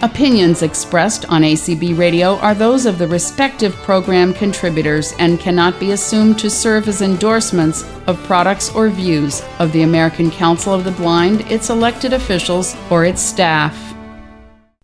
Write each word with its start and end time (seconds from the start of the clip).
Opinions 0.00 0.62
expressed 0.62 1.24
on 1.24 1.42
ACB 1.42 1.98
Radio 1.98 2.36
are 2.36 2.54
those 2.54 2.86
of 2.86 2.98
the 2.98 3.08
respective 3.08 3.74
program 3.78 4.32
contributors 4.32 5.12
and 5.18 5.40
cannot 5.40 5.80
be 5.80 5.90
assumed 5.90 6.38
to 6.38 6.48
serve 6.48 6.86
as 6.86 7.02
endorsements 7.02 7.82
of 8.06 8.16
products 8.22 8.72
or 8.76 8.90
views 8.90 9.42
of 9.58 9.72
the 9.72 9.82
American 9.82 10.30
Council 10.30 10.72
of 10.72 10.84
the 10.84 10.92
Blind, 10.92 11.40
its 11.50 11.68
elected 11.68 12.12
officials, 12.12 12.76
or 12.90 13.04
its 13.04 13.20
staff. 13.20 13.76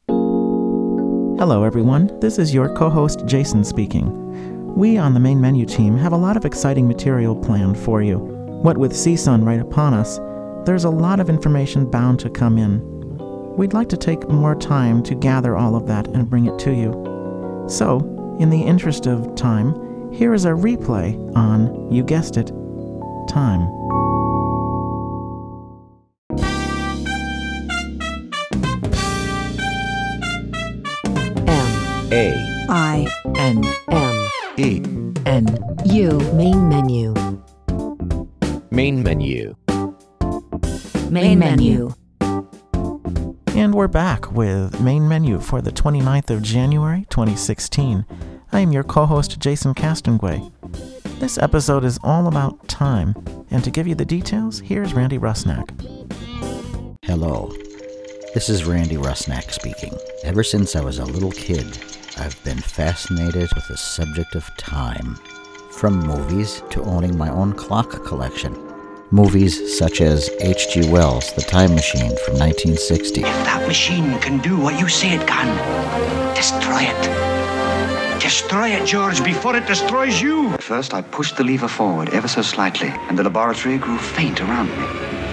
Hello, 0.08 1.62
everyone. 1.62 2.10
This 2.18 2.40
is 2.40 2.52
your 2.52 2.74
co 2.74 2.90
host, 2.90 3.24
Jason, 3.24 3.62
speaking. 3.62 4.74
We 4.74 4.98
on 4.98 5.14
the 5.14 5.20
main 5.20 5.40
menu 5.40 5.64
team 5.64 5.96
have 5.96 6.12
a 6.12 6.16
lot 6.16 6.36
of 6.36 6.44
exciting 6.44 6.88
material 6.88 7.36
planned 7.36 7.78
for 7.78 8.02
you. 8.02 8.18
What 8.18 8.78
with 8.78 8.92
CSUN 8.92 9.46
right 9.46 9.60
upon 9.60 9.94
us, 9.94 10.18
there's 10.66 10.84
a 10.84 10.90
lot 10.90 11.20
of 11.20 11.28
information 11.28 11.88
bound 11.88 12.18
to 12.18 12.30
come 12.30 12.58
in. 12.58 12.93
We'd 13.56 13.72
like 13.72 13.88
to 13.90 13.96
take 13.96 14.28
more 14.28 14.56
time 14.56 15.00
to 15.04 15.14
gather 15.14 15.56
all 15.56 15.76
of 15.76 15.86
that 15.86 16.08
and 16.08 16.28
bring 16.28 16.46
it 16.46 16.58
to 16.60 16.72
you. 16.72 16.92
So, 17.68 17.98
in 18.40 18.50
the 18.50 18.60
interest 18.60 19.06
of 19.06 19.36
time, 19.36 20.10
here 20.12 20.34
is 20.34 20.44
a 20.44 20.50
replay 20.50 21.14
on, 21.36 21.92
you 21.92 22.02
guessed 22.02 22.36
it, 22.36 22.48
time. 23.28 23.62
M 31.46 32.12
A 32.12 32.66
I 32.68 33.06
N 33.36 33.64
M 33.88 34.28
E 34.56 34.82
N 35.26 35.58
U 35.86 36.18
main 36.34 36.68
menu 36.68 37.14
Main 38.72 39.02
menu. 39.04 39.54
main 41.08 41.38
menu 41.38 41.94
And 43.54 43.72
we're 43.72 43.86
back 43.86 44.32
with 44.32 44.80
main 44.80 45.06
menu 45.06 45.38
for 45.38 45.62
the 45.62 45.70
29th 45.70 46.30
of 46.30 46.42
January 46.42 47.06
2016. 47.08 48.04
I 48.50 48.58
am 48.58 48.72
your 48.72 48.82
co 48.82 49.06
host, 49.06 49.38
Jason 49.38 49.74
Castonguay. 49.74 50.50
This 51.20 51.38
episode 51.38 51.84
is 51.84 51.96
all 52.02 52.26
about 52.26 52.66
time, 52.66 53.14
and 53.52 53.62
to 53.62 53.70
give 53.70 53.86
you 53.86 53.94
the 53.94 54.04
details, 54.04 54.58
here's 54.58 54.92
Randy 54.92 55.20
Rusnak. 55.20 55.70
Hello. 57.04 57.52
This 58.34 58.48
is 58.48 58.64
Randy 58.64 58.96
Rusnak 58.96 59.52
speaking. 59.52 59.96
Ever 60.24 60.42
since 60.42 60.74
I 60.74 60.80
was 60.80 60.98
a 60.98 61.04
little 61.04 61.30
kid, 61.30 61.78
I've 62.18 62.42
been 62.42 62.58
fascinated 62.58 63.54
with 63.54 63.68
the 63.68 63.76
subject 63.76 64.34
of 64.34 64.50
time. 64.56 65.14
From 65.70 66.00
movies 66.00 66.60
to 66.70 66.82
owning 66.82 67.16
my 67.16 67.30
own 67.30 67.52
clock 67.52 68.04
collection. 68.04 68.73
Movies 69.10 69.78
such 69.78 70.00
as 70.00 70.30
H.G. 70.40 70.90
Wells' 70.90 71.32
The 71.34 71.42
Time 71.42 71.74
Machine 71.74 72.16
from 72.24 72.38
1960. 72.38 73.20
If 73.20 73.26
that 73.26 73.66
machine 73.68 74.18
can 74.20 74.38
do 74.38 74.58
what 74.58 74.80
you 74.80 74.88
say 74.88 75.14
it 75.14 75.26
can, 75.26 76.34
destroy 76.34 76.82
it. 76.82 78.20
Destroy 78.20 78.68
it, 78.70 78.86
George, 78.86 79.22
before 79.22 79.56
it 79.56 79.66
destroys 79.66 80.20
you. 80.20 80.48
At 80.48 80.62
first, 80.62 80.94
I 80.94 81.02
pushed 81.02 81.36
the 81.36 81.44
lever 81.44 81.68
forward 81.68 82.08
ever 82.10 82.28
so 82.28 82.42
slightly, 82.42 82.88
and 83.08 83.18
the 83.18 83.24
laboratory 83.24 83.76
grew 83.76 83.98
faint 83.98 84.40
around 84.40 84.70
me. 84.70 85.23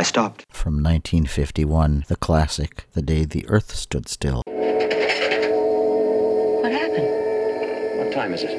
I 0.00 0.02
stopped. 0.02 0.46
From 0.48 0.82
1951, 0.82 2.06
the 2.08 2.16
classic 2.16 2.86
The 2.94 3.02
Day 3.02 3.26
the 3.26 3.46
Earth 3.48 3.74
Stood 3.74 4.08
Still. 4.08 4.40
What 4.46 6.72
happened? 6.72 7.98
What 7.98 8.10
time 8.10 8.32
is 8.32 8.42
it? 8.42 8.56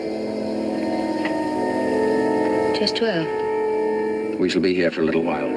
Just 2.80 2.96
12. 2.98 4.40
We 4.40 4.52
shall 4.52 4.62
be 4.62 4.76
here 4.76 4.92
for 4.92 5.02
a 5.02 5.04
little 5.04 5.24
while. 5.24 5.50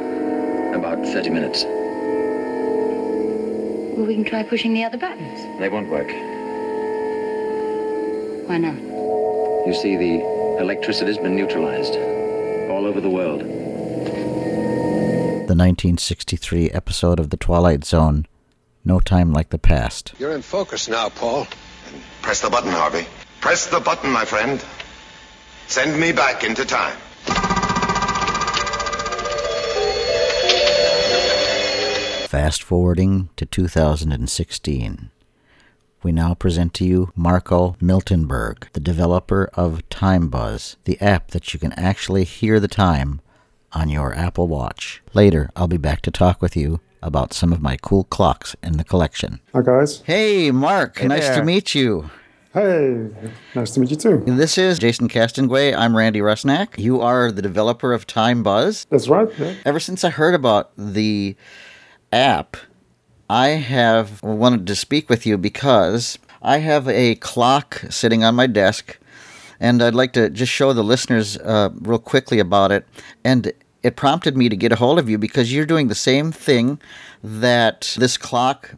About 0.74 1.04
30 1.04 1.28
minutes. 1.28 1.64
Well, 3.94 4.06
we 4.06 4.14
can 4.14 4.24
try 4.24 4.42
pushing 4.42 4.72
the 4.72 4.84
other 4.84 4.96
buttons. 4.96 5.38
They 5.60 5.68
won't 5.68 5.90
work. 5.90 6.08
Why 8.48 8.56
not? 8.56 8.78
You 9.66 9.74
see, 9.74 9.98
the 9.98 10.22
electricity's 10.62 11.18
been 11.18 11.36
neutralized 11.36 11.94
all 12.70 12.86
over 12.86 13.02
the 13.02 13.10
world. 13.10 13.63
The 15.44 15.52
1963 15.52 16.70
episode 16.70 17.20
of 17.20 17.28
The 17.28 17.36
Twilight 17.36 17.84
Zone, 17.84 18.24
No 18.82 18.98
Time 18.98 19.30
Like 19.30 19.50
the 19.50 19.58
Past. 19.58 20.14
You're 20.18 20.34
in 20.34 20.40
focus 20.40 20.88
now, 20.88 21.10
Paul. 21.10 21.46
Press 22.22 22.40
the 22.40 22.48
button, 22.48 22.70
Harvey. 22.70 23.06
Press 23.42 23.66
the 23.66 23.78
button, 23.78 24.10
my 24.10 24.24
friend. 24.24 24.64
Send 25.66 26.00
me 26.00 26.12
back 26.12 26.44
into 26.44 26.64
time. 26.64 26.96
Fast 32.26 32.62
forwarding 32.62 33.28
to 33.36 33.44
2016. 33.44 35.10
We 36.02 36.12
now 36.12 36.32
present 36.32 36.72
to 36.74 36.86
you 36.86 37.12
Marco 37.14 37.76
Miltenburg, 37.82 38.72
the 38.72 38.80
developer 38.80 39.50
of 39.52 39.86
Time 39.90 40.28
Buzz, 40.28 40.76
the 40.84 40.98
app 41.02 41.32
that 41.32 41.52
you 41.52 41.60
can 41.60 41.72
actually 41.72 42.24
hear 42.24 42.58
the 42.58 42.66
time 42.66 43.20
on 43.74 43.88
your 43.88 44.14
Apple 44.14 44.48
Watch. 44.48 45.02
Later, 45.12 45.50
I'll 45.56 45.68
be 45.68 45.76
back 45.76 46.00
to 46.02 46.10
talk 46.10 46.40
with 46.40 46.56
you 46.56 46.80
about 47.02 47.32
some 47.34 47.52
of 47.52 47.60
my 47.60 47.76
cool 47.76 48.04
clocks 48.04 48.56
in 48.62 48.76
the 48.78 48.84
collection. 48.84 49.40
Hi, 49.54 49.62
guys. 49.62 50.00
Hey, 50.02 50.50
Mark, 50.50 50.98
Hey 50.98 51.08
nice 51.08 51.26
there. 51.28 51.36
to 51.40 51.44
meet 51.44 51.74
you. 51.74 52.10
Hey, 52.54 53.08
nice 53.54 53.72
to 53.72 53.80
meet 53.80 53.90
you 53.90 53.96
too. 53.96 54.22
This 54.26 54.56
is 54.56 54.78
Jason 54.78 55.08
Castonguay. 55.08 55.76
I'm 55.76 55.96
Randy 55.96 56.20
Rusnak. 56.20 56.78
You 56.78 57.00
are 57.00 57.32
the 57.32 57.42
developer 57.42 57.92
of 57.92 58.06
Time 58.06 58.42
Buzz. 58.44 58.86
That's 58.90 59.08
right. 59.08 59.28
Yeah. 59.38 59.54
Ever 59.64 59.80
since 59.80 60.04
I 60.04 60.10
heard 60.10 60.34
about 60.34 60.70
the 60.78 61.34
app, 62.12 62.56
I 63.28 63.48
have 63.48 64.22
wanted 64.22 64.66
to 64.68 64.76
speak 64.76 65.10
with 65.10 65.26
you 65.26 65.36
because 65.36 66.16
I 66.42 66.58
have 66.58 66.86
a 66.88 67.16
clock 67.16 67.82
sitting 67.90 68.22
on 68.22 68.36
my 68.36 68.46
desk, 68.46 68.98
and 69.58 69.82
I'd 69.82 69.94
like 69.94 70.12
to 70.12 70.30
just 70.30 70.52
show 70.52 70.72
the 70.72 70.84
listeners 70.84 71.36
uh, 71.38 71.70
real 71.80 71.98
quickly 71.98 72.38
about 72.38 72.70
it. 72.70 72.86
And 73.24 73.52
it 73.84 73.96
prompted 73.96 74.34
me 74.36 74.48
to 74.48 74.56
get 74.56 74.72
a 74.72 74.76
hold 74.76 74.98
of 74.98 75.10
you 75.10 75.18
because 75.18 75.52
you're 75.52 75.66
doing 75.66 75.88
the 75.88 75.94
same 75.94 76.32
thing 76.32 76.80
that 77.22 77.94
this 77.98 78.16
clock 78.16 78.74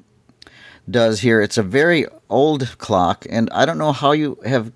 does 0.90 1.20
here. 1.20 1.40
It's 1.40 1.56
a 1.56 1.62
very 1.62 2.06
old 2.28 2.76
clock, 2.78 3.24
and 3.30 3.48
I 3.50 3.64
don't 3.64 3.78
know 3.78 3.92
how 3.92 4.10
you 4.10 4.36
have 4.44 4.72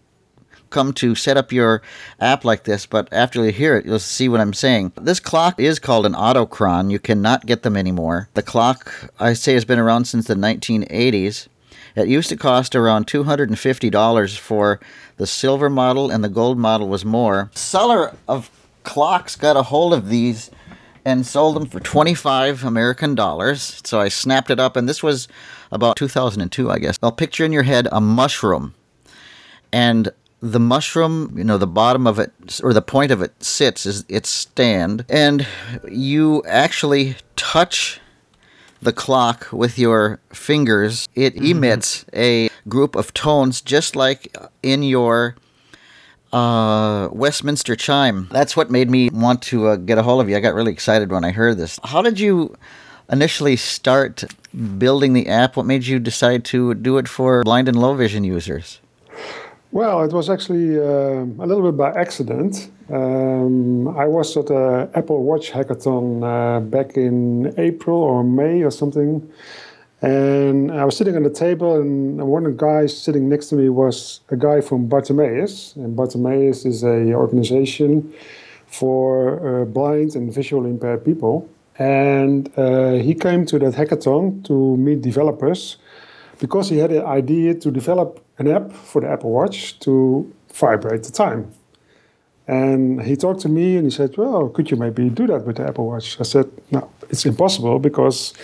come 0.70 0.92
to 0.92 1.16
set 1.16 1.36
up 1.36 1.50
your 1.50 1.82
app 2.20 2.44
like 2.44 2.62
this, 2.62 2.86
but 2.86 3.08
after 3.12 3.44
you 3.44 3.50
hear 3.50 3.76
it, 3.76 3.84
you'll 3.84 3.98
see 3.98 4.28
what 4.28 4.40
I'm 4.40 4.52
saying. 4.52 4.92
This 5.00 5.18
clock 5.18 5.58
is 5.58 5.80
called 5.80 6.06
an 6.06 6.14
autochron. 6.14 6.92
You 6.92 7.00
cannot 7.00 7.44
get 7.44 7.64
them 7.64 7.76
anymore. 7.76 8.28
The 8.34 8.42
clock, 8.44 9.10
I 9.18 9.32
say, 9.32 9.54
has 9.54 9.64
been 9.64 9.80
around 9.80 10.04
since 10.04 10.28
the 10.28 10.36
1980s. 10.36 11.48
It 11.96 12.06
used 12.06 12.28
to 12.28 12.36
cost 12.36 12.76
around 12.76 13.08
$250 13.08 14.38
for 14.38 14.78
the 15.16 15.26
silver 15.26 15.68
model, 15.68 16.08
and 16.08 16.22
the 16.22 16.28
gold 16.28 16.56
model 16.56 16.88
was 16.88 17.04
more. 17.04 17.50
Seller 17.52 18.16
of 18.28 18.48
clocks 18.82 19.36
got 19.36 19.56
a 19.56 19.64
hold 19.64 19.94
of 19.94 20.08
these 20.08 20.50
and 21.04 21.26
sold 21.26 21.56
them 21.56 21.66
for 21.66 21.80
25 21.80 22.64
American 22.64 23.14
dollars. 23.14 23.80
So 23.84 24.00
I 24.00 24.08
snapped 24.08 24.50
it 24.50 24.60
up, 24.60 24.76
and 24.76 24.88
this 24.88 25.02
was 25.02 25.28
about 25.72 25.96
2002, 25.96 26.70
I 26.70 26.78
guess. 26.78 26.98
I'll 27.02 27.12
picture 27.12 27.44
in 27.44 27.52
your 27.52 27.62
head 27.62 27.88
a 27.90 28.00
mushroom. 28.00 28.74
And 29.72 30.12
the 30.40 30.60
mushroom, 30.60 31.34
you 31.36 31.44
know, 31.44 31.58
the 31.58 31.66
bottom 31.66 32.06
of 32.06 32.18
it, 32.18 32.60
or 32.62 32.72
the 32.72 32.82
point 32.82 33.12
of 33.12 33.22
it 33.22 33.42
sits 33.42 33.86
is 33.86 34.04
its 34.08 34.28
stand. 34.28 35.04
And 35.08 35.46
you 35.90 36.42
actually 36.46 37.16
touch 37.36 38.00
the 38.82 38.92
clock 38.92 39.48
with 39.52 39.78
your 39.78 40.20
fingers. 40.30 41.08
It 41.14 41.34
mm-hmm. 41.34 41.44
emits 41.46 42.04
a 42.14 42.48
group 42.68 42.96
of 42.96 43.12
tones 43.12 43.60
just 43.60 43.94
like 43.94 44.34
in 44.62 44.82
your 44.82 45.36
uh, 46.32 47.08
Westminster 47.12 47.76
chime. 47.76 48.28
That's 48.30 48.56
what 48.56 48.70
made 48.70 48.90
me 48.90 49.10
want 49.10 49.42
to 49.42 49.68
uh, 49.68 49.76
get 49.76 49.98
a 49.98 50.02
hold 50.02 50.20
of 50.20 50.28
you. 50.28 50.36
I 50.36 50.40
got 50.40 50.54
really 50.54 50.72
excited 50.72 51.10
when 51.10 51.24
I 51.24 51.30
heard 51.30 51.56
this. 51.58 51.78
How 51.84 52.02
did 52.02 52.20
you 52.20 52.56
initially 53.10 53.56
start 53.56 54.24
building 54.78 55.12
the 55.12 55.28
app? 55.28 55.56
What 55.56 55.66
made 55.66 55.86
you 55.86 55.98
decide 55.98 56.44
to 56.46 56.74
do 56.74 56.98
it 56.98 57.08
for 57.08 57.42
blind 57.42 57.68
and 57.68 57.80
low 57.80 57.94
vision 57.94 58.24
users? 58.24 58.80
Well, 59.72 60.02
it 60.02 60.12
was 60.12 60.28
actually 60.28 60.80
um 60.80 61.38
a 61.38 61.46
little 61.46 61.62
bit 61.62 61.76
by 61.76 61.90
accident. 61.92 62.70
Um, 62.90 63.86
I 63.96 64.06
was 64.06 64.36
at 64.36 64.50
a 64.50 64.90
Apple 64.94 65.22
Watch 65.22 65.52
hackathon 65.52 66.24
uh, 66.24 66.58
back 66.60 66.96
in 66.96 67.54
April 67.56 67.98
or 67.98 68.24
May 68.24 68.62
or 68.62 68.72
something, 68.72 69.30
and 70.02 70.72
I 70.72 70.84
was 70.84 70.96
sitting 70.96 71.14
on 71.16 71.22
the 71.22 71.30
table, 71.30 71.78
and 71.78 72.26
one 72.26 72.46
of 72.46 72.56
the 72.56 72.58
guys 72.58 72.96
sitting 72.96 73.28
next 73.28 73.48
to 73.48 73.54
me 73.54 73.68
was 73.68 74.20
a 74.30 74.36
guy 74.36 74.60
from 74.62 74.88
Bartimeus, 74.88 75.76
and 75.76 75.94
Bartimeus 75.94 76.64
is 76.64 76.82
a 76.82 77.12
organization 77.12 78.12
for 78.66 79.62
uh, 79.62 79.64
blind 79.66 80.16
and 80.16 80.32
visually 80.32 80.70
impaired 80.70 81.04
people. 81.04 81.48
And 81.78 82.50
uh, 82.56 82.92
he 82.92 83.14
came 83.14 83.44
to 83.46 83.58
that 83.58 83.74
hackathon 83.74 84.44
to 84.44 84.76
meet 84.76 85.02
developers 85.02 85.76
because 86.38 86.70
he 86.70 86.78
had 86.78 86.92
an 86.92 87.04
idea 87.04 87.54
to 87.54 87.70
develop 87.70 88.24
an 88.38 88.48
app 88.48 88.72
for 88.72 89.02
the 89.02 89.08
Apple 89.08 89.30
Watch 89.30 89.78
to 89.80 90.32
vibrate 90.52 91.02
the 91.02 91.12
time. 91.12 91.52
And 92.48 93.02
he 93.02 93.16
talked 93.16 93.40
to 93.42 93.48
me 93.48 93.76
and 93.76 93.84
he 93.84 93.90
said, 93.90 94.16
Well, 94.16 94.48
could 94.48 94.70
you 94.70 94.76
maybe 94.76 95.08
do 95.08 95.26
that 95.28 95.46
with 95.46 95.56
the 95.56 95.68
Apple 95.68 95.86
Watch? 95.86 96.18
I 96.18 96.24
said, 96.24 96.50
No, 96.70 96.90
it's 97.08 97.24
impossible 97.24 97.78
because 97.78 98.34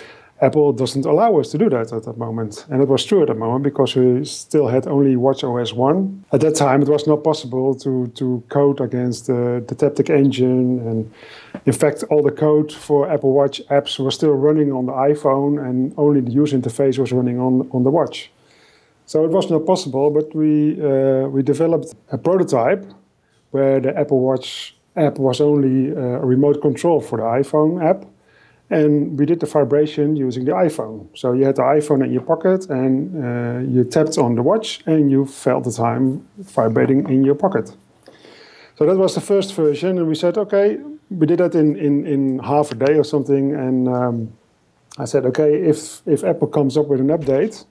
Apple 0.43 0.73
doesn't 0.73 1.07
allow 1.07 1.39
us 1.39 1.51
to 1.51 1.59
do 1.59 1.71
that 1.71 1.93
at 1.93 2.05
that 2.05 2.19
moment. 2.19 2.67
And 2.69 2.83
it 2.83 2.89
was 2.89 3.05
true 3.05 3.23
at 3.23 3.29
that 3.29 3.39
moment 3.39 3.65
because 3.65 3.97
we 3.97 4.25
still 4.27 4.69
had 4.69 4.87
only 4.87 5.17
Watch 5.17 5.43
OS 5.43 5.73
1. 5.73 6.25
At 6.33 6.41
that 6.41 6.55
time, 6.55 6.83
it 6.83 6.89
was 6.89 7.07
not 7.07 7.25
possible 7.25 7.75
to, 7.77 8.09
to 8.09 8.43
code 8.51 8.81
against 8.83 9.29
the, 9.29 9.65
the 9.67 9.75
Taptic 9.75 10.11
engine. 10.11 10.81
And 10.87 11.11
in 11.65 11.73
fact, 11.73 12.05
all 12.11 12.23
the 12.23 12.31
code 12.31 12.71
for 12.71 13.11
Apple 13.11 13.33
Watch 13.33 13.63
apps 13.69 13.99
was 13.99 14.15
still 14.15 14.33
running 14.33 14.73
on 14.73 14.87
the 14.87 14.93
iPhone, 14.93 15.65
and 15.67 15.95
only 15.97 16.21
the 16.21 16.33
user 16.33 16.59
interface 16.59 16.99
was 16.99 17.13
running 17.13 17.41
on, 17.41 17.69
on 17.73 17.85
the 17.85 17.91
watch. 17.91 18.31
So 19.07 19.25
it 19.25 19.31
was 19.31 19.51
not 19.51 19.65
possible, 19.65 20.11
but 20.11 20.35
we, 20.35 20.83
uh, 20.83 21.29
we 21.29 21.43
developed 21.43 21.95
a 22.13 22.19
prototype 22.19 22.85
where 23.53 23.81
the 23.81 23.97
Apple 23.97 24.21
Watch 24.21 24.77
app 24.97 25.19
was 25.19 25.41
only 25.41 25.93
uh, 25.93 26.21
a 26.21 26.27
remote 26.27 26.61
control 26.61 27.01
for 27.01 27.19
the 27.19 27.25
iPhone 27.25 27.83
app 27.83 28.05
and 28.69 29.19
we 29.19 29.27
did 29.27 29.41
the 29.41 29.47
vibration 29.47 30.17
using 30.17 30.45
the 30.45 30.53
iPhone. 30.53 31.07
So 31.15 31.33
you 31.33 31.45
had 31.45 31.57
the 31.57 31.63
iPhone 31.63 32.05
in 32.05 32.13
your 32.13 32.23
pocket 32.23 32.69
and 32.69 33.25
uh, 33.25 33.59
you 33.61 33.85
tapped 33.85 34.19
on 34.19 34.35
the 34.35 34.43
watch 34.43 34.81
and 34.87 35.11
you 35.11 35.25
felt 35.27 35.65
the 35.65 35.73
time 35.73 36.27
vibrating 36.39 37.09
in 37.09 37.23
your 37.23 37.37
pocket. 37.37 37.75
So 38.77 38.85
that 38.87 38.97
was 38.97 39.15
the 39.15 39.21
first 39.21 39.55
version. 39.55 39.99
And 39.99 40.09
we 40.09 40.15
said, 40.15 40.37
okay, 40.37 40.79
we 41.11 41.27
did 41.27 41.39
that 41.39 41.55
in, 41.55 41.77
in, 41.77 42.07
in 42.07 42.39
half 42.41 42.73
a 42.73 42.75
day 42.75 42.95
or 42.95 43.05
something. 43.05 43.55
And 43.55 43.89
um, 43.89 44.33
I 44.99 45.05
said, 45.05 45.25
okay, 45.27 45.55
if, 45.55 46.03
if 46.07 46.25
Apple 46.25 46.49
comes 46.49 46.77
up 46.77 46.87
with 46.89 47.01
an 47.01 47.09
update, 47.09 47.65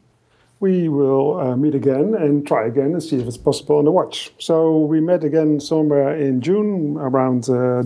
we 0.59 0.87
will 0.87 1.39
uh, 1.39 1.55
meet 1.55 1.75
again 1.75 2.15
and 2.15 2.47
try 2.47 2.65
again 2.65 2.93
and 2.93 3.03
see 3.03 3.17
if 3.17 3.27
it's 3.27 3.37
possible 3.37 3.77
on 3.77 3.85
the 3.85 3.91
watch. 3.91 4.31
So 4.39 4.79
we 4.79 5.01
met 5.01 5.23
again 5.23 5.59
somewhere 5.59 6.15
in 6.15 6.41
June 6.41 6.97
around 6.97 7.49
uh, 7.49 7.83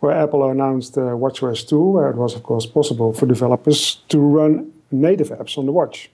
where 0.00 0.12
Apple 0.12 0.50
announced 0.50 0.96
uh, 0.96 1.14
WatchOS 1.22 1.68
2, 1.68 1.78
where 1.78 2.10
it 2.10 2.16
was, 2.16 2.34
of 2.34 2.42
course, 2.42 2.66
possible 2.66 3.12
for 3.12 3.26
developers 3.26 3.96
to 4.08 4.18
run 4.18 4.72
native 4.90 5.28
apps 5.28 5.58
on 5.58 5.66
the 5.66 5.72
watch. 5.72 6.10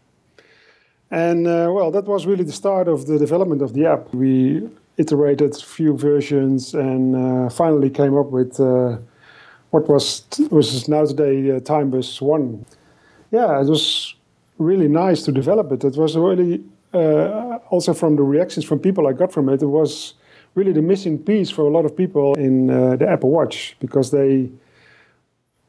And 1.11 1.47
uh, 1.47 1.71
well, 1.73 1.91
that 1.91 2.05
was 2.05 2.27
really 2.27 2.45
the 2.45 2.53
start 2.53 2.89
of 2.89 3.07
the 3.07 3.19
development 3.19 3.63
of 3.63 3.73
the 3.73 3.87
app. 3.87 4.13
We 4.13 4.69
iterated 4.99 5.55
a 5.55 5.65
few 5.65 5.97
versions 5.97 6.75
and 6.75 7.17
uh, 7.17 7.49
finally 7.49 7.89
came 7.89 8.17
up 8.17 8.27
with 8.27 8.61
uh, 8.61 8.99
what 9.71 9.89
was, 9.89 10.25
was 10.51 10.89
now 10.89 11.07
today 11.07 11.51
uh, 11.51 11.61
TimeBuzz 11.61 12.21
1. 12.21 12.67
Yeah, 13.31 13.61
it 13.61 13.67
was 13.67 14.15
really 14.59 14.89
nice 14.89 15.23
to 15.25 15.33
develop 15.33 15.73
it. 15.73 15.85
It 15.85 15.97
was 15.97 16.17
really 16.17 16.63
uh, 16.93 17.59
also 17.71 17.95
from 17.95 18.17
the 18.17 18.23
reactions 18.23 18.65
from 18.65 18.79
people 18.79 19.07
I 19.07 19.13
got 19.13 19.33
from 19.33 19.49
it. 19.49 19.63
It 19.63 19.67
was 19.67 20.15
really 20.55 20.73
the 20.73 20.83
missing 20.83 21.19
piece 21.19 21.51
for 21.51 21.63
a 21.63 21.71
lot 21.71 21.85
of 21.85 21.97
people 21.97 22.35
in 22.35 22.71
uh, 22.71 22.97
the 22.97 23.09
Apple 23.09 23.31
Watch 23.31 23.77
because 23.81 24.11
they 24.11 24.51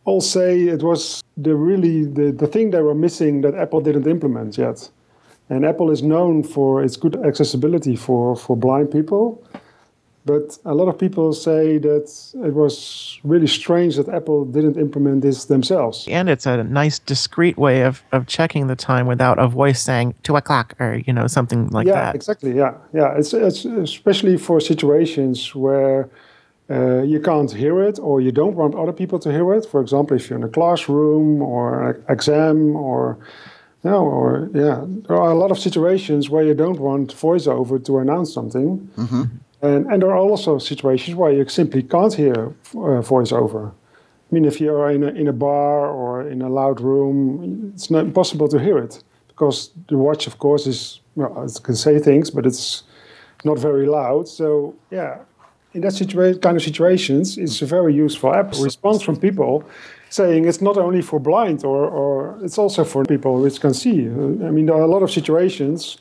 all 0.06 0.22
say 0.22 0.62
it 0.62 0.82
was 0.82 1.22
the 1.38 1.56
really 1.56 2.06
the, 2.06 2.32
the 2.32 2.48
thing 2.48 2.72
they 2.72 2.82
were 2.82 2.96
missing 2.96 3.42
that 3.42 3.54
Apple 3.56 3.82
didn't 3.82 4.08
implement 4.08 4.58
yet. 4.58 4.90
And 5.50 5.66
Apple 5.66 5.90
is 5.92 6.04
known 6.04 6.44
for 6.44 6.84
its 6.84 6.96
good 6.96 7.16
accessibility 7.26 7.96
for, 7.96 8.36
for 8.36 8.56
blind 8.56 8.92
people. 8.92 9.44
But 10.30 10.60
a 10.64 10.76
lot 10.76 10.88
of 10.88 10.96
people 11.00 11.34
say 11.34 11.80
that 11.80 12.08
it 12.48 12.54
was 12.54 13.20
really 13.24 13.48
strange 13.48 13.96
that 13.96 14.08
Apple 14.10 14.46
didn't 14.46 14.78
implement 14.78 15.22
this 15.22 15.46
themselves. 15.46 16.06
And 16.08 16.30
it's 16.30 16.46
a 16.46 16.64
nice, 16.64 17.00
discreet 17.00 17.58
way 17.58 17.82
of, 17.82 18.04
of 18.12 18.28
checking 18.28 18.68
the 18.68 18.76
time 18.76 19.08
without 19.08 19.40
a 19.40 19.48
voice 19.48 19.82
saying 19.82 20.14
two 20.22 20.36
o'clock 20.36 20.76
or 20.80 21.02
you 21.08 21.14
know 21.14 21.26
something 21.26 21.70
like 21.70 21.88
yeah, 21.88 21.94
that. 21.94 22.12
Yeah, 22.14 22.20
exactly. 22.22 22.54
Yeah, 22.56 22.74
yeah. 22.94 23.18
It's, 23.18 23.34
it's 23.34 23.66
especially 23.66 24.38
for 24.38 24.62
situations 24.62 25.56
where 25.56 26.10
uh, 26.70 27.02
you 27.02 27.20
can't 27.20 27.52
hear 27.52 27.82
it 27.82 27.98
or 27.98 28.22
you 28.22 28.32
don't 28.32 28.56
want 28.56 28.76
other 28.76 28.94
people 28.94 29.18
to 29.26 29.32
hear 29.32 29.52
it. 29.56 29.66
For 29.66 29.82
example, 29.82 30.16
if 30.16 30.30
you're 30.30 30.38
in 30.38 30.46
a 30.46 30.54
classroom 30.60 31.42
or 31.42 31.90
an 31.90 32.04
exam 32.08 32.76
or 32.76 33.18
you 33.84 33.90
know, 33.90 34.04
or 34.04 34.50
yeah, 34.54 34.86
there 35.08 35.18
are 35.18 35.32
a 35.32 35.40
lot 35.44 35.50
of 35.50 35.58
situations 35.58 36.30
where 36.30 36.44
you 36.44 36.54
don't 36.54 36.80
want 36.80 37.16
voiceover 37.16 37.84
to 37.86 37.98
announce 37.98 38.32
something. 38.32 38.90
Mm-hmm. 38.96 39.24
And, 39.62 39.88
and 39.88 40.02
there 40.02 40.12
are 40.12 40.18
also 40.18 40.58
situations 40.58 41.16
where 41.16 41.32
you 41.32 41.48
simply 41.50 41.84
can't 41.84 42.14
hear 42.14 42.54
uh, 42.74 43.02
voiceover. 43.02 43.72
I 43.72 44.36
mean, 44.36 44.46
if 44.46 44.62
you're 44.62 44.90
in 44.90 45.04
a, 45.04 45.08
in 45.08 45.28
a 45.28 45.34
bar 45.34 45.90
or 45.90 46.28
in 46.28 46.42
a 46.42 46.50
loud 46.50 46.80
room, 46.80 47.72
it's 47.74 47.90
not 47.90 48.14
possible 48.14 48.48
to 48.48 48.60
hear 48.60 48.78
it 48.78 49.04
because 49.28 49.72
the 49.88 49.98
watch, 49.98 50.28
of 50.28 50.38
course, 50.38 50.68
is, 50.68 51.02
well, 51.16 51.44
it 51.44 51.60
can 51.64 51.76
say 51.76 52.00
things, 52.00 52.30
but 52.30 52.46
it's 52.46 52.84
not 53.44 53.58
very 53.58 53.88
loud. 53.88 54.28
So, 54.28 54.76
yeah, 54.92 55.20
in 55.74 55.82
that 55.82 55.94
situa- 55.94 56.42
kind 56.42 56.58
of 56.58 56.64
situations, 56.64 57.38
it's 57.38 57.62
a 57.62 57.66
very 57.66 57.94
useful 57.94 58.34
app. 58.34 58.54
Response 58.60 59.02
from 59.02 59.18
people 59.18 59.64
saying 60.10 60.46
it's 60.46 60.62
not 60.62 60.78
only 60.78 61.02
for 61.02 61.20
blind 61.20 61.64
or, 61.64 61.88
or 61.88 62.40
it's 62.44 62.58
also 62.58 62.84
for 62.84 63.04
people 63.06 63.42
which 63.42 63.60
can 63.60 63.74
see. 63.74 64.06
I 64.08 64.52
mean, 64.52 64.66
there 64.68 64.76
are 64.76 64.82
a 64.82 64.88
lot 64.88 65.04
of 65.04 65.12
situations 65.12 65.98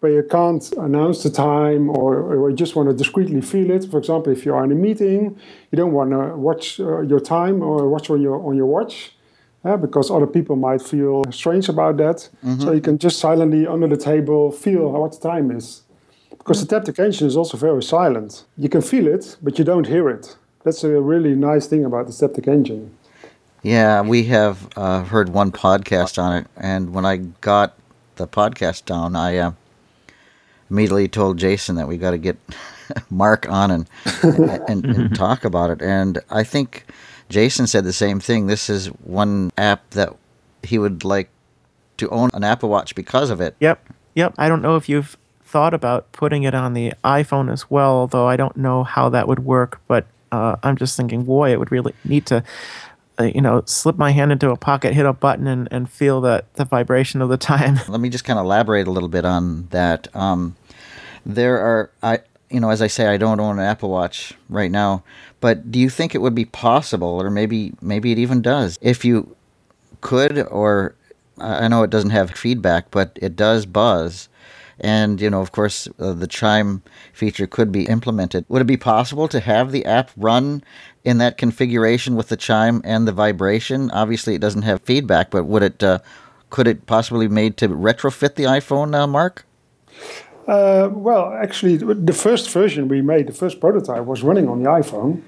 where 0.00 0.12
you 0.12 0.22
can't 0.22 0.72
announce 0.72 1.22
the 1.22 1.30
time 1.30 1.90
or, 1.90 2.16
or 2.16 2.50
you 2.50 2.56
just 2.56 2.74
want 2.74 2.88
to 2.88 2.94
discreetly 2.94 3.40
feel 3.40 3.70
it. 3.70 3.84
For 3.90 3.98
example, 3.98 4.32
if 4.32 4.44
you 4.44 4.54
are 4.54 4.64
in 4.64 4.72
a 4.72 4.74
meeting, 4.74 5.38
you 5.70 5.76
don't 5.76 5.92
want 5.92 6.10
to 6.10 6.36
watch 6.36 6.80
uh, 6.80 7.00
your 7.02 7.20
time 7.20 7.62
or 7.62 7.88
watch 7.88 8.10
on 8.10 8.20
your 8.20 8.42
on 8.42 8.56
your 8.56 8.66
watch. 8.66 9.12
Uh, 9.62 9.76
because 9.76 10.10
other 10.10 10.26
people 10.26 10.56
might 10.56 10.80
feel 10.80 11.22
strange 11.30 11.68
about 11.68 11.98
that. 11.98 12.16
Mm-hmm. 12.42 12.60
So 12.62 12.72
you 12.72 12.80
can 12.80 12.96
just 12.96 13.18
silently 13.18 13.66
under 13.66 13.86
the 13.86 13.96
table 13.98 14.50
feel 14.50 14.90
what 14.90 15.12
the 15.12 15.28
time 15.28 15.50
is. 15.50 15.82
Because 16.30 16.66
the 16.66 16.74
taptic 16.74 16.98
engine 16.98 17.26
is 17.26 17.36
also 17.36 17.58
very 17.58 17.82
silent. 17.82 18.46
You 18.56 18.70
can 18.70 18.80
feel 18.80 19.06
it, 19.06 19.36
but 19.42 19.58
you 19.58 19.64
don't 19.66 19.86
hear 19.86 20.08
it. 20.08 20.34
That's 20.64 20.82
a 20.82 20.98
really 20.98 21.34
nice 21.34 21.66
thing 21.66 21.84
about 21.84 22.06
the 22.06 22.12
taptic 22.12 22.48
engine. 22.48 22.96
Yeah, 23.62 24.00
we 24.00 24.24
have 24.24 24.66
uh, 24.76 25.04
heard 25.04 25.28
one 25.28 25.52
podcast 25.52 26.22
on 26.22 26.38
it, 26.38 26.46
and 26.56 26.94
when 26.94 27.04
I 27.04 27.18
got 27.42 27.76
the 28.16 28.26
podcast 28.26 28.86
down, 28.86 29.14
I 29.14 29.36
uh, 29.36 29.52
immediately 30.70 31.08
told 31.08 31.38
Jason 31.38 31.76
that 31.76 31.88
we 31.88 31.96
got 31.96 32.12
to 32.12 32.18
get 32.18 32.38
Mark 33.10 33.48
on 33.48 33.70
and 33.70 33.90
and, 34.22 34.84
and 34.84 35.14
talk 35.14 35.44
about 35.44 35.70
it. 35.70 35.82
And 35.82 36.18
I 36.30 36.44
think 36.44 36.86
Jason 37.28 37.66
said 37.66 37.84
the 37.84 37.92
same 37.92 38.20
thing. 38.20 38.46
This 38.46 38.70
is 38.70 38.86
one 38.86 39.52
app 39.56 39.90
that 39.90 40.14
he 40.62 40.78
would 40.78 41.04
like 41.04 41.30
to 41.98 42.08
own 42.10 42.30
an 42.34 42.44
Apple 42.44 42.68
Watch 42.68 42.94
because 42.94 43.30
of 43.30 43.40
it. 43.40 43.54
Yep, 43.60 43.88
yep. 44.14 44.34
I 44.38 44.48
don't 44.48 44.62
know 44.62 44.76
if 44.76 44.88
you've 44.88 45.16
thought 45.44 45.74
about 45.74 46.10
putting 46.12 46.44
it 46.44 46.54
on 46.54 46.74
the 46.74 46.92
iPhone 47.04 47.52
as 47.52 47.70
well, 47.70 47.90
although 47.90 48.26
I 48.26 48.36
don't 48.36 48.56
know 48.56 48.84
how 48.84 49.08
that 49.08 49.28
would 49.28 49.40
work. 49.40 49.80
But 49.88 50.06
uh, 50.32 50.56
I'm 50.62 50.76
just 50.76 50.96
thinking, 50.96 51.24
boy, 51.24 51.52
it 51.52 51.58
would 51.58 51.72
really 51.72 51.94
need 52.04 52.26
to 52.26 52.44
uh, 53.20 53.24
you 53.24 53.40
know, 53.42 53.62
slip 53.66 53.98
my 53.98 54.12
hand 54.12 54.32
into 54.32 54.50
a 54.50 54.56
pocket, 54.56 54.94
hit 54.94 55.04
a 55.04 55.12
button, 55.12 55.46
and, 55.46 55.68
and 55.70 55.90
feel 55.90 56.22
that 56.22 56.52
the 56.54 56.64
vibration 56.64 57.20
of 57.20 57.28
the 57.28 57.36
time. 57.36 57.78
Let 57.88 58.00
me 58.00 58.08
just 58.08 58.24
kind 58.24 58.38
of 58.38 58.46
elaborate 58.46 58.88
a 58.88 58.90
little 58.90 59.10
bit 59.10 59.24
on 59.24 59.66
that. 59.68 60.14
Um, 60.16 60.56
there 61.24 61.58
are, 61.58 61.90
I, 62.02 62.20
you 62.50 62.60
know, 62.60 62.70
as 62.70 62.82
I 62.82 62.86
say, 62.86 63.06
I 63.06 63.16
don't 63.16 63.40
own 63.40 63.58
an 63.58 63.64
Apple 63.64 63.90
Watch 63.90 64.34
right 64.48 64.70
now, 64.70 65.02
but 65.40 65.70
do 65.70 65.78
you 65.78 65.88
think 65.90 66.14
it 66.14 66.20
would 66.20 66.34
be 66.34 66.44
possible, 66.44 67.20
or 67.22 67.30
maybe 67.30 67.72
maybe 67.80 68.12
it 68.12 68.18
even 68.18 68.42
does, 68.42 68.78
if 68.82 69.04
you 69.04 69.36
could, 70.00 70.38
or 70.48 70.94
I 71.38 71.68
know 71.68 71.82
it 71.82 71.90
doesn't 71.90 72.10
have 72.10 72.30
feedback, 72.30 72.90
but 72.90 73.18
it 73.20 73.36
does 73.36 73.66
buzz. 73.66 74.28
And, 74.82 75.20
you 75.20 75.28
know, 75.28 75.42
of 75.42 75.52
course, 75.52 75.88
uh, 75.98 76.14
the 76.14 76.26
chime 76.26 76.82
feature 77.12 77.46
could 77.46 77.70
be 77.70 77.84
implemented. 77.84 78.46
Would 78.48 78.62
it 78.62 78.66
be 78.66 78.78
possible 78.78 79.28
to 79.28 79.38
have 79.38 79.72
the 79.72 79.84
app 79.84 80.10
run 80.16 80.64
in 81.04 81.18
that 81.18 81.36
configuration 81.36 82.16
with 82.16 82.28
the 82.28 82.36
chime 82.36 82.80
and 82.82 83.06
the 83.06 83.12
vibration? 83.12 83.90
Obviously, 83.90 84.34
it 84.34 84.40
doesn't 84.40 84.62
have 84.62 84.80
feedback, 84.80 85.30
but 85.30 85.44
would 85.44 85.62
it? 85.62 85.82
Uh, 85.82 85.98
could 86.48 86.66
it 86.66 86.86
possibly 86.86 87.28
be 87.28 87.34
made 87.34 87.58
to 87.58 87.68
retrofit 87.68 88.34
the 88.36 88.44
iPhone, 88.44 88.94
uh, 88.94 89.06
Mark? 89.06 89.44
Uh, 90.50 90.88
well, 90.92 91.32
actually, 91.32 91.76
the 91.76 92.12
first 92.12 92.50
version 92.50 92.88
we 92.88 93.00
made, 93.00 93.28
the 93.28 93.32
first 93.32 93.60
prototype, 93.60 94.04
was 94.04 94.24
running 94.24 94.48
on 94.48 94.62
the 94.62 94.68
iPhone. 94.68 95.22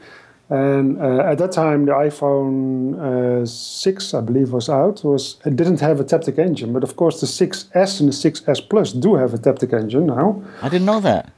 And 0.51 1.01
uh, 1.01 1.31
at 1.31 1.39
that 1.39 1.53
time, 1.53 1.87
the 1.87 1.93
iPhone 1.93 3.43
uh, 3.43 3.47
6, 3.47 4.15
I 4.15 4.21
believe, 4.21 4.53
was 4.53 4.69
out. 4.69 5.05
Was 5.05 5.37
it 5.47 5.55
didn't 5.55 5.81
have 5.81 6.01
a 6.01 6.05
Taptic 6.05 6.39
engine, 6.39 6.73
but 6.73 6.83
of 6.83 6.97
course 6.97 7.21
the 7.21 7.27
6S 7.27 8.01
and 8.01 8.09
the 8.09 8.17
6S 8.25 8.69
Plus 8.69 8.93
do 8.93 9.15
have 9.15 9.33
a 9.33 9.39
Taptic 9.39 9.73
engine 9.73 10.07
now. 10.07 10.43
I 10.61 10.69
didn't 10.69 10.87
know 10.87 11.01
that. 11.01 11.33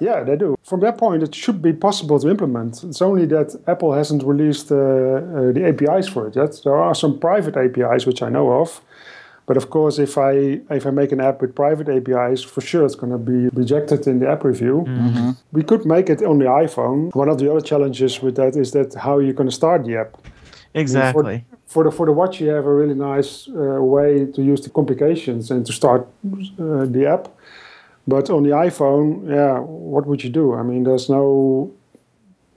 Yeah, 0.00 0.22
they 0.22 0.36
do. 0.36 0.56
From 0.62 0.80
that 0.80 0.98
point, 0.98 1.22
it 1.22 1.34
should 1.34 1.60
be 1.62 1.72
possible 1.72 2.18
to 2.20 2.28
implement. 2.28 2.84
It's 2.84 3.02
only 3.02 3.26
that 3.26 3.58
Apple 3.66 3.92
hasn't 3.92 4.22
released 4.22 4.70
uh, 4.70 4.76
uh, 4.76 5.52
the 5.52 5.62
APIs 5.66 6.08
for 6.08 6.28
it 6.28 6.36
yet. 6.36 6.60
There 6.64 6.76
are 6.76 6.94
some 6.94 7.18
private 7.18 7.56
APIs 7.56 8.06
which 8.06 8.22
I 8.22 8.28
know 8.28 8.52
of, 8.60 8.80
but 9.50 9.56
of 9.56 9.68
course, 9.68 9.98
if 9.98 10.16
I 10.16 10.32
if 10.78 10.86
I 10.86 10.92
make 10.92 11.10
an 11.10 11.20
app 11.20 11.40
with 11.42 11.56
private 11.56 11.88
APIs, 11.96 12.40
for 12.44 12.60
sure 12.60 12.84
it's 12.86 12.94
going 12.94 13.10
to 13.10 13.18
be 13.18 13.48
rejected 13.62 14.06
in 14.06 14.20
the 14.20 14.28
app 14.30 14.44
review. 14.44 14.84
Mm-hmm. 14.86 15.30
We 15.50 15.64
could 15.64 15.84
make 15.84 16.08
it 16.08 16.22
on 16.22 16.38
the 16.38 16.44
iPhone. 16.44 17.12
One 17.16 17.28
of 17.28 17.38
the 17.40 17.50
other 17.50 17.64
challenges 17.70 18.22
with 18.22 18.36
that 18.36 18.54
is 18.54 18.70
that 18.76 18.94
how 18.94 19.18
you're 19.18 19.38
going 19.40 19.48
to 19.48 19.58
start 19.62 19.86
the 19.86 19.96
app. 20.02 20.10
Exactly. 20.72 21.44
For, 21.66 21.72
for, 21.72 21.82
the 21.84 21.90
for 21.90 22.06
the 22.06 22.12
watch, 22.12 22.40
you 22.40 22.50
have 22.50 22.64
a 22.64 22.72
really 22.80 22.94
nice 22.94 23.48
uh, 23.48 23.82
way 23.94 24.26
to 24.34 24.40
use 24.40 24.60
the 24.60 24.70
complications 24.70 25.50
and 25.50 25.66
to 25.66 25.72
start 25.72 26.02
uh, 26.02 26.86
the 26.96 27.06
app. 27.14 27.26
But 28.06 28.30
on 28.30 28.44
the 28.44 28.54
iPhone, 28.68 29.28
yeah, 29.28 29.58
what 29.58 30.06
would 30.06 30.22
you 30.22 30.30
do? 30.30 30.54
I 30.54 30.62
mean, 30.62 30.84
there's 30.84 31.08
no 31.10 31.72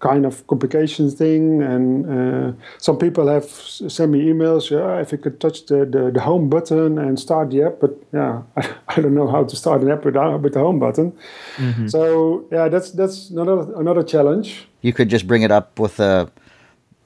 kind 0.03 0.25
of 0.25 0.45
complication 0.47 1.09
thing, 1.09 1.63
and 1.63 1.85
uh, 2.15 2.51
some 2.77 2.97
people 2.97 3.27
have 3.27 3.45
sent 3.45 4.11
me 4.11 4.19
emails. 4.31 4.69
Yeah, 4.69 4.99
if 4.99 5.11
you 5.13 5.17
could 5.17 5.39
touch 5.39 5.65
the, 5.67 5.85
the, 5.85 6.11
the 6.11 6.19
home 6.19 6.49
button 6.49 6.99
and 6.99 7.17
start 7.17 7.51
the 7.51 7.63
app, 7.63 7.79
but 7.79 7.91
yeah, 8.11 8.41
I, 8.57 8.61
I 8.97 9.01
don't 9.01 9.15
know 9.15 9.29
how 9.31 9.43
to 9.45 9.55
start 9.55 9.81
an 9.81 9.89
app 9.89 10.03
without 10.05 10.41
with 10.41 10.53
the 10.53 10.59
home 10.59 10.79
button. 10.79 11.13
Mm-hmm. 11.55 11.87
So 11.87 12.45
yeah, 12.51 12.67
that's 12.67 12.91
that's 12.91 13.29
another 13.29 13.73
another 13.79 14.03
challenge. 14.03 14.67
You 14.81 14.91
could 14.91 15.09
just 15.09 15.25
bring 15.25 15.43
it 15.43 15.51
up 15.51 15.79
with 15.79 15.99
a 15.99 16.29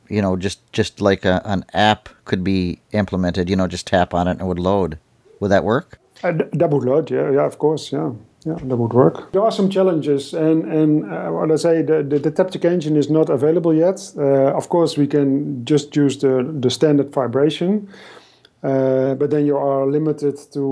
you 0.09 0.21
know, 0.21 0.35
just 0.35 0.59
just 0.71 1.01
like 1.01 1.25
a, 1.25 1.41
an 1.45 1.65
app 1.73 2.09
could 2.25 2.43
be 2.43 2.79
implemented. 2.91 3.49
You 3.49 3.55
know, 3.55 3.67
just 3.67 3.87
tap 3.87 4.13
on 4.13 4.27
it 4.27 4.31
and 4.31 4.41
it 4.41 4.45
would 4.45 4.59
load. 4.59 4.97
Would 5.39 5.49
that 5.49 5.63
work? 5.63 5.99
Uh, 6.23 6.33
that 6.53 6.69
would 6.71 6.83
load. 6.83 7.11
Yeah, 7.11 7.31
yeah, 7.31 7.45
of 7.45 7.59
course. 7.59 7.91
Yeah, 7.91 8.11
yeah, 8.47 8.55
that 8.63 8.77
would 8.77 8.93
work. 8.93 9.31
There 9.33 9.41
are 9.41 9.51
some 9.51 9.69
challenges, 9.69 10.33
and 10.33 10.63
and 10.71 11.03
uh, 11.03 11.29
what 11.31 11.51
I 11.51 11.57
say, 11.57 11.81
the, 11.81 12.01
the, 12.01 12.17
the 12.19 12.31
Taptic 12.31 12.63
engine 12.63 12.95
is 12.95 13.09
not 13.09 13.29
available 13.29 13.73
yet. 13.73 13.99
Uh, 14.17 14.55
of 14.55 14.69
course, 14.69 14.97
we 14.97 15.07
can 15.07 15.65
just 15.65 15.95
use 15.95 16.17
the 16.17 16.33
the 16.59 16.69
standard 16.69 17.11
vibration, 17.11 17.89
uh, 18.63 19.15
but 19.15 19.29
then 19.31 19.45
you 19.45 19.57
are 19.57 19.85
limited 19.85 20.37
to 20.53 20.63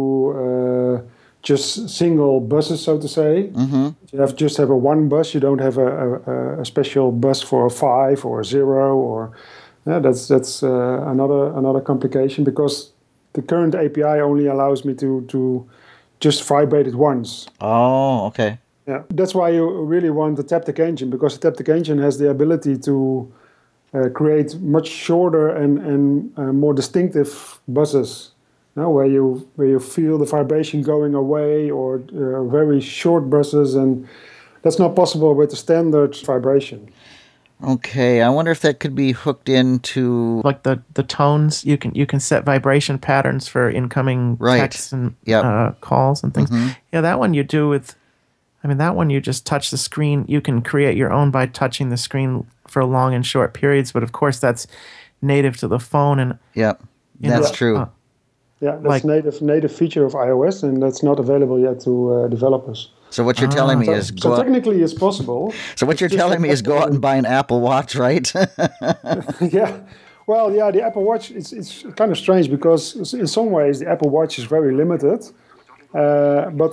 uh, 0.43 1.01
just 1.41 1.89
single 1.89 2.39
buses, 2.39 2.81
so 2.81 2.97
to 2.97 3.07
say. 3.07 3.49
Mm-hmm. 3.53 3.89
You 4.13 4.21
have 4.21 4.35
just 4.37 4.57
have 4.57 4.69
a 4.69 4.77
one 4.77 5.09
bus. 5.09 5.33
You 5.33 5.41
don't 5.41 5.61
have 5.61 5.77
a, 5.77 6.21
a, 6.25 6.61
a 6.61 6.65
special 6.65 7.11
bus 7.11 7.41
for 7.41 7.65
a 7.65 7.69
five 7.69 8.23
or 8.23 8.39
a 8.39 8.45
zero, 8.45 8.95
or 8.95 9.31
yeah, 9.85 9.99
that's 9.99 10.29
that's 10.29 10.63
uh, 10.63 11.03
another 11.07 11.51
another 11.57 11.81
complication 11.81 12.45
because 12.45 12.93
the 13.33 13.41
current 13.41 13.75
API 13.75 14.21
only 14.21 14.47
allows 14.47 14.85
me 14.85 14.93
to 14.93 15.25
to 15.27 15.67
just 16.19 16.43
vibrate 16.43 16.87
it 16.87 16.95
once. 16.95 17.47
Oh, 17.61 18.25
okay. 18.27 18.59
Yeah, 18.87 19.03
that's 19.09 19.33
why 19.33 19.49
you 19.49 19.67
really 19.83 20.11
want 20.11 20.37
the 20.37 20.43
Taptic 20.43 20.79
engine 20.79 21.09
because 21.09 21.37
the 21.37 21.51
Taptic 21.51 21.69
engine 21.69 21.97
has 21.99 22.19
the 22.19 22.29
ability 22.29 22.77
to 22.79 23.33
uh, 23.93 24.09
create 24.09 24.59
much 24.59 24.87
shorter 24.87 25.49
and 25.49 25.79
and 25.79 26.37
uh, 26.37 26.53
more 26.53 26.73
distinctive 26.73 27.59
know, 28.75 28.89
where 28.89 29.05
you 29.05 29.47
where 29.55 29.67
you 29.67 29.79
feel 29.79 30.17
the 30.17 30.25
vibration 30.25 30.81
going 30.81 31.13
away 31.13 31.69
or 31.69 32.01
uh, 32.13 32.43
very 32.43 32.81
short 32.81 33.29
buzzes, 33.29 33.75
and 33.75 34.07
that's 34.61 34.79
not 34.79 34.95
possible 34.95 35.33
with 35.33 35.49
the 35.49 35.55
standard 35.55 36.15
vibration. 36.25 36.89
Okay, 37.63 38.21
I 38.21 38.29
wonder 38.29 38.51
if 38.51 38.61
that 38.61 38.79
could 38.79 38.95
be 38.95 39.13
hooked 39.13 39.47
into 39.47 40.41
like 40.43 40.63
the 40.63 40.81
the 40.93 41.03
tones. 41.03 41.63
You 41.63 41.77
can 41.77 41.95
you 41.95 42.05
can 42.05 42.19
set 42.19 42.43
vibration 42.43 42.99
patterns 42.99 43.47
for 43.47 43.69
incoming 43.69 44.35
right. 44.39 44.57
texts 44.57 44.91
and 44.91 45.15
yep. 45.23 45.45
uh, 45.45 45.71
calls 45.79 46.21
and 46.21 46.33
things. 46.33 46.49
Mm-hmm. 46.49 46.69
Yeah, 46.91 47.01
that 47.01 47.17
one 47.17 47.33
you 47.33 47.43
do 47.43 47.69
with. 47.69 47.95
I 48.63 48.67
mean, 48.67 48.77
that 48.77 48.95
one 48.95 49.09
you 49.09 49.21
just 49.21 49.45
touch 49.45 49.71
the 49.71 49.77
screen. 49.77 50.25
You 50.27 50.41
can 50.41 50.61
create 50.61 50.97
your 50.97 51.13
own 51.13 51.31
by 51.31 51.45
touching 51.45 51.89
the 51.89 51.97
screen 51.97 52.45
for 52.67 52.83
long 52.83 53.13
and 53.13 53.25
short 53.25 53.53
periods. 53.53 53.91
But 53.91 54.03
of 54.03 54.11
course, 54.11 54.39
that's 54.39 54.67
native 55.21 55.55
to 55.57 55.67
the 55.67 55.79
phone. 55.79 56.19
And 56.19 56.37
yep, 56.55 56.83
that's 57.19 57.49
know, 57.49 57.55
true. 57.55 57.77
Uh, 57.77 57.89
yeah, 58.59 58.71
that's 58.71 58.85
like, 58.85 59.03
native 59.05 59.41
native 59.41 59.73
feature 59.73 60.05
of 60.05 60.13
iOS, 60.13 60.63
and 60.63 60.83
that's 60.83 61.03
not 61.03 61.19
available 61.19 61.59
yet 61.59 61.79
to 61.81 62.13
uh, 62.13 62.27
developers. 62.27 62.91
So 63.15 63.23
what 63.23 63.39
you're 63.39 63.49
telling 63.49 63.79
me 63.79 63.85
so, 63.85 63.93
is 63.93 64.11
so 64.17 64.35
technically 64.35 64.81
it's 64.81 64.93
possible. 64.93 65.53
So 65.77 65.85
what 65.85 66.01
you're 66.01 66.09
telling 66.09 66.41
me 66.41 66.49
is 66.49 66.61
go 66.61 66.77
out 66.79 66.89
and 66.89 66.99
buy 66.99 67.15
an 67.15 67.25
Apple 67.25 67.61
Watch, 67.61 67.95
right? 67.95 68.29
yeah. 69.41 69.79
Well, 70.27 70.53
yeah, 70.53 70.69
the 70.69 70.81
Apple 70.83 71.05
Watch 71.05 71.31
it's 71.31 71.53
it's 71.53 71.85
kind 71.95 72.11
of 72.11 72.17
strange 72.17 72.49
because 72.49 73.13
in 73.13 73.27
some 73.27 73.51
ways 73.51 73.79
the 73.79 73.87
Apple 73.89 74.09
Watch 74.09 74.37
is 74.37 74.43
very 74.55 74.75
limited, 74.75 75.19
uh, 75.93 76.49
but 76.49 76.71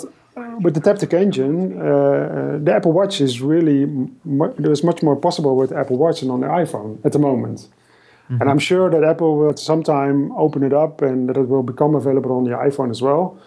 with 0.64 0.74
the 0.74 0.80
Taptic 0.80 1.12
engine, 1.14 1.80
uh, 1.80 2.58
the 2.60 2.72
Apple 2.74 2.90
Watch 2.90 3.20
is 3.20 3.40
really 3.40 3.86
mu- 4.24 4.54
there's 4.58 4.82
much 4.82 5.00
more 5.00 5.14
possible 5.14 5.54
with 5.54 5.70
the 5.70 5.78
Apple 5.78 5.96
Watch 5.96 6.22
than 6.22 6.30
on 6.30 6.40
the 6.40 6.48
iPhone 6.48 6.90
at 7.04 7.12
the 7.12 7.20
moment. 7.20 7.58
Mm-hmm. 7.58 8.40
And 8.40 8.50
I'm 8.50 8.58
sure 8.58 8.90
that 8.90 9.04
Apple 9.04 9.36
will 9.36 9.56
sometime 9.56 10.32
open 10.32 10.64
it 10.64 10.72
up 10.72 11.02
and 11.02 11.28
that 11.28 11.36
it 11.36 11.48
will 11.48 11.62
become 11.62 11.94
available 11.94 12.32
on 12.32 12.42
the 12.42 12.56
iPhone 12.68 12.90
as 12.90 13.00
well. 13.00 13.38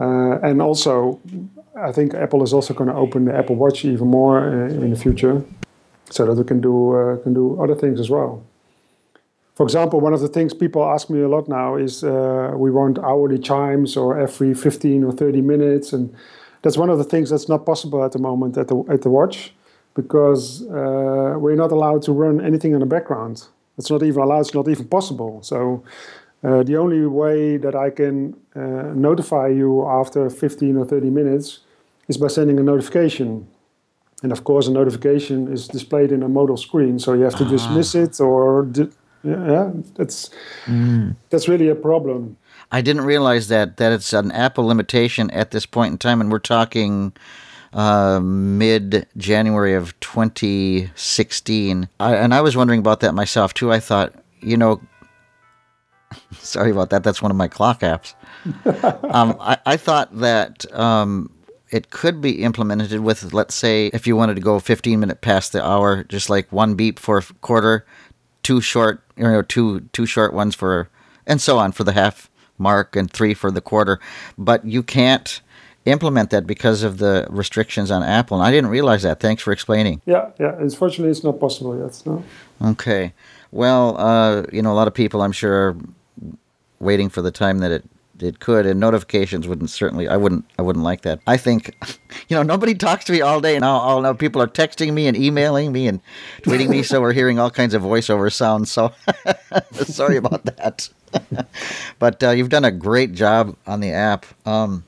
Uh, 0.00 0.38
and 0.42 0.62
also, 0.62 1.20
I 1.76 1.92
think 1.92 2.14
Apple 2.14 2.42
is 2.42 2.54
also 2.54 2.72
going 2.72 2.88
to 2.88 2.96
open 2.96 3.26
the 3.26 3.36
Apple 3.36 3.56
Watch 3.56 3.84
even 3.84 4.08
more 4.08 4.38
uh, 4.38 4.68
in 4.68 4.90
the 4.90 4.96
future, 4.96 5.44
so 6.08 6.24
that 6.24 6.34
we 6.34 6.44
can 6.44 6.60
do 6.60 6.96
uh, 6.96 7.16
can 7.18 7.34
do 7.34 7.62
other 7.62 7.74
things 7.74 8.00
as 8.00 8.08
well. 8.08 8.42
For 9.54 9.64
example, 9.64 10.00
one 10.00 10.14
of 10.14 10.20
the 10.20 10.28
things 10.28 10.54
people 10.54 10.82
ask 10.82 11.10
me 11.10 11.20
a 11.20 11.28
lot 11.28 11.46
now 11.46 11.76
is 11.76 12.02
uh, 12.02 12.52
we 12.56 12.70
want 12.70 12.98
hourly 12.98 13.38
chimes 13.38 13.94
or 13.94 14.18
every 14.18 14.54
15 14.54 15.04
or 15.04 15.12
30 15.12 15.42
minutes, 15.42 15.92
and 15.92 16.14
that's 16.62 16.78
one 16.78 16.88
of 16.88 16.96
the 16.96 17.04
things 17.04 17.28
that's 17.28 17.46
not 17.46 17.66
possible 17.66 18.02
at 18.02 18.12
the 18.12 18.18
moment 18.18 18.56
at 18.56 18.68
the 18.68 18.82
at 18.88 19.02
the 19.02 19.10
watch, 19.10 19.52
because 19.94 20.62
uh, 20.68 21.34
we're 21.36 21.56
not 21.56 21.72
allowed 21.72 22.00
to 22.04 22.12
run 22.12 22.40
anything 22.40 22.72
in 22.72 22.80
the 22.80 22.86
background. 22.86 23.48
It's 23.76 23.90
not 23.90 24.02
even 24.02 24.22
allowed. 24.22 24.40
It's 24.40 24.54
not 24.54 24.66
even 24.68 24.88
possible. 24.88 25.42
So 25.42 25.84
uh, 26.42 26.62
the 26.62 26.76
only 26.76 27.06
way 27.06 27.56
that 27.56 27.74
I 27.74 27.90
can 27.90 28.36
uh, 28.54 28.92
notify 28.94 29.48
you 29.48 29.86
after 29.86 30.30
15 30.30 30.76
or 30.76 30.86
30 30.86 31.10
minutes 31.10 31.60
is 32.08 32.16
by 32.16 32.28
sending 32.28 32.58
a 32.58 32.62
notification. 32.62 33.46
And 34.22 34.32
of 34.32 34.44
course, 34.44 34.66
a 34.66 34.72
notification 34.72 35.52
is 35.52 35.68
displayed 35.68 36.12
in 36.12 36.22
a 36.22 36.28
modal 36.28 36.56
screen, 36.56 36.98
so 36.98 37.14
you 37.14 37.22
have 37.22 37.36
to 37.36 37.44
ah. 37.44 37.50
dismiss 37.50 37.94
it 37.94 38.20
or 38.20 38.64
di- 38.64 38.90
yeah, 39.22 39.70
that's 39.96 40.30
mm. 40.64 41.14
that's 41.28 41.46
really 41.46 41.68
a 41.68 41.74
problem. 41.74 42.36
I 42.72 42.80
didn't 42.80 43.04
realize 43.04 43.48
that 43.48 43.76
that 43.76 43.92
it's 43.92 44.12
an 44.12 44.32
Apple 44.32 44.66
limitation 44.66 45.30
at 45.30 45.50
this 45.50 45.66
point 45.66 45.92
in 45.92 45.98
time, 45.98 46.20
and 46.20 46.32
we're 46.32 46.38
talking 46.38 47.12
uh, 47.72 48.20
mid 48.20 49.06
January 49.16 49.74
of 49.74 49.98
2016. 50.00 51.88
I, 51.98 52.14
and 52.14 52.34
I 52.34 52.40
was 52.40 52.56
wondering 52.56 52.80
about 52.80 53.00
that 53.00 53.14
myself 53.14 53.52
too. 53.52 53.72
I 53.72 53.80
thought, 53.80 54.14
you 54.40 54.56
know, 54.56 54.80
sorry 56.38 56.70
about 56.70 56.90
that. 56.90 57.04
That's 57.04 57.22
one 57.22 57.30
of 57.30 57.36
my 57.36 57.48
clock 57.48 57.80
apps. 57.80 58.14
um, 59.14 59.36
I, 59.40 59.58
I, 59.66 59.76
thought 59.76 60.16
that 60.18 60.64
um, 60.74 61.30
it 61.70 61.90
could 61.90 62.20
be 62.20 62.42
implemented 62.42 63.00
with, 63.00 63.32
let's 63.32 63.54
say, 63.54 63.86
if 63.88 64.06
you 64.06 64.16
wanted 64.16 64.34
to 64.34 64.40
go 64.40 64.58
15 64.58 64.98
minutes 65.00 65.18
past 65.22 65.52
the 65.52 65.64
hour, 65.64 66.04
just 66.04 66.30
like 66.30 66.50
one 66.50 66.74
beep 66.74 66.98
for 66.98 67.18
a 67.18 67.22
quarter, 67.42 67.84
two 68.42 68.60
short, 68.60 69.02
you 69.16 69.24
know, 69.24 69.42
two 69.42 69.80
two 69.92 70.06
short 70.06 70.32
ones 70.32 70.54
for, 70.54 70.88
and 71.26 71.40
so 71.40 71.58
on 71.58 71.72
for 71.72 71.84
the 71.84 71.92
half 71.92 72.30
mark, 72.58 72.96
and 72.96 73.10
three 73.10 73.34
for 73.34 73.50
the 73.50 73.60
quarter. 73.60 74.00
But 74.38 74.64
you 74.64 74.82
can't 74.82 75.40
implement 75.86 76.30
that 76.30 76.46
because 76.46 76.82
of 76.82 76.98
the 76.98 77.26
restrictions 77.30 77.90
on 77.90 78.02
Apple. 78.02 78.38
And 78.38 78.46
I 78.46 78.50
didn't 78.50 78.70
realize 78.70 79.02
that. 79.02 79.20
Thanks 79.20 79.42
for 79.42 79.52
explaining. 79.52 80.02
Yeah, 80.06 80.30
yeah. 80.38 80.54
Unfortunately, 80.58 81.10
it's 81.10 81.24
not 81.24 81.40
possible 81.40 81.78
yet. 81.78 82.02
No. 82.04 82.24
Okay. 82.62 83.14
Well, 83.50 83.96
uh, 83.98 84.44
you 84.52 84.62
know, 84.62 84.72
a 84.72 84.74
lot 84.74 84.88
of 84.88 84.94
people, 84.94 85.22
I'm 85.22 85.32
sure, 85.32 85.76
waiting 86.78 87.08
for 87.08 87.22
the 87.22 87.30
time 87.30 87.58
that 87.58 87.70
it 87.70 87.84
it 88.22 88.38
could 88.38 88.66
and 88.66 88.78
notifications 88.78 89.48
wouldn't 89.48 89.70
certainly 89.70 90.08
i 90.08 90.16
wouldn't 90.16 90.44
i 90.58 90.62
wouldn't 90.62 90.84
like 90.84 91.02
that 91.02 91.20
i 91.26 91.36
think 91.36 91.74
you 92.28 92.36
know 92.36 92.42
nobody 92.42 92.74
talks 92.74 93.04
to 93.04 93.12
me 93.12 93.20
all 93.20 93.40
day 93.40 93.58
now 93.58 93.76
all 93.76 94.00
now 94.02 94.12
people 94.12 94.42
are 94.42 94.46
texting 94.46 94.92
me 94.92 95.06
and 95.06 95.16
emailing 95.16 95.72
me 95.72 95.86
and 95.86 96.00
tweeting 96.42 96.68
me 96.68 96.82
so 96.82 97.00
we're 97.00 97.12
hearing 97.12 97.38
all 97.38 97.50
kinds 97.50 97.74
of 97.74 97.82
voiceover 97.82 98.32
sounds 98.32 98.70
so 98.70 98.92
sorry 99.72 100.16
about 100.16 100.44
that 100.44 100.88
but 101.98 102.22
uh, 102.22 102.30
you've 102.30 102.50
done 102.50 102.64
a 102.64 102.70
great 102.70 103.12
job 103.12 103.56
on 103.66 103.80
the 103.80 103.90
app 103.90 104.26
um, 104.46 104.84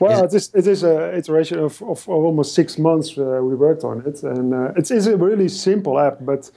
well, 0.00 0.24
it 0.24 0.32
is, 0.32 0.50
it 0.54 0.66
is 0.66 0.84
a 0.84 1.16
iteration 1.16 1.58
of, 1.58 1.82
of, 1.82 2.08
of 2.08 2.08
almost 2.08 2.54
six 2.54 2.78
months 2.78 3.18
uh, 3.18 3.40
we 3.42 3.56
worked 3.56 3.82
on 3.82 4.02
it, 4.06 4.22
and 4.22 4.54
uh, 4.54 4.72
it 4.76 4.92
is 4.92 5.08
a 5.08 5.16
really 5.16 5.48
simple 5.48 5.98
app. 5.98 6.18
But 6.20 6.52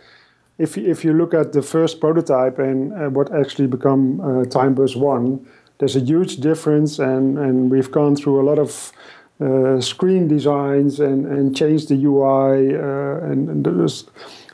if 0.62 0.78
if 0.78 1.04
you 1.06 1.14
look 1.14 1.34
at 1.34 1.54
the 1.54 1.62
first 1.62 2.00
prototype 2.00 2.60
and 2.60 2.94
uh, 2.94 3.10
what 3.10 3.34
actually 3.34 3.68
become 3.68 4.22
uh, 4.22 4.26
TimeBuzz 4.56 4.96
One, 4.96 5.46
there's 5.78 5.96
a 5.96 6.00
huge 6.00 6.38
difference, 6.38 7.00
and 7.00 7.38
and 7.38 7.72
we've 7.72 7.92
gone 7.92 8.16
through 8.16 8.40
a 8.42 8.46
lot 8.50 8.60
of 8.60 8.92
uh, 9.40 9.82
screen 9.82 10.28
designs 10.28 11.00
and 11.00 11.26
and 11.26 11.56
changed 11.56 11.90
the 11.90 12.06
UI, 12.06 12.76
uh, 12.76 13.32
and, 13.32 13.50
and 13.50 13.66
there's 13.66 14.06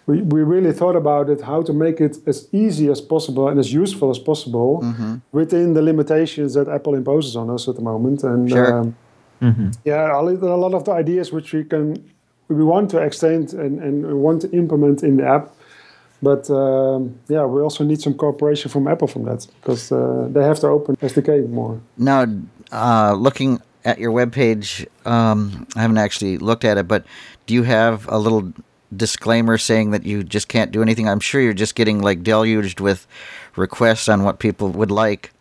we, 0.08 0.22
we 0.22 0.42
really 0.42 0.72
thought 0.72 0.96
about 0.96 1.30
it 1.30 1.42
how 1.42 1.62
to 1.62 1.74
make 1.74 2.00
it 2.00 2.18
as 2.26 2.48
easy 2.54 2.90
as 2.90 3.02
possible 3.02 3.50
and 3.50 3.60
as 3.60 3.74
useful 3.74 4.10
as 4.10 4.18
possible 4.18 4.80
mm-hmm. 4.82 5.16
within 5.34 5.74
the 5.74 5.82
limitations 5.82 6.54
that 6.54 6.70
Apple 6.70 6.96
imposes 6.96 7.36
on 7.36 7.50
us 7.50 7.68
at 7.68 7.76
the 7.76 7.82
moment. 7.82 8.24
And 8.24 8.50
sure. 8.50 8.80
um, 8.80 8.96
mm-hmm. 9.42 9.70
yeah, 9.84 10.18
a 10.18 10.22
lot 10.22 10.74
of 10.74 10.86
the 10.86 10.94
ideas 10.94 11.34
which 11.34 11.54
we 11.54 11.66
can 11.66 11.86
we 12.48 12.64
want 12.64 12.90
to 12.92 13.00
extend 13.00 13.54
and, 13.54 13.80
and 13.80 14.22
want 14.22 14.42
to 14.44 14.52
implement 14.52 15.04
in 15.04 15.18
the 15.18 15.28
app. 15.28 15.52
But 16.22 16.50
um, 16.50 17.20
yeah, 17.28 17.46
we 17.46 17.62
also 17.62 17.84
need 17.84 18.02
some 18.02 18.14
cooperation 18.16 18.72
from 18.72 18.88
Apple 18.88 19.08
from 19.08 19.26
that 19.26 19.46
because 19.62 19.92
uh, 19.92 20.28
they 20.32 20.44
have 20.44 20.60
to 20.62 20.68
open 20.68 20.96
SDK 20.96 21.48
more. 21.50 21.80
Now, 21.98 22.26
uh, 22.72 23.14
looking 23.14 23.62
at 23.86 24.00
your 24.00 24.12
webpage, 24.12 24.88
um, 25.06 25.68
I 25.76 25.82
haven't 25.82 26.00
actually 26.00 26.38
looked 26.38 26.66
at 26.66 26.78
it, 26.78 26.88
but 26.88 27.06
do 27.46 27.54
you 27.54 27.64
have 27.64 28.08
a 28.10 28.18
little 28.18 28.52
disclaimer 28.96 29.58
saying 29.58 29.92
that 29.92 30.06
you 30.06 30.24
just 30.24 30.48
can't 30.48 30.72
do 30.72 30.82
anything. 30.82 31.10
I'm 31.10 31.20
sure 31.20 31.42
you're 31.42 31.54
just 31.54 31.76
getting 31.76 32.02
like 32.02 32.24
deluged 32.24 32.80
with 32.80 33.08
requests 33.56 34.08
on 34.08 34.24
what 34.24 34.40
people 34.40 34.70
would 34.70 34.92
like. 34.92 35.32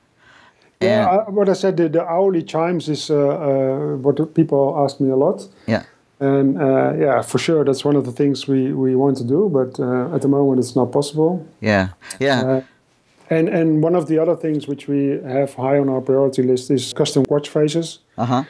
Yeah, 0.80 1.06
I, 1.06 1.30
what 1.30 1.48
I 1.48 1.54
said, 1.54 1.76
the, 1.78 1.88
the 1.88 2.04
hourly 2.04 2.42
chimes 2.42 2.88
is 2.88 3.10
uh, 3.10 3.16
uh, 3.16 3.96
what 3.96 4.34
people 4.34 4.74
ask 4.84 5.00
me 5.00 5.10
a 5.10 5.16
lot. 5.16 5.48
Yeah. 5.66 5.84
And 6.18 6.56
uh, 6.60 6.94
yeah, 6.98 7.22
for 7.22 7.38
sure, 7.38 7.62
that's 7.64 7.84
one 7.84 7.94
of 7.96 8.04
the 8.06 8.12
things 8.12 8.48
we, 8.48 8.72
we 8.72 8.96
want 8.96 9.18
to 9.18 9.24
do, 9.24 9.50
but 9.52 9.78
uh, 9.78 10.14
at 10.14 10.22
the 10.22 10.28
moment 10.28 10.58
it's 10.60 10.74
not 10.74 10.90
possible. 10.90 11.46
Yeah. 11.60 11.88
Yeah. 12.18 12.40
Uh, 12.42 12.60
and 13.28 13.48
and 13.48 13.82
one 13.84 13.94
of 13.98 14.06
the 14.06 14.18
other 14.22 14.36
things 14.36 14.66
which 14.68 14.88
we 14.88 15.20
have 15.24 15.52
high 15.54 15.78
on 15.78 15.88
our 15.88 16.00
priority 16.00 16.42
list 16.42 16.70
is 16.70 16.92
custom 16.92 17.24
watch 17.28 17.48
faces, 17.48 17.98
Uh-huh. 18.16 18.44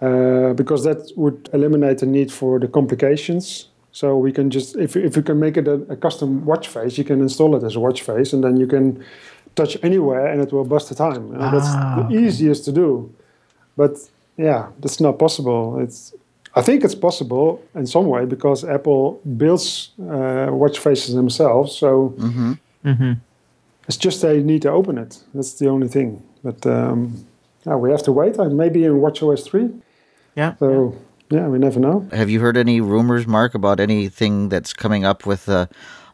uh, 0.00 0.54
because 0.54 0.84
that 0.84 1.10
would 1.16 1.48
eliminate 1.52 1.98
the 1.98 2.06
need 2.06 2.30
for 2.32 2.58
the 2.60 2.68
complications. 2.68 3.68
So 3.92 4.16
we 4.16 4.32
can 4.32 4.50
just 4.50 4.76
if 4.76 4.96
if 4.96 5.16
you 5.16 5.22
can 5.22 5.38
make 5.38 5.56
it 5.60 5.68
a, 5.68 5.74
a 5.92 5.96
custom 5.96 6.44
watch 6.46 6.68
face, 6.68 6.96
you 6.96 7.04
can 7.04 7.20
install 7.20 7.54
it 7.56 7.62
as 7.64 7.76
a 7.76 7.80
watch 7.80 8.02
face, 8.02 8.32
and 8.36 8.42
then 8.42 8.56
you 8.56 8.66
can 8.66 9.04
touch 9.56 9.76
anywhere 9.82 10.26
and 10.32 10.40
it 10.42 10.52
will 10.52 10.64
bust 10.64 10.88
the 10.88 10.94
time. 10.94 11.32
And 11.34 11.52
that's 11.52 11.68
Ah, 11.74 12.06
the 12.08 12.16
easiest 12.16 12.64
to 12.64 12.72
do, 12.72 13.10
but 13.76 13.92
yeah, 14.36 14.68
that's 14.80 15.00
not 15.00 15.18
possible. 15.18 15.78
It's 15.82 16.14
I 16.56 16.62
think 16.62 16.84
it's 16.84 16.94
possible 16.94 17.60
in 17.74 17.86
some 17.86 18.06
way 18.06 18.26
because 18.26 18.64
Apple 18.64 19.20
builds 19.36 19.90
uh, 20.00 20.48
watch 20.50 20.78
faces 20.78 21.14
themselves. 21.14 21.76
So 21.76 22.14
Mm-hmm. 22.84 23.12
it's 23.88 23.96
just 23.96 24.20
they 24.22 24.42
need 24.42 24.62
to 24.62 24.70
open 24.70 24.98
it. 24.98 25.18
That's 25.34 25.54
the 25.54 25.68
only 25.68 25.88
thing. 25.88 26.22
But 26.42 26.66
um, 26.66 27.24
yeah, 27.66 27.76
we 27.76 27.90
have 27.90 28.02
to 28.04 28.12
wait. 28.12 28.38
Uh, 28.38 28.48
maybe 28.50 28.84
in 28.84 28.92
WatchOS 29.00 29.44
three. 29.44 29.70
Yeah. 30.36 30.54
So 30.58 30.94
yeah, 31.30 31.48
we 31.48 31.58
never 31.58 31.80
know. 31.80 32.06
Have 32.12 32.28
you 32.28 32.40
heard 32.40 32.56
any 32.56 32.80
rumors, 32.82 33.26
Mark, 33.26 33.54
about 33.54 33.80
anything 33.80 34.48
that's 34.50 34.72
coming 34.74 35.04
up 35.06 35.24
with 35.26 35.48
a, 35.48 35.68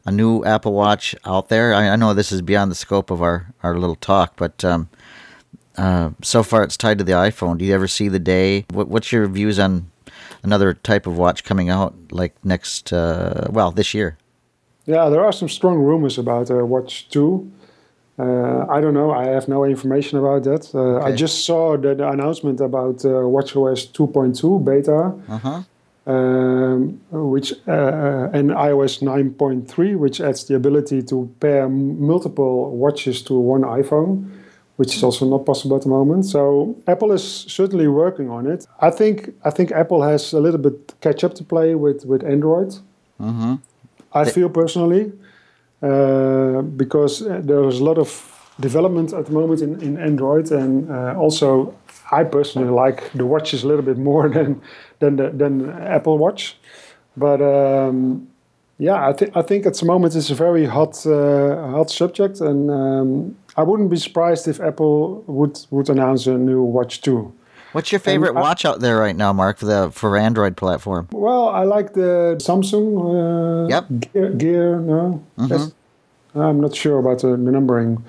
a 0.06 0.12
new 0.12 0.44
Apple 0.44 0.72
Watch 0.72 1.14
out 1.24 1.48
there? 1.48 1.74
I, 1.74 1.88
I 1.88 1.96
know 1.96 2.14
this 2.14 2.30
is 2.32 2.40
beyond 2.42 2.70
the 2.70 2.76
scope 2.76 3.10
of 3.10 3.20
our, 3.20 3.52
our 3.64 3.76
little 3.76 3.96
talk, 3.96 4.34
but 4.36 4.64
um, 4.64 4.88
uh, 5.76 6.10
so 6.22 6.42
far 6.44 6.62
it's 6.62 6.76
tied 6.76 6.98
to 6.98 7.04
the 7.04 7.12
iPhone. 7.12 7.58
Do 7.58 7.64
you 7.64 7.74
ever 7.74 7.88
see 7.88 8.08
the 8.08 8.20
day? 8.20 8.64
What, 8.70 8.86
what's 8.88 9.10
your 9.10 9.26
views 9.26 9.58
on 9.58 9.89
another 10.42 10.74
type 10.74 11.06
of 11.06 11.16
watch 11.18 11.44
coming 11.44 11.68
out, 11.70 11.94
like 12.10 12.34
next, 12.44 12.92
uh, 12.92 13.46
well, 13.50 13.70
this 13.70 13.94
year? 13.94 14.16
Yeah, 14.86 15.08
there 15.10 15.24
are 15.24 15.32
some 15.32 15.48
strong 15.48 15.78
rumors 15.78 16.18
about 16.18 16.50
uh, 16.50 16.64
Watch 16.66 17.08
two. 17.10 17.50
Uh, 18.18 18.66
I 18.68 18.80
don't 18.82 18.92
know. 18.94 19.10
I 19.12 19.26
have 19.28 19.48
no 19.48 19.64
information 19.64 20.18
about 20.18 20.44
that. 20.44 20.74
Uh, 20.74 20.98
I 21.06 21.12
just 21.12 21.46
saw 21.46 21.76
the, 21.78 21.94
the 21.94 22.06
announcement 22.08 22.60
about 22.60 23.02
uh, 23.04 23.08
WatchOS 23.08 23.92
2.2 23.92 24.62
beta, 24.64 25.14
Uh 25.28 25.38
huh. 25.38 25.62
um, 26.06 27.00
which 27.10 27.52
uh, 27.66 28.28
and 28.32 28.50
iOS 28.50 29.00
9.3, 29.00 29.96
which 29.96 30.20
adds 30.20 30.44
the 30.44 30.54
ability 30.54 31.02
to 31.04 31.30
pair 31.40 31.68
multiple 31.68 32.76
watches 32.76 33.22
to 33.22 33.34
one 33.38 33.62
iPhone, 33.62 34.28
which 34.80 34.96
is 34.96 35.02
also 35.02 35.26
not 35.26 35.44
possible 35.44 35.76
at 35.76 35.82
the 35.82 35.90
moment. 35.90 36.24
So 36.24 36.74
Apple 36.86 37.12
is 37.12 37.22
certainly 37.58 37.86
working 37.86 38.30
on 38.30 38.46
it. 38.46 38.66
I 38.80 38.90
think 38.90 39.16
I 39.44 39.50
think 39.50 39.72
Apple 39.72 40.02
has 40.02 40.32
a 40.32 40.40
little 40.40 40.62
bit 40.66 40.94
catch 41.02 41.22
up 41.22 41.34
to 41.34 41.44
play 41.44 41.74
with 41.74 42.06
with 42.06 42.22
Android. 42.24 42.70
Mm-hmm. 43.20 43.54
I 44.20 44.24
feel 44.34 44.48
personally, 44.48 45.12
uh, 45.82 46.62
because 46.82 47.14
uh, 47.22 47.42
there's 47.44 47.80
a 47.80 47.84
lot 47.84 47.98
of 47.98 48.08
development 48.58 49.12
at 49.12 49.26
the 49.26 49.32
moment 49.32 49.60
in, 49.60 49.72
in 49.82 49.98
Android, 49.98 50.50
and 50.50 50.90
uh, 50.90 51.24
also 51.24 51.74
I 52.10 52.24
personally 52.24 52.70
like 52.84 53.00
the 53.12 53.26
watches 53.26 53.64
a 53.64 53.68
little 53.68 53.84
bit 53.84 53.98
more 53.98 54.28
than 54.36 54.62
than 55.00 55.16
the, 55.16 55.28
than 55.40 55.52
Apple 55.96 56.16
Watch. 56.16 56.56
But 57.16 57.40
um, 57.42 58.28
yeah, 58.78 59.10
I 59.10 59.12
think 59.12 59.36
I 59.36 59.42
think 59.42 59.66
at 59.66 59.74
the 59.74 59.84
moment 59.84 60.16
it's 60.16 60.30
a 60.30 60.34
very 60.34 60.64
hot 60.64 61.06
uh, 61.06 61.76
hot 61.76 61.90
subject, 61.90 62.40
and 62.40 62.70
um, 62.70 63.36
I 63.56 63.62
wouldn't 63.62 63.90
be 63.90 63.96
surprised 63.96 64.48
if 64.48 64.60
Apple 64.60 65.22
would 65.26 65.58
would 65.70 65.88
announce 65.90 66.26
a 66.26 66.36
new 66.38 66.62
Watch 66.62 67.00
too. 67.00 67.32
What's 67.72 67.92
your 67.92 68.00
favorite 68.00 68.36
I- 68.36 68.40
watch 68.40 68.64
out 68.64 68.80
there 68.80 68.98
right 68.98 69.16
now, 69.16 69.32
Mark, 69.32 69.58
for 69.58 69.66
the 69.66 69.90
for 69.92 70.16
Android 70.16 70.56
platform? 70.56 71.06
Well, 71.12 71.48
I 71.48 71.62
like 71.64 71.92
the 71.94 72.36
Samsung. 72.38 72.86
Uh, 72.98 73.68
Yep. 73.68 73.84
Gear, 74.12 74.30
gear 74.30 74.76
no, 74.80 75.22
Yes. 75.48 75.72
I'm 76.34 76.60
not 76.60 76.74
sure 76.74 76.98
about 76.98 77.20
the, 77.22 77.28
the 77.28 77.50
numbering, 77.50 78.04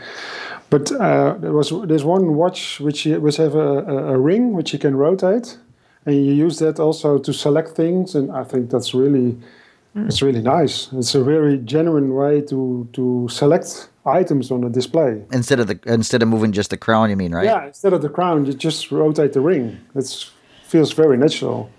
but 0.70 0.92
uh, 0.92 1.36
there 1.39 1.54
was 1.54 1.72
there's 1.88 2.04
one 2.04 2.36
watch 2.36 2.80
which 2.80 3.06
which 3.06 3.38
have 3.38 3.56
a, 3.56 3.70
a, 3.96 4.13
a 4.13 4.18
ring 4.20 4.54
which 4.54 4.74
you 4.74 4.80
can 4.80 4.96
rotate, 4.96 5.58
and 6.06 6.16
you 6.16 6.34
use 6.46 6.60
that 6.60 6.80
also 6.80 7.18
to 7.18 7.34
select 7.34 7.70
things, 7.76 8.16
and 8.16 8.32
I 8.32 8.44
think 8.44 8.70
that's 8.70 8.94
really 8.94 9.38
it's 9.96 10.22
really 10.22 10.42
nice. 10.42 10.89
It's 10.94 11.16
a 11.16 11.24
very 11.24 11.58
genuine 11.58 12.13
way 12.16 12.42
to 12.42 12.88
to 12.94 13.28
select 13.30 13.89
items 14.06 14.52
on 14.52 14.62
the 14.62 14.70
display. 14.70 15.24
Instead 15.32 15.60
of 15.60 15.68
the 15.68 15.80
instead 15.86 16.22
of 16.24 16.28
moving 16.30 16.52
just 16.52 16.70
the 16.70 16.78
crown, 16.78 17.10
you 17.10 17.16
mean, 17.16 17.34
right? 17.34 17.46
Yeah, 17.46 17.66
instead 17.68 17.94
of 17.94 18.02
the 18.02 18.10
crown, 18.10 18.46
you 18.46 18.54
just 18.54 18.92
rotate 18.92 19.34
the 19.34 19.42
ring. 19.42 19.80
It 19.96 20.26
feels 20.64 20.92
very 20.94 21.18
natural. 21.18 21.70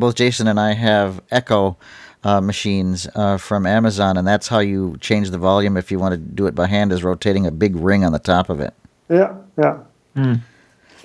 Both 0.00 0.16
Jason 0.16 0.48
and 0.48 0.58
I 0.58 0.72
have 0.72 1.20
Echo 1.30 1.76
uh, 2.24 2.40
machines 2.40 3.06
uh, 3.14 3.36
from 3.38 3.64
Amazon, 3.64 4.16
and 4.16 4.26
that's 4.26 4.48
how 4.48 4.58
you 4.58 4.96
change 5.00 5.30
the 5.30 5.38
volume 5.38 5.76
if 5.76 5.92
you 5.92 6.00
want 6.00 6.12
to 6.14 6.18
do 6.18 6.46
it 6.48 6.54
by 6.56 6.66
hand, 6.66 6.90
is 6.92 7.04
rotating 7.04 7.46
a 7.46 7.52
big 7.52 7.76
ring 7.76 8.04
on 8.04 8.10
the 8.10 8.18
top 8.18 8.50
of 8.50 8.58
it. 8.60 8.74
Yeah, 9.08 9.34
yeah. 9.56 9.78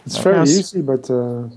It's 0.08 0.18
very 0.18 0.38
Yes. 0.38 0.50
easy, 0.58 0.82
but 0.82 1.08
uh, 1.12 1.50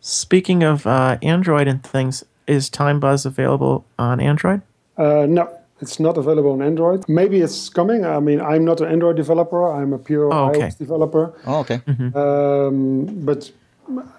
Speaking 0.00 0.62
of 0.62 0.86
uh, 0.86 1.18
Android 1.22 1.66
and 1.66 1.82
things, 1.82 2.24
is 2.46 2.70
Time 2.70 3.00
Buzz 3.00 3.26
available 3.26 3.84
on 3.98 4.20
Android? 4.20 4.62
uh, 4.96 5.26
no, 5.28 5.48
it's 5.80 6.00
not 6.00 6.16
available 6.18 6.52
on 6.52 6.62
Android. 6.62 7.04
Maybe 7.08 7.40
it's 7.40 7.68
coming. 7.68 8.04
I 8.04 8.18
mean, 8.20 8.40
I'm 8.40 8.64
not 8.64 8.80
an 8.80 8.88
Android 8.90 9.16
developer. 9.16 9.70
I'm 9.72 9.92
a 9.92 9.98
pure 9.98 10.32
Oh, 10.32 10.48
okay. 10.50 10.60
iOS 10.60 10.78
developer. 10.78 11.32
Oh, 11.46 11.58
okay. 11.60 11.80
Um, 12.14 13.06
but 13.24 13.50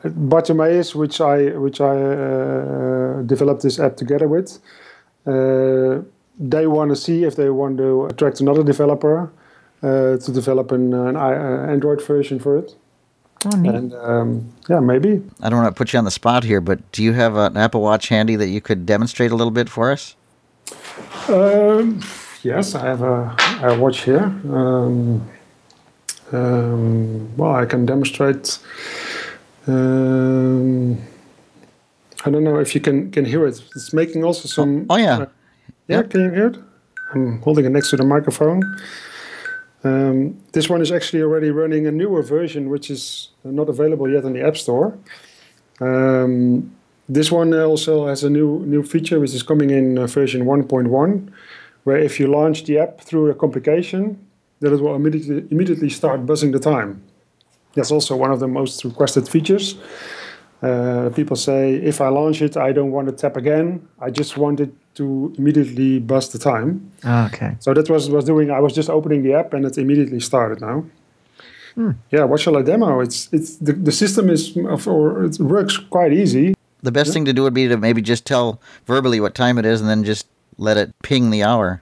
Bartimeus, 0.04 0.96
which 0.96 1.22
I 1.22 1.58
which 1.58 1.80
I 1.82 1.96
uh, 1.96 3.22
developed 3.24 3.62
this 3.62 3.80
app 3.80 3.98
together 3.98 4.28
with, 4.28 4.60
uh, 5.28 6.02
they 6.40 6.68
want 6.68 6.90
to 6.90 6.96
see 6.96 7.24
if 7.24 7.36
they 7.36 7.50
want 7.50 7.78
to 7.78 8.06
attract 8.06 8.40
another 8.42 8.64
developer 8.64 9.32
uh, 9.84 10.18
to 10.18 10.32
develop 10.32 10.72
an, 10.72 10.94
an 10.94 11.16
uh, 11.16 11.68
Android 11.70 12.02
version 12.02 12.40
for 12.40 12.58
it. 12.58 12.76
Oh, 13.46 13.56
neat. 13.58 13.74
And 13.74 13.94
um, 13.94 14.54
yeah, 14.70 14.80
maybe. 14.80 15.22
I 15.42 15.50
don't 15.50 15.62
want 15.62 15.74
to 15.74 15.78
put 15.78 15.94
you 15.94 16.00
on 16.00 16.06
the 16.06 16.12
spot 16.12 16.44
here, 16.44 16.60
but 16.62 16.92
do 16.92 17.04
you 17.04 17.14
have 17.14 17.36
an 17.36 17.56
Apple 17.56 17.82
Watch 17.82 18.10
handy 18.10 18.36
that 18.36 18.48
you 18.48 18.60
could 18.62 18.86
demonstrate 18.86 19.32
a 19.32 19.36
little 19.36 19.52
bit 19.52 19.70
for 19.70 19.92
us? 19.92 20.16
Um, 21.30 22.02
yes, 22.42 22.74
I 22.74 22.86
have 22.86 23.04
a, 23.04 23.36
a 23.62 23.80
watch 23.80 24.02
here. 24.02 24.24
Um, 24.24 25.30
um, 26.32 27.38
well, 27.38 27.54
I 27.54 27.66
can 27.66 27.86
demonstrate. 27.86 28.58
Um, 29.68 30.98
I 32.26 32.32
don't 32.32 32.44
know 32.44 32.58
if 32.60 32.74
you 32.74 32.82
can 32.82 33.12
can 33.12 33.26
hear 33.26 33.46
it. 33.46 33.62
It's 33.76 33.94
making 33.94 34.24
also 34.24 34.48
some. 34.48 34.88
Oh, 34.90 34.96
yeah. 34.98 35.20
uh, 35.20 35.26
yeah, 35.88 36.02
can 36.02 36.22
you 36.22 36.32
hear 36.32 36.48
it? 36.48 36.58
I'm 37.14 37.42
holding 37.42 37.66
it 37.66 37.70
next 37.70 37.92
to 37.92 37.98
the 37.98 38.06
microphone. 38.06 38.62
Um, 39.84 40.42
this 40.52 40.68
one 40.68 40.82
is 40.82 40.92
actually 40.92 41.22
already 41.22 41.52
running 41.52 41.88
a 41.88 41.92
newer 41.92 42.24
version, 42.24 42.70
which 42.70 42.90
is 42.90 43.30
not 43.44 43.70
available 43.70 44.10
yet 44.10 44.24
in 44.26 44.34
the 44.34 44.46
App 44.46 44.58
Store. 44.58 44.98
Um, 45.80 46.76
this 47.10 47.32
one 47.32 47.54
also 47.54 48.08
has 48.08 48.24
a 48.24 48.30
new 48.30 48.64
new 48.66 48.84
feature, 48.84 49.20
which 49.20 49.34
is 49.34 49.44
coming 49.44 49.72
in 49.72 49.98
uh, 49.98 50.08
version 50.08 50.46
1.1, 50.46 51.32
where 51.84 51.98
if 51.98 52.20
you 52.20 52.28
launch 52.28 52.66
the 52.66 52.78
app 52.80 53.02
through 53.02 53.32
a 53.32 53.36
complication, 53.36 54.18
then 54.60 54.74
it 54.74 54.80
will 54.80 54.96
immediately 54.96 55.46
immediately 55.50 55.90
start 55.90 56.26
buzzing 56.26 56.52
the 56.52 56.60
time. 56.60 57.02
That's 57.74 57.92
also 57.92 58.16
one 58.16 58.32
of 58.32 58.40
the 58.40 58.48
most 58.48 58.84
requested 58.86 59.28
features. 59.28 59.76
Uh, 60.62 61.10
people 61.16 61.38
say, 61.38 61.76
if 61.76 62.02
I 62.02 62.10
launch 62.10 62.42
it, 62.42 62.58
I 62.58 62.74
don't 62.74 62.92
want 62.92 63.08
to 63.08 63.14
tap 63.14 63.38
again. 63.38 63.88
I 64.02 64.10
just 64.10 64.36
want 64.36 64.60
it 64.60 64.72
to 64.96 65.34
immediately 65.38 66.00
buzz 66.00 66.30
the 66.30 66.40
time. 66.40 66.92
Okay. 67.06 67.56
So 67.60 67.74
that 67.74 67.90
was 67.90 68.10
was 68.10 68.26
doing. 68.26 68.52
I 68.52 68.60
was 68.60 68.74
just 68.74 68.90
opening 68.90 69.24
the 69.24 69.34
app 69.34 69.54
and 69.54 69.66
it 69.66 69.78
immediately 69.78 70.20
started 70.20 70.62
now. 70.62 70.86
Yeah, 72.12 72.26
what 72.26 72.40
shall 72.42 72.58
I 72.58 72.62
demo? 72.62 73.00
It's 73.00 73.30
it's 73.32 73.56
the, 73.58 73.74
the 73.74 73.92
system 73.92 74.30
is 74.30 74.58
or 74.86 75.24
it 75.24 75.40
works 75.40 75.78
quite 75.78 76.12
easy. 76.14 76.54
The 76.82 76.92
best 76.92 77.14
thing 77.14 77.26
to 77.26 77.34
do 77.34 77.44
would 77.44 77.54
be 77.54 77.68
to 77.68 77.78
maybe 77.78 78.02
just 78.02 78.26
tell 78.26 78.62
verbally 78.86 79.20
what 79.20 79.36
time 79.36 79.58
it 79.58 79.66
is 79.66 79.82
and 79.82 79.90
then 79.90 80.04
just 80.04 80.28
let 80.58 80.78
it 80.78 80.94
ping 81.04 81.30
the 81.30 81.44
hour. 81.44 81.82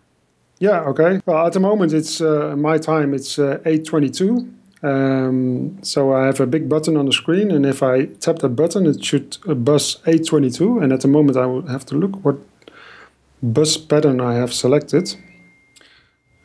Yeah, 0.60 0.82
okay. 0.82 1.22
Well, 1.26 1.46
at 1.46 1.54
the 1.54 1.60
moment 1.60 1.94
it's 1.94 2.20
uh, 2.20 2.56
my 2.58 2.80
time. 2.80 3.14
It's 3.14 3.38
uh, 3.38 3.60
eight 3.66 3.86
twenty-two. 3.86 4.54
Um, 4.84 5.78
so 5.84 6.14
I 6.14 6.26
have 6.26 6.40
a 6.40 6.48
big 6.48 6.68
button 6.68 6.98
on 6.98 7.06
the 7.06 7.12
screen, 7.12 7.52
and 7.52 7.66
if 7.66 7.84
I 7.84 8.06
tap 8.06 8.40
that 8.40 8.50
button, 8.50 8.86
it 8.88 9.04
should 9.04 9.38
uh, 9.48 9.54
buzz 9.54 9.98
eight 10.08 10.26
twenty-two. 10.26 10.80
And 10.80 10.92
at 10.92 11.02
the 11.02 11.08
moment, 11.08 11.38
I 11.38 11.46
will 11.46 11.68
have 11.68 11.86
to 11.88 11.96
look 11.96 12.26
what 12.26 12.38
bus 13.44 13.78
pattern 13.78 14.20
I 14.20 14.34
have 14.34 14.52
selected. 14.52 15.16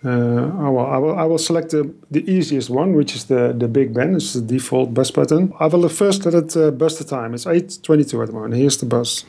Uh, 0.04 0.50
I, 0.58 0.68
will, 0.68 0.86
I, 0.86 0.98
will, 0.98 1.18
I 1.18 1.24
will 1.24 1.38
select 1.38 1.70
the, 1.70 1.94
the 2.10 2.28
easiest 2.28 2.70
one, 2.70 2.94
which 2.94 3.14
is 3.14 3.26
the, 3.26 3.54
the 3.56 3.68
Big 3.68 3.94
Ben. 3.94 4.16
It's 4.16 4.32
the 4.32 4.40
default 4.40 4.92
buzz 4.92 5.10
button. 5.12 5.52
I 5.60 5.66
will 5.66 5.88
first 5.88 6.24
let 6.24 6.34
it 6.34 6.56
uh, 6.56 6.72
buzz 6.72 6.98
the 6.98 7.04
time. 7.04 7.34
It's 7.34 7.44
8.22 7.44 8.20
at 8.20 8.26
the 8.26 8.32
moment. 8.32 8.54
Here's 8.54 8.78
the 8.78 8.86
buzz. 8.86 9.24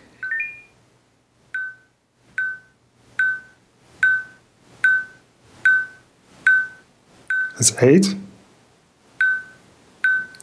That's 7.53 7.81
8. 7.81 8.15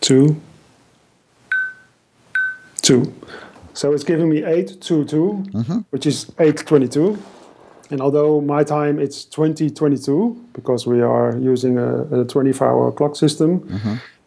two, 0.00 0.40
two. 2.82 3.14
So 3.74 3.92
it's 3.92 4.02
giving 4.04 4.28
me 4.28 4.42
eight 4.42 4.80
two 4.80 5.04
two, 5.04 5.44
which 5.90 6.04
is 6.06 6.32
eight 6.40 6.56
twenty 6.66 6.88
two. 6.88 7.16
And 7.90 8.00
although 8.00 8.40
my 8.40 8.62
time 8.64 8.98
it's 9.00 9.24
twenty 9.24 9.68
twenty 9.70 9.98
two 9.98 10.36
because 10.52 10.86
we 10.86 11.00
are 11.02 11.36
using 11.38 11.78
a, 11.78 12.20
a 12.20 12.24
twenty 12.24 12.52
four 12.52 12.68
hour 12.68 12.92
clock 12.92 13.16
system, 13.16 13.68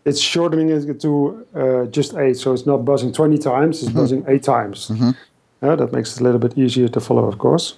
it's 0.05 0.19
shortening 0.19 0.69
it 0.69 0.99
to 1.01 1.45
uh, 1.55 1.85
just 1.85 2.13
eight. 2.15 2.37
So 2.37 2.51
it's 2.53 2.65
not 2.65 2.83
buzzing 2.85 3.13
twenty 3.13 3.37
times; 3.37 3.81
it's 3.81 3.91
buzzing 3.91 4.25
eight 4.27 4.43
times. 4.43 4.91
Yeah, 5.61 5.75
that 5.75 5.93
makes 5.93 6.15
it 6.15 6.19
a 6.19 6.23
little 6.23 6.39
bit 6.39 6.57
easier 6.57 6.89
to 6.89 6.99
follow, 6.99 7.25
of 7.25 7.37
course. 7.37 7.77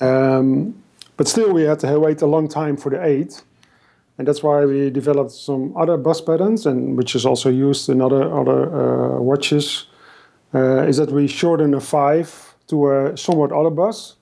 Um, 0.00 0.74
but 1.16 1.28
still, 1.28 1.52
we 1.54 1.62
had 1.62 1.78
to 1.80 1.98
wait 1.98 2.20
a 2.22 2.26
long 2.26 2.46
time 2.48 2.76
for 2.76 2.90
the 2.90 3.02
eight, 3.02 3.42
and 4.18 4.28
that's 4.28 4.42
why 4.42 4.66
we 4.66 4.90
developed 4.90 5.30
some 5.30 5.72
other 5.76 5.96
bus 5.96 6.20
patterns, 6.20 6.66
and 6.66 6.98
which 6.98 7.14
is 7.14 7.24
also 7.24 7.48
used 7.48 7.88
in 7.88 8.02
other 8.02 8.22
other 8.40 8.60
uh, 8.74 9.20
watches. 9.20 9.86
Uh, 10.54 10.86
is 10.88 10.98
that 10.98 11.10
we 11.10 11.26
shorten 11.26 11.74
a 11.74 11.80
five 11.80 12.54
to 12.66 12.90
a 12.90 13.16
somewhat 13.16 13.50
other 13.50 13.70
bus, 13.70 14.16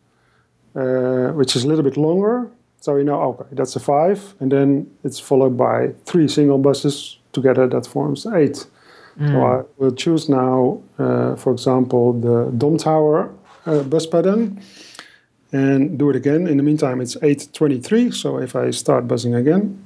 uh, 0.75 1.33
which 1.35 1.57
is 1.57 1.65
a 1.65 1.69
little 1.69 1.85
bit 1.85 1.97
longer. 1.97 2.51
So 2.81 2.97
you 2.97 3.05
know, 3.05 3.21
okay, 3.23 3.45
that's 3.53 3.77
a 3.77 3.81
five, 3.81 4.35
and 4.41 4.51
then 4.51 4.91
it's 5.05 5.21
followed 5.21 5.57
by 5.57 5.93
three 6.05 6.29
single 6.29 6.59
buses 6.59 7.19
together. 7.33 7.67
That 7.69 7.87
forms 7.87 8.27
eight. 8.27 8.57
So 8.57 8.69
Mm. 9.19 9.45
I 9.45 9.65
will 9.77 9.93
choose 9.93 10.31
now, 10.31 10.81
uh, 10.99 11.37
for 11.37 11.53
example, 11.53 12.15
the 12.15 12.51
Dom 12.57 12.79
Tower 12.79 13.31
uh, 13.67 13.83
bus 13.83 14.07
pattern 14.07 14.59
and 15.53 15.99
do 15.99 16.09
it 16.09 16.17
again. 16.17 16.47
In 16.47 16.57
the 16.57 16.63
meantime, 16.63 16.99
it's 17.03 17.17
8.23, 17.17 18.15
so 18.15 18.39
if 18.39 18.57
I 18.57 18.71
start 18.71 19.07
buzzing 19.07 19.35
again, 19.35 19.85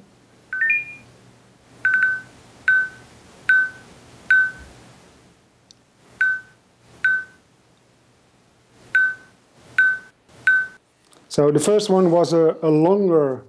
So 11.36 11.50
the 11.50 11.60
first 11.60 11.90
one 11.90 12.10
was 12.10 12.32
a, 12.32 12.56
a 12.62 12.70
longer 12.70 13.44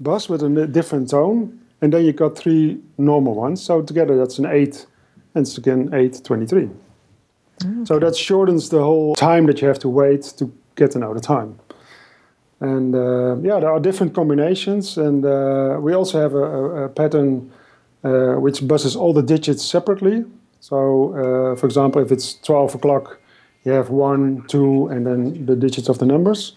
bus 0.00 0.28
with 0.28 0.42
a 0.42 0.66
different 0.66 1.08
tone, 1.08 1.58
and 1.80 1.90
then 1.90 2.04
you 2.04 2.12
got 2.12 2.36
three 2.36 2.78
normal 2.98 3.34
ones. 3.34 3.62
So 3.62 3.80
together 3.80 4.18
that's 4.18 4.38
an 4.38 4.44
8, 4.44 4.86
and 5.34 5.46
it's 5.46 5.56
again 5.56 5.88
8.23. 5.88 7.86
So 7.86 7.98
that 7.98 8.16
shortens 8.16 8.68
the 8.68 8.82
whole 8.82 9.14
time 9.14 9.46
that 9.46 9.62
you 9.62 9.68
have 9.68 9.78
to 9.78 9.88
wait 9.88 10.24
to 10.36 10.52
get 10.74 10.92
the 10.92 11.20
time. 11.22 11.58
And 12.60 12.94
uh, 12.94 13.36
yeah, 13.36 13.60
there 13.60 13.70
are 13.70 13.80
different 13.80 14.14
combinations, 14.14 14.98
and 14.98 15.24
uh, 15.24 15.78
we 15.80 15.94
also 15.94 16.20
have 16.20 16.34
a, 16.34 16.44
a, 16.44 16.84
a 16.84 16.88
pattern 16.90 17.50
uh, 18.04 18.34
which 18.44 18.68
buses 18.68 18.94
all 18.94 19.14
the 19.14 19.22
digits 19.22 19.64
separately. 19.64 20.26
So, 20.60 21.14
uh, 21.14 21.56
for 21.56 21.64
example, 21.64 22.02
if 22.02 22.12
it's 22.12 22.34
12 22.34 22.74
o'clock, 22.74 23.20
you 23.64 23.72
have 23.72 23.88
one, 23.88 24.44
two, 24.48 24.88
and 24.88 25.06
then 25.06 25.46
the 25.46 25.56
digits 25.56 25.88
of 25.88 25.98
the 25.98 26.04
numbers. 26.04 26.56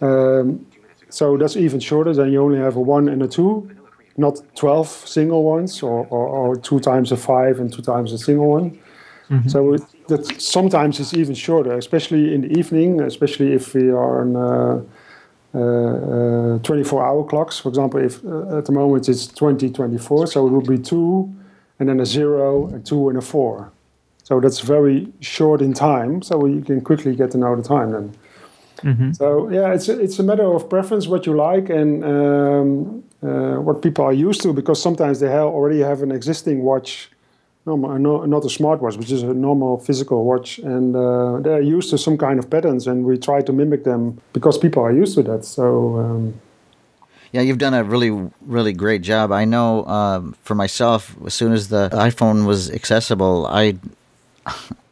Um, 0.00 0.66
so 1.08 1.36
that's 1.36 1.56
even 1.56 1.80
shorter. 1.80 2.12
than 2.14 2.32
you 2.32 2.42
only 2.42 2.58
have 2.58 2.76
a 2.76 2.80
one 2.80 3.08
and 3.08 3.22
a 3.22 3.28
two, 3.28 3.70
not 4.16 4.40
12 4.54 4.88
single 4.88 5.42
ones, 5.44 5.82
or, 5.82 6.06
or, 6.10 6.26
or 6.28 6.56
two 6.56 6.80
times 6.80 7.12
a 7.12 7.16
five 7.16 7.58
and 7.60 7.72
two 7.72 7.82
times 7.82 8.12
a 8.12 8.18
single 8.18 8.48
one. 8.48 8.78
So 9.48 9.74
it, 9.74 9.82
that 10.08 10.40
sometimes 10.40 10.98
it's 10.98 11.14
even 11.14 11.34
shorter, 11.34 11.76
especially 11.78 12.34
in 12.34 12.40
the 12.40 12.58
evening, 12.58 13.00
especially 13.00 13.52
if 13.52 13.74
we 13.74 13.88
are 13.90 14.22
on 14.22 14.36
uh, 14.36 14.82
uh, 15.54 16.58
24 16.58 17.06
hour 17.06 17.24
clocks. 17.24 17.58
For 17.60 17.68
example, 17.68 18.00
if 18.00 18.24
uh, 18.24 18.58
at 18.58 18.64
the 18.64 18.72
moment 18.72 19.08
it's 19.08 19.28
2024, 19.28 20.26
so 20.26 20.46
it 20.46 20.50
would 20.50 20.66
be 20.66 20.78
two 20.78 21.32
and 21.78 21.88
then 21.88 22.00
a 22.00 22.06
zero, 22.06 22.72
a 22.74 22.78
two, 22.78 23.08
and 23.08 23.18
a 23.18 23.22
four. 23.22 23.72
So 24.22 24.38
that's 24.38 24.60
very 24.60 25.12
short 25.20 25.62
in 25.62 25.72
time, 25.72 26.22
so 26.22 26.44
you 26.46 26.60
can 26.60 26.80
quickly 26.82 27.16
get 27.16 27.30
to 27.32 27.38
know 27.38 27.56
the 27.56 27.62
time 27.62 27.90
then. 27.90 28.14
Mm-hmm. 28.82 29.12
So 29.12 29.48
yeah, 29.50 29.72
it's 29.74 29.88
a, 29.88 29.98
it's 30.00 30.18
a 30.18 30.22
matter 30.22 30.44
of 30.44 30.68
preference, 30.68 31.06
what 31.06 31.26
you 31.26 31.34
like, 31.34 31.68
and 31.70 32.04
um, 32.04 33.04
uh, 33.22 33.60
what 33.60 33.82
people 33.82 34.04
are 34.04 34.12
used 34.12 34.42
to. 34.42 34.52
Because 34.52 34.82
sometimes 34.82 35.20
they 35.20 35.30
have 35.30 35.46
already 35.46 35.80
have 35.80 36.02
an 36.02 36.10
existing 36.10 36.62
watch, 36.62 37.10
no, 37.66 37.76
no, 37.76 38.24
not 38.24 38.44
a 38.44 38.48
smartwatch, 38.48 38.96
which 38.96 39.10
is 39.10 39.22
a 39.22 39.34
normal 39.34 39.78
physical 39.78 40.24
watch, 40.24 40.58
and 40.58 40.96
uh, 40.96 41.38
they're 41.40 41.62
used 41.62 41.90
to 41.90 41.98
some 41.98 42.16
kind 42.16 42.38
of 42.38 42.48
patterns, 42.48 42.86
and 42.86 43.04
we 43.04 43.18
try 43.18 43.42
to 43.42 43.52
mimic 43.52 43.84
them 43.84 44.18
because 44.32 44.58
people 44.58 44.82
are 44.82 44.92
used 44.92 45.14
to 45.16 45.22
that. 45.24 45.44
So. 45.44 45.98
Um, 45.98 46.34
Yeah, 47.32 47.44
you've 47.46 47.58
done 47.58 47.74
a 47.74 47.84
really, 47.84 48.10
really 48.42 48.72
great 48.72 49.02
job. 49.02 49.30
I 49.30 49.44
know 49.44 49.86
um, 49.86 50.34
for 50.42 50.56
myself, 50.56 51.14
as 51.24 51.32
soon 51.32 51.52
as 51.52 51.68
the 51.68 51.88
iPhone 51.92 52.44
was 52.44 52.68
accessible, 52.70 53.46
I, 53.46 53.78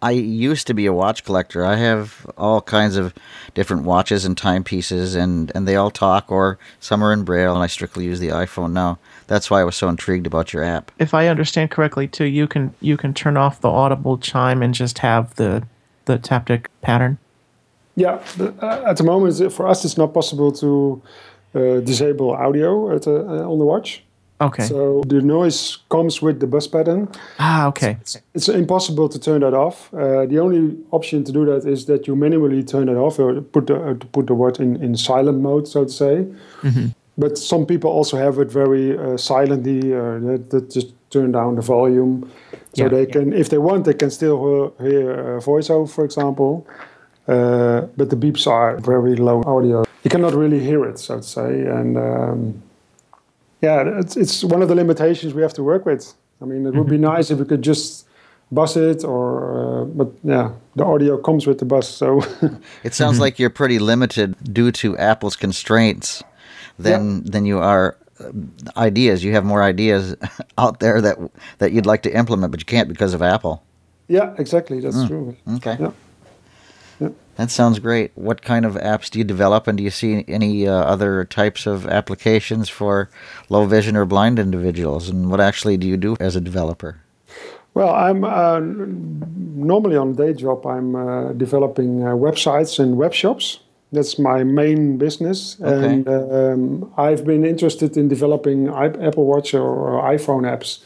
I 0.01 0.13
used 0.13 0.67
to 0.69 0.75
be 0.75 0.87
a 0.87 0.93
watch 0.93 1.25
collector. 1.25 1.65
I 1.65 1.77
have 1.77 2.31
all 2.37 2.61
kinds 2.61 2.97
of 2.97 3.13
different 3.55 3.83
watches 3.83 4.25
and 4.25 4.37
timepieces, 4.37 5.15
and 5.15 5.51
and 5.55 5.67
they 5.67 5.77
all 5.77 5.91
talk, 5.91 6.31
or 6.31 6.59
some 6.81 7.03
are 7.03 7.13
in 7.13 7.25
Braille, 7.25 7.55
and 7.55 7.63
I 7.63 7.67
strictly 7.67 8.05
use 8.05 8.21
the 8.21 8.29
iPhone 8.29 8.73
now. 8.73 8.99
That's 9.27 9.51
why 9.51 9.61
I 9.61 9.65
was 9.65 9.77
so 9.77 9.89
intrigued 9.89 10.27
about 10.27 10.53
your 10.53 10.63
app. 10.63 10.93
If 10.99 11.15
I 11.15 11.27
understand 11.27 11.71
correctly, 11.71 12.07
too, 12.07 12.27
you 12.27 12.47
can 12.47 12.75
you 12.81 12.97
can 12.97 13.13
turn 13.13 13.37
off 13.37 13.61
the 13.61 13.71
audible 13.71 14.19
chime 14.19 14.63
and 14.63 14.73
just 14.73 14.99
have 14.99 15.35
the 15.35 15.67
the 16.05 16.19
taptic 16.19 16.67
pattern. 16.81 17.19
Yeah, 17.97 18.23
the, 18.37 18.55
uh, 18.65 18.85
at 18.87 18.97
the 18.97 19.05
moment, 19.05 19.53
for 19.53 19.67
us, 19.67 19.85
it's 19.85 19.99
not 19.99 20.15
possible 20.15 20.53
to 20.53 21.03
uh, 21.55 21.81
disable 21.81 22.31
audio 22.31 22.95
at, 22.95 23.09
uh, 23.09 23.51
on 23.51 23.59
the 23.59 23.65
watch. 23.65 24.05
Okay. 24.41 24.67
So 24.69 25.03
the 25.07 25.21
noise 25.21 25.79
comes 25.91 26.23
with 26.23 26.39
the 26.41 26.47
bus 26.47 26.69
pattern. 26.69 27.09
Ah, 27.39 27.67
okay. 27.67 27.97
It's, 28.01 28.17
it's 28.35 28.49
impossible 28.49 29.09
to 29.09 29.19
turn 29.19 29.41
that 29.41 29.55
off. 29.55 29.93
Uh, 29.93 30.27
the 30.27 30.39
only 30.39 30.77
option 30.93 31.25
to 31.25 31.33
do 31.33 31.45
that 31.47 31.67
is 31.67 31.87
that 31.87 32.07
you 32.07 32.15
manually 32.17 32.63
turn 32.63 32.89
it 32.89 32.97
off 32.97 33.19
or 33.19 33.41
put 33.41 33.67
the 33.67 33.75
uh, 33.77 33.95
to 33.95 34.07
put 34.07 34.27
the 34.27 34.35
watch 34.35 34.61
in, 34.61 34.77
in 34.83 34.97
silent 34.97 35.41
mode, 35.41 35.67
so 35.67 35.85
to 35.85 35.91
say. 35.91 36.27
Mhm. 36.63 36.95
But 37.17 37.37
some 37.37 37.67
people 37.67 37.91
also 37.91 38.17
have 38.17 38.39
it 38.39 38.49
very 38.53 38.97
uh, 38.97 39.17
silently, 39.17 39.93
uh, 39.93 40.21
that, 40.21 40.51
that 40.51 40.71
just 40.71 40.93
turn 41.11 41.33
down 41.33 41.57
the 41.57 41.63
volume, 41.63 42.31
so 42.75 42.85
Yeah. 42.85 42.89
they 42.91 43.07
can, 43.07 43.33
if 43.33 43.49
they 43.49 43.59
want, 43.59 43.85
they 43.85 43.95
can 43.95 44.11
still 44.11 44.37
hear, 44.79 44.91
hear 44.91 45.11
uh, 45.11 45.41
voiceover, 45.41 45.89
for 45.89 46.05
example. 46.05 46.65
Uh, 47.27 47.81
but 47.97 48.09
the 48.11 48.17
beeps 48.17 48.47
are 48.47 48.79
very 48.79 49.17
low 49.17 49.43
audio. 49.47 49.85
You 50.05 50.11
cannot 50.11 50.33
really 50.35 50.61
hear 50.61 50.85
it, 50.89 50.99
so 50.99 51.17
to 51.17 51.23
say, 51.23 51.67
and 51.67 51.97
um, 51.97 52.63
yeah, 53.61 53.99
it's, 54.01 54.17
it's 54.17 54.45
one 54.45 54.63
of 54.63 54.69
the 54.69 54.75
limitations 54.75 55.35
we 55.35 55.43
have 55.43 55.55
to 55.55 55.63
work 55.63 55.85
with. 55.87 56.15
I 56.41 56.45
mean, 56.45 56.67
it 56.67 56.75
would 56.75 56.89
be 56.89 56.99
nice 56.99 57.31
if 57.33 57.39
we 57.39 57.45
could 57.45 57.63
just 57.63 58.07
bus 58.53 58.77
it, 58.77 59.05
or 59.05 59.83
uh, 59.83 59.85
but 59.85 60.09
yeah, 60.23 60.51
the 60.77 60.85
audio 60.85 61.19
comes 61.19 61.47
with 61.47 61.59
the 61.59 61.65
bus, 61.65 61.89
so 61.89 62.21
It 62.85 62.95
sounds 62.95 63.19
like 63.21 63.39
you're 63.41 63.51
pretty 63.51 63.79
limited 63.79 64.35
due 64.53 64.71
to 64.73 64.97
Apple's 64.97 65.37
constraints 65.37 66.23
than 66.79 67.25
than 67.25 67.45
you 67.47 67.59
are 67.59 67.97
uh, 68.21 68.31
ideas. 68.77 69.23
You 69.25 69.33
have 69.35 69.45
more 69.45 69.63
ideas 69.63 70.15
out 70.59 70.79
there 70.81 71.01
that 71.01 71.17
that 71.59 71.73
you'd 71.73 71.87
like 71.87 72.03
to 72.03 72.11
implement, 72.17 72.53
but 72.53 72.61
you 72.61 72.67
can't 72.67 72.89
because 72.89 73.15
of 73.15 73.23
Apple. 73.23 73.63
yeah, 74.09 74.35
exactly, 74.39 74.81
that's 74.81 74.97
Mm, 74.97 75.09
true. 75.09 75.37
Okay. 75.57 75.77
Yeah. 75.81 75.91
That 77.39 77.53
sounds 77.53 77.79
great. 77.79 78.11
What 78.17 78.43
kind 78.43 78.65
of 78.67 78.75
apps 78.75 79.09
do 79.09 79.21
you 79.21 79.25
develop, 79.25 79.69
and 79.69 79.79
do 79.79 79.85
you 79.85 79.91
see 79.91 80.25
any 80.27 80.67
uh, 80.67 80.73
other 80.75 81.25
types 81.25 81.67
of 81.67 81.87
applications 81.87 82.69
for 82.69 83.09
low 83.49 83.65
vision 83.65 83.97
or 83.97 84.05
blind 84.05 84.41
individuals? 84.41 85.09
And 85.09 85.31
what 85.31 85.41
actually 85.41 85.77
do 85.77 85.87
you 85.87 85.97
do 85.97 86.17
as 86.19 86.35
a 86.35 86.41
developer? 86.41 87.01
Well, 87.75 87.95
I'm 87.95 88.25
uh, 88.25 88.59
normally 88.61 89.97
on 89.97 90.17
day 90.17 90.33
job. 90.35 90.67
I'm 90.67 90.97
uh, 90.97 91.33
developing 91.35 92.03
uh, 92.03 92.09
websites 92.17 92.81
and 92.81 92.97
web 92.97 93.15
shops. 93.15 93.61
That's 93.93 94.19
my 94.19 94.43
main 94.43 94.99
business, 94.99 95.57
Okay. 95.61 95.87
and 95.87 96.09
um, 96.09 96.93
I've 96.99 97.25
been 97.25 97.45
interested 97.45 97.97
in 97.97 98.09
developing 98.09 98.69
Apple 98.69 99.27
Watch 99.27 99.55
or, 99.55 99.63
or 99.63 100.03
iPhone 100.03 100.43
apps 100.43 100.81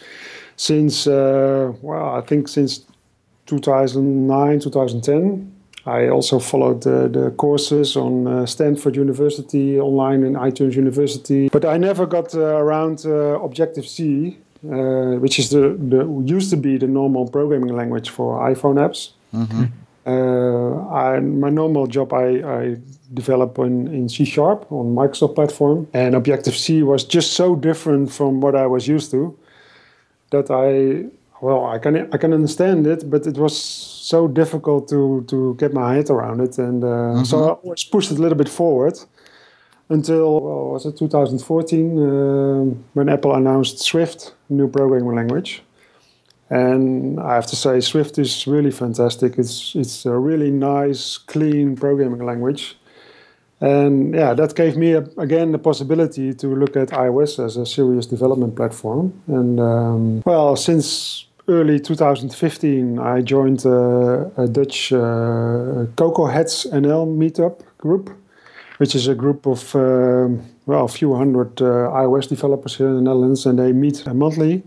since 0.56 1.06
uh, 1.06 1.72
well, 1.80 2.14
I 2.14 2.20
think 2.20 2.46
since 2.46 2.84
2009, 3.46 4.60
2010. 4.60 5.61
I 5.84 6.08
also 6.08 6.38
followed 6.38 6.82
the, 6.82 7.08
the 7.08 7.30
courses 7.32 7.96
on 7.96 8.26
uh, 8.26 8.46
Stanford 8.46 8.94
University 8.94 9.80
online 9.80 10.22
and 10.22 10.36
iTunes 10.36 10.74
University, 10.74 11.48
but 11.48 11.64
I 11.64 11.76
never 11.76 12.06
got 12.06 12.34
uh, 12.34 12.40
around 12.40 13.04
uh, 13.04 13.40
Objective 13.42 13.86
C, 13.86 14.38
uh, 14.64 15.18
which 15.18 15.38
is 15.40 15.50
the, 15.50 15.76
the 15.76 16.06
used 16.24 16.50
to 16.50 16.56
be 16.56 16.78
the 16.78 16.86
normal 16.86 17.28
programming 17.28 17.74
language 17.74 18.10
for 18.10 18.38
iPhone 18.48 18.76
apps. 18.76 19.10
Mm-hmm. 19.34 19.64
Uh, 20.04 20.88
I, 20.88 21.20
my 21.20 21.50
normal 21.50 21.86
job 21.86 22.12
I, 22.12 22.26
I 22.26 22.76
develop 23.14 23.58
in, 23.58 23.88
in 23.88 24.08
C 24.08 24.24
Sharp 24.24 24.70
on 24.70 24.94
Microsoft 24.94 25.34
platform, 25.34 25.88
and 25.92 26.14
Objective 26.14 26.56
C 26.56 26.82
was 26.82 27.04
just 27.04 27.32
so 27.32 27.56
different 27.56 28.12
from 28.12 28.40
what 28.40 28.54
I 28.54 28.66
was 28.66 28.86
used 28.86 29.10
to 29.12 29.36
that 30.30 30.50
I 30.50 31.08
well 31.40 31.66
I 31.66 31.78
can 31.78 32.12
I 32.12 32.16
can 32.16 32.32
understand 32.32 32.86
it, 32.86 33.08
but 33.08 33.26
it 33.26 33.36
was 33.36 33.91
so 34.02 34.26
difficult 34.26 34.88
to 34.88 35.24
to 35.28 35.54
get 35.58 35.72
my 35.72 35.94
head 35.94 36.10
around 36.10 36.40
it, 36.40 36.58
and 36.58 36.82
uh, 36.82 37.24
so 37.24 37.36
I 37.38 37.48
always 37.62 37.84
pushed 37.84 38.10
it 38.10 38.18
a 38.18 38.22
little 38.22 38.38
bit 38.38 38.48
forward 38.48 38.98
until 39.88 40.40
well, 40.40 40.70
was 40.72 40.86
it 40.86 40.96
2014 40.96 41.98
uh, 41.98 42.74
when 42.94 43.08
Apple 43.08 43.34
announced 43.34 43.78
Swift, 43.78 44.34
new 44.48 44.68
programming 44.68 45.14
language. 45.14 45.62
And 46.50 47.18
I 47.18 47.34
have 47.34 47.46
to 47.46 47.56
say, 47.56 47.80
Swift 47.80 48.18
is 48.18 48.46
really 48.46 48.70
fantastic. 48.70 49.38
It's 49.38 49.74
it's 49.74 50.04
a 50.04 50.18
really 50.18 50.50
nice, 50.50 51.16
clean 51.16 51.76
programming 51.76 52.26
language. 52.26 52.76
And 53.60 54.14
yeah, 54.14 54.34
that 54.34 54.54
gave 54.54 54.76
me 54.76 54.92
a, 54.92 55.02
again 55.16 55.52
the 55.52 55.58
possibility 55.58 56.34
to 56.34 56.46
look 56.48 56.76
at 56.76 56.88
iOS 56.88 57.38
as 57.38 57.56
a 57.56 57.64
serious 57.64 58.06
development 58.06 58.56
platform. 58.56 59.12
And 59.28 59.60
um, 59.60 60.22
well, 60.26 60.56
since 60.56 61.26
early 61.48 61.80
2015, 61.80 62.98
I 62.98 63.20
joined 63.20 63.66
uh, 63.66 64.30
a 64.36 64.46
Dutch 64.46 64.92
uh, 64.92 65.86
Cocoa 65.96 66.26
Heads 66.26 66.66
NL 66.72 67.06
meetup 67.06 67.60
group, 67.78 68.10
which 68.78 68.94
is 68.94 69.08
a 69.08 69.14
group 69.14 69.46
of 69.46 69.74
um, 69.74 70.42
well, 70.66 70.84
a 70.84 70.88
few 70.88 71.14
hundred 71.14 71.60
uh, 71.60 71.90
iOS 71.90 72.28
developers 72.28 72.76
here 72.76 72.88
in 72.88 72.96
the 72.96 73.00
Netherlands, 73.00 73.46
and 73.46 73.58
they 73.58 73.72
meet 73.72 74.06
monthly. 74.14 74.62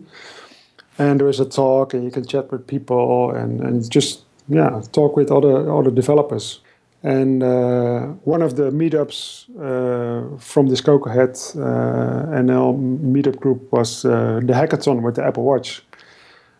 And 0.97 1.19
there 1.19 1.29
is 1.29 1.39
a 1.39 1.45
talk, 1.45 1.93
and 1.93 2.03
you 2.03 2.11
can 2.11 2.25
chat 2.25 2.51
with 2.51 2.67
people, 2.67 3.31
and, 3.31 3.61
and 3.61 3.89
just 3.89 4.23
yeah, 4.47 4.81
talk 4.91 5.15
with 5.15 5.31
other 5.31 5.71
other 5.71 5.91
developers. 5.91 6.61
And 7.03 7.43
uh, 7.43 8.07
one 8.23 8.41
of 8.41 8.55
the 8.55 8.71
meetups 8.71 9.45
uh, 9.59 10.37
from 10.39 10.67
this 10.67 10.81
Cocoahead 10.81 11.55
uh, 11.55 12.41
NL 12.41 12.75
meetup 13.01 13.39
group 13.39 13.71
was 13.71 14.05
uh, 14.05 14.39
the 14.43 14.53
hackathon 14.53 15.01
with 15.03 15.15
the 15.15 15.23
Apple 15.23 15.43
Watch. 15.43 15.83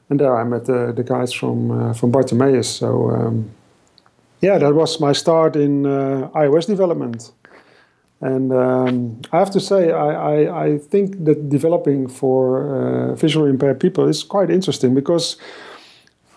And 0.10 0.20
there 0.20 0.36
I 0.38 0.44
met 0.44 0.66
the, 0.66 0.94
the 0.96 1.04
guys 1.04 1.34
from 1.34 1.72
uh, 1.72 1.94
from 1.94 2.12
Bartimeus. 2.12 2.70
So 2.70 3.10
um, 3.12 3.50
yeah, 4.42 4.58
that 4.60 4.74
was 4.74 5.00
my 5.00 5.14
start 5.14 5.56
in 5.56 5.86
uh, 5.86 6.30
iOS 6.36 6.68
development. 6.68 7.32
And 8.22 8.52
um, 8.54 9.22
I 9.32 9.40
have 9.40 9.52
to 9.52 9.60
say, 9.60 9.92
I, 9.92 10.10
I, 10.34 10.66
I, 10.66 10.78
think 10.78 11.26
that 11.26 11.50
developing 11.50 12.08
for 12.08 13.14
visually 13.18 13.50
impaired 13.50 13.80
people 13.80 14.08
is 14.08 14.24
quite 14.24 14.50
interesting 14.50 14.96
because 14.96 15.38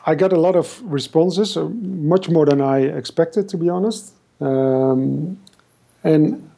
I 0.08 0.14
got 0.14 0.32
a 0.32 0.40
lot 0.40 0.56
of 0.56 0.80
responses, 0.90 1.54
uh, 1.54 1.68
much 1.68 2.30
more 2.30 2.46
than 2.46 2.62
I 2.62 2.78
expected, 2.80 3.46
to 3.50 3.58
be 3.58 3.68
honest. 3.68 4.14
Um, 4.40 5.38
and 6.02 6.50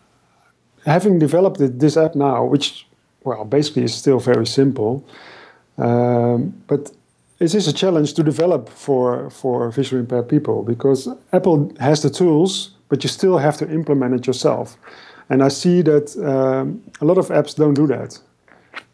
having 0.87 1.19
developed 1.19 1.59
this 1.59 1.97
app 1.97 2.15
now, 2.15 2.45
which, 2.45 2.87
well, 3.25 3.45
basically 3.45 3.83
is 3.83 3.93
still 3.93 4.21
very 4.21 4.47
simple, 4.47 5.05
um, 5.79 6.63
but 6.69 6.93
it 7.41 7.55
is 7.55 7.67
a 7.67 7.73
challenge 7.73 8.13
to 8.15 8.23
develop 8.23 8.69
for, 8.69 9.31
for 9.31 9.71
visually 9.71 10.01
impaired 10.01 10.29
people 10.29 10.63
because 10.63 11.09
Apple 11.33 11.73
has 11.81 12.03
the 12.03 12.11
tools, 12.11 12.73
but 12.89 13.03
you 13.03 13.09
still 13.09 13.39
have 13.39 13.57
to 13.57 13.71
implement 13.71 14.15
it 14.15 14.27
yourself. 14.27 14.77
And 15.31 15.43
I 15.43 15.49
see 15.49 15.81
that 15.83 16.17
um, 16.19 16.83
a 17.01 17.05
lot 17.05 17.17
of 17.17 17.29
apps 17.29 17.57
don't 17.57 17.75
do 17.75 17.87
that. 17.87 18.19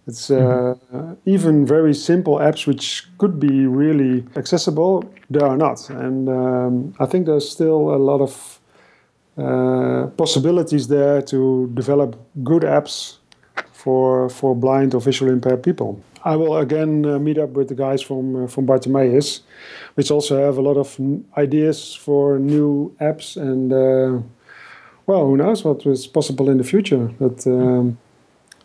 It's 0.07 0.31
uh, 0.31 0.75
mm-hmm. 0.93 1.15
even 1.25 1.67
very 1.67 1.93
simple 1.93 2.37
apps 2.37 2.67
which 2.67 3.09
could 3.19 3.41
be 3.41 3.67
really 3.67 4.25
accessible. 4.37 5.05
They 5.29 5.41
are 5.41 5.57
not, 5.57 5.91
and 5.91 6.29
um, 6.29 6.95
I 7.01 7.07
think 7.07 7.27
there's 7.27 7.49
still 7.49 7.93
a 7.93 7.99
lot 7.99 8.21
of 8.21 8.61
uh, 9.37 10.07
possibilities 10.17 10.87
there 10.87 11.23
to 11.23 11.69
develop 11.75 12.17
good 12.45 12.63
apps 12.63 13.17
for 13.73 14.29
for 14.29 14.55
blind 14.55 14.95
or 14.95 15.01
visually 15.01 15.33
impaired 15.33 15.65
people. 15.65 16.01
I 16.27 16.35
will 16.35 16.57
again 16.57 17.07
uh, 17.07 17.19
meet 17.19 17.39
up 17.39 17.51
with 17.51 17.69
the 17.69 17.75
guys 17.75 18.03
from 18.03 18.45
uh, 18.45 18.47
from 18.49 18.67
Bartimeus, 18.67 19.41
which 19.95 20.11
also 20.11 20.45
have 20.45 20.59
a 20.59 20.63
lot 20.63 20.77
of 20.77 20.99
ideas 21.39 21.95
for 21.95 22.39
new 22.39 22.95
apps 23.01 23.37
and 23.37 23.73
uh, 23.73 24.21
well, 25.07 25.25
who 25.27 25.37
knows 25.37 25.65
what 25.65 25.87
is 25.87 26.07
possible 26.07 26.51
in 26.51 26.59
the 26.59 26.65
future. 26.65 27.11
But 27.21 27.47
um, 27.47 27.99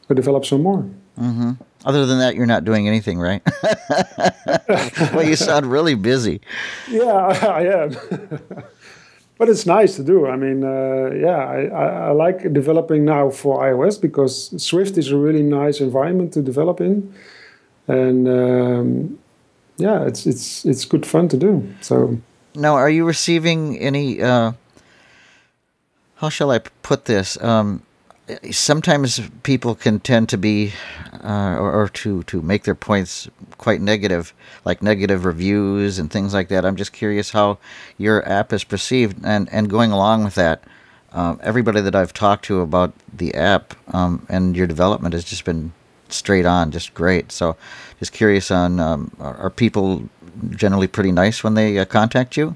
we 0.07 0.15
develop 0.15 0.45
some 0.45 0.63
more. 0.63 0.83
Mm-hmm. 1.19 1.51
Other 1.85 2.05
than 2.05 2.19
that, 2.19 2.35
you're 2.35 2.47
not 2.47 2.65
doing 2.65 2.87
anything, 2.87 3.19
right? 3.19 3.41
well, 5.13 5.23
you 5.23 5.35
sound 5.35 5.65
really 5.71 5.95
busy. 5.95 6.41
Yeah, 6.89 7.11
I, 7.11 7.33
I 7.59 7.83
am. 7.83 7.89
but 9.37 9.49
it's 9.49 9.65
nice 9.65 9.95
to 9.97 10.03
do. 10.03 10.27
I 10.27 10.35
mean, 10.35 10.63
uh, 10.63 11.11
yeah, 11.15 11.37
I, 11.37 11.65
I, 11.65 11.85
I, 12.07 12.11
like 12.11 12.53
developing 12.53 13.05
now 13.05 13.29
for 13.29 13.61
iOS 13.61 13.99
because 13.99 14.53
Swift 14.61 14.97
is 14.97 15.11
a 15.11 15.17
really 15.17 15.43
nice 15.43 15.79
environment 15.79 16.33
to 16.33 16.41
develop 16.41 16.81
in, 16.81 17.13
and 17.87 18.27
um, 18.27 19.19
yeah, 19.77 20.05
it's 20.05 20.25
it's 20.25 20.65
it's 20.65 20.85
good 20.85 21.05
fun 21.05 21.27
to 21.29 21.37
do. 21.37 21.73
So 21.81 22.19
now, 22.55 22.75
are 22.75 22.89
you 22.89 23.05
receiving 23.05 23.77
any? 23.79 24.21
Uh, 24.21 24.53
how 26.15 26.29
shall 26.29 26.51
I 26.51 26.59
put 26.59 27.05
this? 27.05 27.41
Um, 27.41 27.83
sometimes 28.51 29.19
people 29.43 29.75
can 29.75 29.99
tend 29.99 30.29
to 30.29 30.37
be 30.37 30.73
uh, 31.23 31.55
or, 31.59 31.71
or, 31.71 31.89
to 31.89 32.23
to 32.23 32.41
make 32.41 32.63
their 32.63 32.75
points 32.75 33.29
quite 33.57 33.81
negative 33.81 34.33
like 34.65 34.81
negative 34.81 35.25
reviews 35.25 35.99
and 35.99 36.11
things 36.11 36.33
like 36.33 36.47
that 36.47 36.65
i'm 36.65 36.75
just 36.75 36.93
curious 36.93 37.31
how 37.31 37.57
your 37.97 38.27
app 38.27 38.53
is 38.53 38.63
perceived 38.63 39.17
and 39.23 39.49
and 39.51 39.69
going 39.69 39.91
along 39.91 40.23
with 40.23 40.35
that 40.35 40.63
uh, 41.13 41.35
everybody 41.41 41.81
that 41.81 41.95
i've 41.95 42.13
talked 42.13 42.45
to 42.45 42.61
about 42.61 42.93
the 43.13 43.33
app 43.35 43.73
um, 43.93 44.25
and 44.29 44.55
your 44.55 44.67
development 44.67 45.13
has 45.13 45.23
just 45.23 45.45
been 45.45 45.73
straight 46.13 46.45
on 46.45 46.71
just 46.71 46.93
great 46.93 47.31
so 47.31 47.55
just 47.99 48.11
curious 48.11 48.51
on 48.51 48.79
um, 48.79 49.11
are, 49.19 49.49
people 49.49 50.09
generally 50.49 50.87
pretty 50.87 51.11
nice 51.11 51.43
when 51.43 51.53
they 51.53 51.77
uh, 51.77 51.85
contact 51.85 52.37
you 52.37 52.55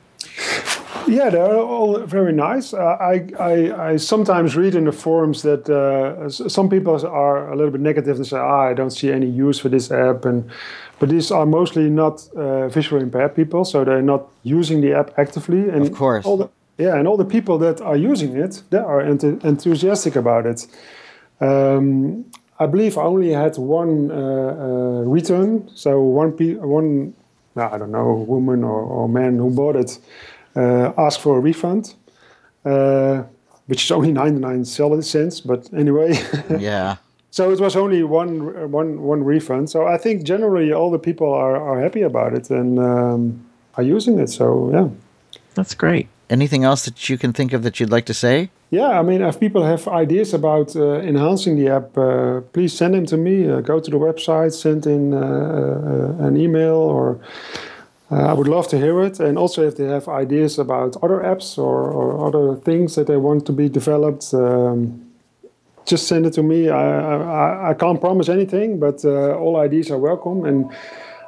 yeah, 1.08 1.30
they're 1.30 1.58
all 1.58 2.00
very 2.00 2.34
nice. 2.34 2.74
Uh, 2.74 2.98
I, 3.00 3.28
I, 3.40 3.90
I, 3.90 3.98
sometimes 3.98 4.56
read 4.56 4.76
in 4.76 4.86
the 4.86 4.92
forums 4.92 5.42
that 5.44 5.70
uh, 5.70 6.30
some 6.30 6.70
people 6.70 7.06
are 7.06 7.52
a 7.52 7.56
little 7.56 7.72
bit 7.72 7.82
negative 7.82 8.18
and 8.18 8.26
say, 8.26 8.38
ah, 8.38 8.70
I 8.70 8.74
don't 8.74 8.90
see 8.90 9.12
any 9.12 9.28
use 9.28 9.60
for 9.60 9.70
this 9.70 9.92
app. 9.92 10.26
And 10.26 10.50
But 11.00 11.10
these 11.10 11.32
are 11.32 11.46
mostly 11.46 11.90
not 11.90 12.28
uh, 12.36 12.70
visually 12.70 13.04
impaired 13.04 13.36
people, 13.36 13.66
so 13.66 13.84
they're 13.84 14.02
not 14.02 14.28
using 14.44 14.82
the 14.82 14.94
app 14.94 15.12
actively. 15.18 15.70
And 15.70 15.84
of 15.84 15.94
course. 15.94 16.26
All 16.26 16.38
the, 16.38 16.50
yeah, 16.78 16.96
and 16.96 17.08
all 17.08 17.18
the 17.18 17.26
people 17.26 17.58
that 17.60 17.82
are 17.82 17.98
using 17.98 18.36
it, 18.36 18.64
they 18.70 18.78
are 18.80 19.02
ent- 19.02 19.44
enthusiastic 19.44 20.16
about 20.16 20.46
it. 20.46 20.68
Um, 21.40 22.26
I 22.60 22.66
believe 22.68 22.98
I 22.98 23.04
only 23.04 23.32
had 23.32 23.58
one 23.58 24.12
uh, 24.12 24.16
uh, 24.16 25.02
return. 25.04 25.70
So 25.76 26.02
one, 26.02 26.32
pe- 26.32 26.56
one 26.56 27.14
I 27.56 27.78
don't 27.78 27.92
know, 27.92 28.14
woman 28.28 28.64
or, 28.64 28.82
or 28.82 29.10
man 29.10 29.38
who 29.38 29.50
bought 29.50 29.76
it 29.76 29.98
uh, 30.56 30.94
ask 30.98 31.20
for 31.20 31.38
a 31.38 31.40
refund, 31.40 31.96
uh, 32.64 33.24
which 33.68 33.84
is 33.84 33.92
only 33.92 34.12
99 34.12 34.66
cents. 34.66 35.42
But 35.42 35.70
anyway. 35.74 36.20
yeah. 36.60 36.98
So 37.32 37.52
it 37.52 37.60
was 37.60 37.76
only 37.76 38.04
one, 38.04 38.72
one, 38.72 39.02
one 39.02 39.24
refund. 39.24 39.70
So 39.70 39.86
I 39.86 39.98
think 39.98 40.24
generally 40.24 40.72
all 40.72 40.90
the 40.90 41.00
people 41.00 41.34
are, 41.34 41.58
are 41.58 41.82
happy 41.82 42.02
about 42.02 42.34
it 42.34 42.50
and 42.50 42.80
um, 42.80 43.46
are 43.76 43.84
using 43.84 44.20
it. 44.20 44.30
So 44.30 44.72
yeah. 44.72 44.90
That's 45.54 45.76
great. 45.76 46.08
Anything 46.30 46.64
else 46.64 46.86
that 46.86 47.08
you 47.08 47.18
can 47.18 47.34
think 47.34 47.54
of 47.54 47.62
that 47.64 47.80
you'd 47.80 47.92
like 47.92 48.06
to 48.06 48.14
say? 48.14 48.50
Yeah, 48.72 49.00
I 49.00 49.04
mean, 49.04 49.22
if 49.22 49.40
people 49.40 49.64
have 49.64 49.88
ideas 49.88 50.34
about 50.34 50.76
uh, 50.76 50.96
enhancing 50.96 51.56
the 51.56 51.70
app, 51.70 51.96
uh, 51.98 52.42
please 52.52 52.76
send 52.76 52.96
them 52.96 53.06
to 53.06 53.18
me. 53.18 53.48
Uh, 53.48 53.62
go 53.62 53.80
to 53.80 53.92
the 53.92 53.98
website, 53.98 54.54
send 54.54 54.88
in 54.88 55.14
uh, 55.14 55.20
uh, 55.20 56.26
an 56.26 56.36
email, 56.36 56.76
or 56.76 57.20
uh, 58.12 58.16
I 58.16 58.34
would 58.34 58.48
love 58.48 58.68
to 58.70 58.78
hear 58.78 59.04
it. 59.04 59.20
And 59.20 59.38
also, 59.38 59.68
if 59.68 59.78
they 59.78 59.86
have 59.86 60.08
ideas 60.08 60.58
about 60.58 60.98
other 61.04 61.20
apps 61.20 61.60
or, 61.60 61.92
or 61.92 62.28
other 62.28 62.60
things 62.60 62.96
that 62.96 63.06
they 63.06 63.18
want 63.18 63.46
to 63.46 63.54
be 63.54 63.70
developed, 63.70 64.34
um, 64.34 65.06
just 65.86 66.08
send 66.08 66.26
it 66.26 66.34
to 66.34 66.42
me. 66.42 66.70
I, 66.70 67.12
I, 67.22 67.70
I 67.70 67.74
can't 67.76 68.02
promise 68.02 68.30
anything, 68.30 68.80
but 68.80 69.06
all 69.06 69.58
ideas 69.58 69.92
are 69.92 70.00
welcome. 70.00 70.44
And 70.44 70.72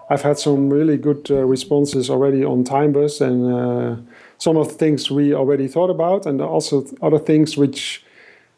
I've 0.10 0.24
had 0.24 0.40
some 0.40 0.72
really 0.72 0.98
good 0.98 1.30
responses 1.30 2.10
already 2.10 2.44
on 2.44 2.64
Timebuzz 2.64 3.22
and 3.22 4.08
some 4.38 4.58
of 4.58 4.70
the 4.70 4.76
things 4.76 5.12
we 5.12 5.34
already 5.34 5.68
thought 5.68 5.90
about, 5.90 6.26
and 6.26 6.42
also 6.42 6.86
other 7.02 7.20
things 7.20 7.58
which 7.58 8.04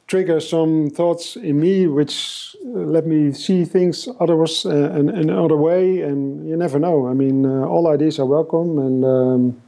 trigger 0.10 0.40
some 0.40 0.90
thoughts 0.90 1.36
in 1.36 1.60
me 1.60 1.86
which 1.88 2.56
uh, 2.66 2.70
let 2.96 3.06
me 3.06 3.32
see 3.32 3.64
things 3.64 4.10
others 4.20 4.66
uh, 4.66 4.72
in, 5.00 5.10
another 5.10 5.56
way 5.56 6.02
and 6.02 6.50
you 6.50 6.58
never 6.58 6.80
know. 6.80 7.08
I 7.08 7.14
mean 7.14 7.46
uh, 7.46 7.68
all 7.68 7.88
ideas 7.88 8.18
are 8.20 8.26
welcome 8.26 8.80
and 8.80 9.06
um, 9.06 9.62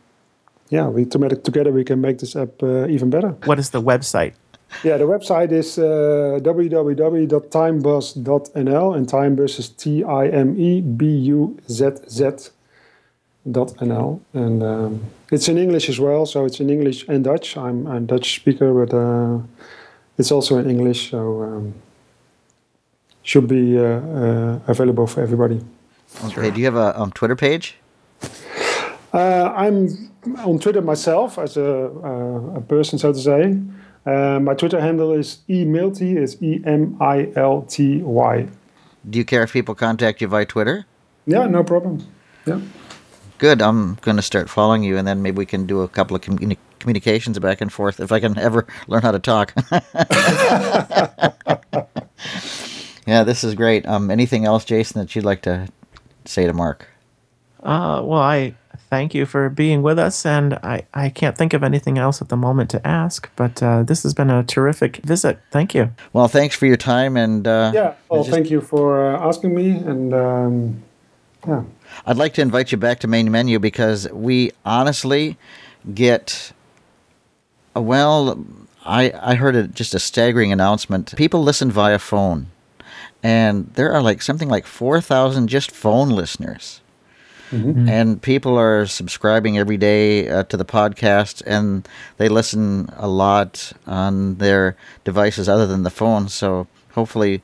yeah 0.69 0.87
we 0.87 1.05
together 1.05 1.71
we 1.71 1.83
can 1.83 2.01
make 2.01 2.17
this 2.17 2.35
app 2.35 2.63
uh, 2.63 2.87
even 2.87 3.11
better. 3.11 3.35
What 3.45 3.59
is 3.59 3.69
the 3.69 3.81
website? 3.81 4.33
Yeah 4.83 4.97
the 4.97 5.05
website 5.05 5.51
is 5.51 5.77
uh, 5.77 6.39
www.timebuzz.nl 6.41 8.95
and 8.97 9.07
timebuzz 9.07 9.59
is 9.59 9.69
t-i-m-e-b-u-z-z 9.69 10.23
dot 12.23 12.49
nl 13.45 14.19
and 14.33 14.63
um, 14.63 15.03
it's 15.31 15.47
in 15.47 15.57
english 15.57 15.89
as 15.89 15.99
well 15.99 16.25
so 16.25 16.45
it's 16.45 16.59
in 16.59 16.69
english 16.69 17.07
and 17.07 17.23
dutch 17.23 17.57
i'm 17.57 17.87
a 17.87 17.99
dutch 17.99 18.35
speaker 18.35 18.73
but 18.73 18.93
uh, 18.93 19.39
it's 20.21 20.31
also 20.31 20.57
in 20.57 20.69
English, 20.69 21.11
so 21.11 21.41
um, 21.41 21.73
should 23.23 23.47
be 23.47 23.77
uh, 23.77 23.83
uh, 23.83 24.59
available 24.67 25.07
for 25.07 25.21
everybody. 25.21 25.59
Okay. 26.25 26.51
Do 26.51 26.59
you 26.59 26.65
have 26.65 26.75
a 26.75 26.99
um, 26.99 27.11
Twitter 27.11 27.35
page? 27.35 27.77
Uh, 29.13 29.51
I'm 29.55 30.11
on 30.45 30.59
Twitter 30.59 30.81
myself 30.81 31.37
as 31.37 31.57
a, 31.57 31.69
a 32.55 32.61
person, 32.61 32.99
so 32.99 33.11
to 33.11 33.19
say. 33.19 33.57
my 34.39 34.53
Twitter 34.53 34.79
handle 34.79 35.11
is 35.11 35.39
emilty. 35.47 36.17
It's 36.17 36.35
E 36.41 36.61
M 36.65 36.97
I 37.01 37.31
L 37.35 37.63
T 37.63 38.01
Y. 38.03 38.47
Do 39.09 39.17
you 39.17 39.25
care 39.25 39.43
if 39.43 39.53
people 39.53 39.75
contact 39.75 40.21
you 40.21 40.27
via 40.27 40.45
Twitter? 40.45 40.85
Yeah, 41.25 41.47
no 41.47 41.63
problem. 41.63 42.05
Yeah. 42.45 42.61
Good. 43.41 43.59
I'm 43.59 43.95
going 44.01 44.17
to 44.17 44.21
start 44.21 44.51
following 44.51 44.83
you, 44.83 44.97
and 44.97 45.07
then 45.07 45.23
maybe 45.23 45.39
we 45.39 45.47
can 45.47 45.65
do 45.65 45.81
a 45.81 45.87
couple 45.87 46.15
of 46.15 46.21
communi- 46.21 46.59
communications 46.77 47.39
back 47.39 47.59
and 47.59 47.73
forth 47.73 47.99
if 47.99 48.11
I 48.11 48.19
can 48.19 48.37
ever 48.37 48.67
learn 48.87 49.01
how 49.01 49.09
to 49.09 49.17
talk. 49.17 49.51
yeah, 53.07 53.23
this 53.23 53.43
is 53.43 53.55
great. 53.55 53.87
Um, 53.87 54.11
anything 54.11 54.45
else, 54.45 54.63
Jason, 54.63 55.01
that 55.01 55.15
you'd 55.15 55.25
like 55.25 55.41
to 55.41 55.67
say 56.23 56.45
to 56.45 56.53
Mark? 56.53 56.87
Uh, 57.63 58.03
well, 58.05 58.21
I 58.21 58.53
thank 58.91 59.15
you 59.15 59.25
for 59.25 59.49
being 59.49 59.81
with 59.81 59.97
us, 59.97 60.23
and 60.23 60.53
I, 60.61 60.83
I 60.93 61.09
can't 61.09 61.35
think 61.35 61.53
of 61.53 61.63
anything 61.63 61.97
else 61.97 62.21
at 62.21 62.29
the 62.29 62.37
moment 62.37 62.69
to 62.69 62.87
ask, 62.87 63.27
but 63.35 63.63
uh, 63.63 63.81
this 63.81 64.03
has 64.03 64.13
been 64.13 64.29
a 64.29 64.43
terrific 64.43 64.97
visit. 64.97 65.39
Thank 65.49 65.73
you. 65.73 65.89
Well, 66.13 66.27
thanks 66.27 66.55
for 66.55 66.67
your 66.67 66.77
time, 66.77 67.17
and 67.17 67.47
uh, 67.47 67.71
Yeah. 67.73 67.95
Well, 68.07 68.21
just- 68.21 68.31
thank 68.35 68.51
you 68.51 68.61
for 68.61 69.15
uh, 69.15 69.27
asking 69.27 69.55
me, 69.55 69.71
and 69.71 70.13
um, 70.13 70.83
yeah. 71.47 71.63
I'd 72.05 72.17
like 72.17 72.33
to 72.35 72.41
invite 72.41 72.71
you 72.71 72.77
back 72.77 72.99
to 72.99 73.07
main 73.07 73.31
menu 73.31 73.59
because 73.59 74.09
we 74.11 74.51
honestly 74.65 75.37
get 75.93 76.51
well. 77.75 78.45
I 78.85 79.13
I 79.21 79.35
heard 79.35 79.55
a, 79.55 79.67
just 79.67 79.93
a 79.93 79.99
staggering 79.99 80.51
announcement. 80.51 81.15
People 81.15 81.43
listen 81.43 81.71
via 81.71 81.99
phone, 81.99 82.47
and 83.21 83.71
there 83.75 83.91
are 83.93 84.01
like 84.01 84.21
something 84.21 84.49
like 84.49 84.65
four 84.65 85.01
thousand 85.01 85.47
just 85.47 85.71
phone 85.71 86.09
listeners. 86.09 86.81
And 87.89 88.21
people 88.21 88.57
are 88.57 88.85
subscribing 88.85 89.57
every 89.57 89.75
day 89.75 90.29
uh, 90.29 90.43
to 90.43 90.55
the 90.55 90.63
podcast, 90.63 91.43
and 91.45 91.85
they 92.15 92.29
listen 92.29 92.89
a 92.95 93.09
lot 93.09 93.73
on 93.85 94.35
their 94.35 94.77
devices 95.03 95.49
other 95.49 95.67
than 95.67 95.83
the 95.83 95.89
phone. 95.89 96.29
So 96.29 96.67
hopefully, 96.93 97.41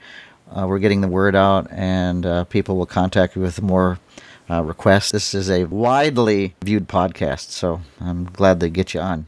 uh, 0.56 0.66
we're 0.66 0.80
getting 0.80 1.02
the 1.02 1.10
word 1.10 1.36
out, 1.36 1.68
and 1.72 2.26
uh, 2.26 2.46
people 2.46 2.78
will 2.78 2.86
contact 2.86 3.36
you 3.36 3.42
with 3.42 3.62
more 3.62 4.00
uh, 4.50 4.64
requests. 4.64 5.12
This 5.12 5.34
is 5.34 5.50
a 5.50 5.66
widely 5.66 6.56
viewed 6.62 6.88
podcast, 6.88 7.52
so 7.52 7.82
I'm 8.00 8.26
glad 8.26 8.60
to 8.62 8.70
get 8.70 8.94
you 8.94 9.00
on. 9.00 9.28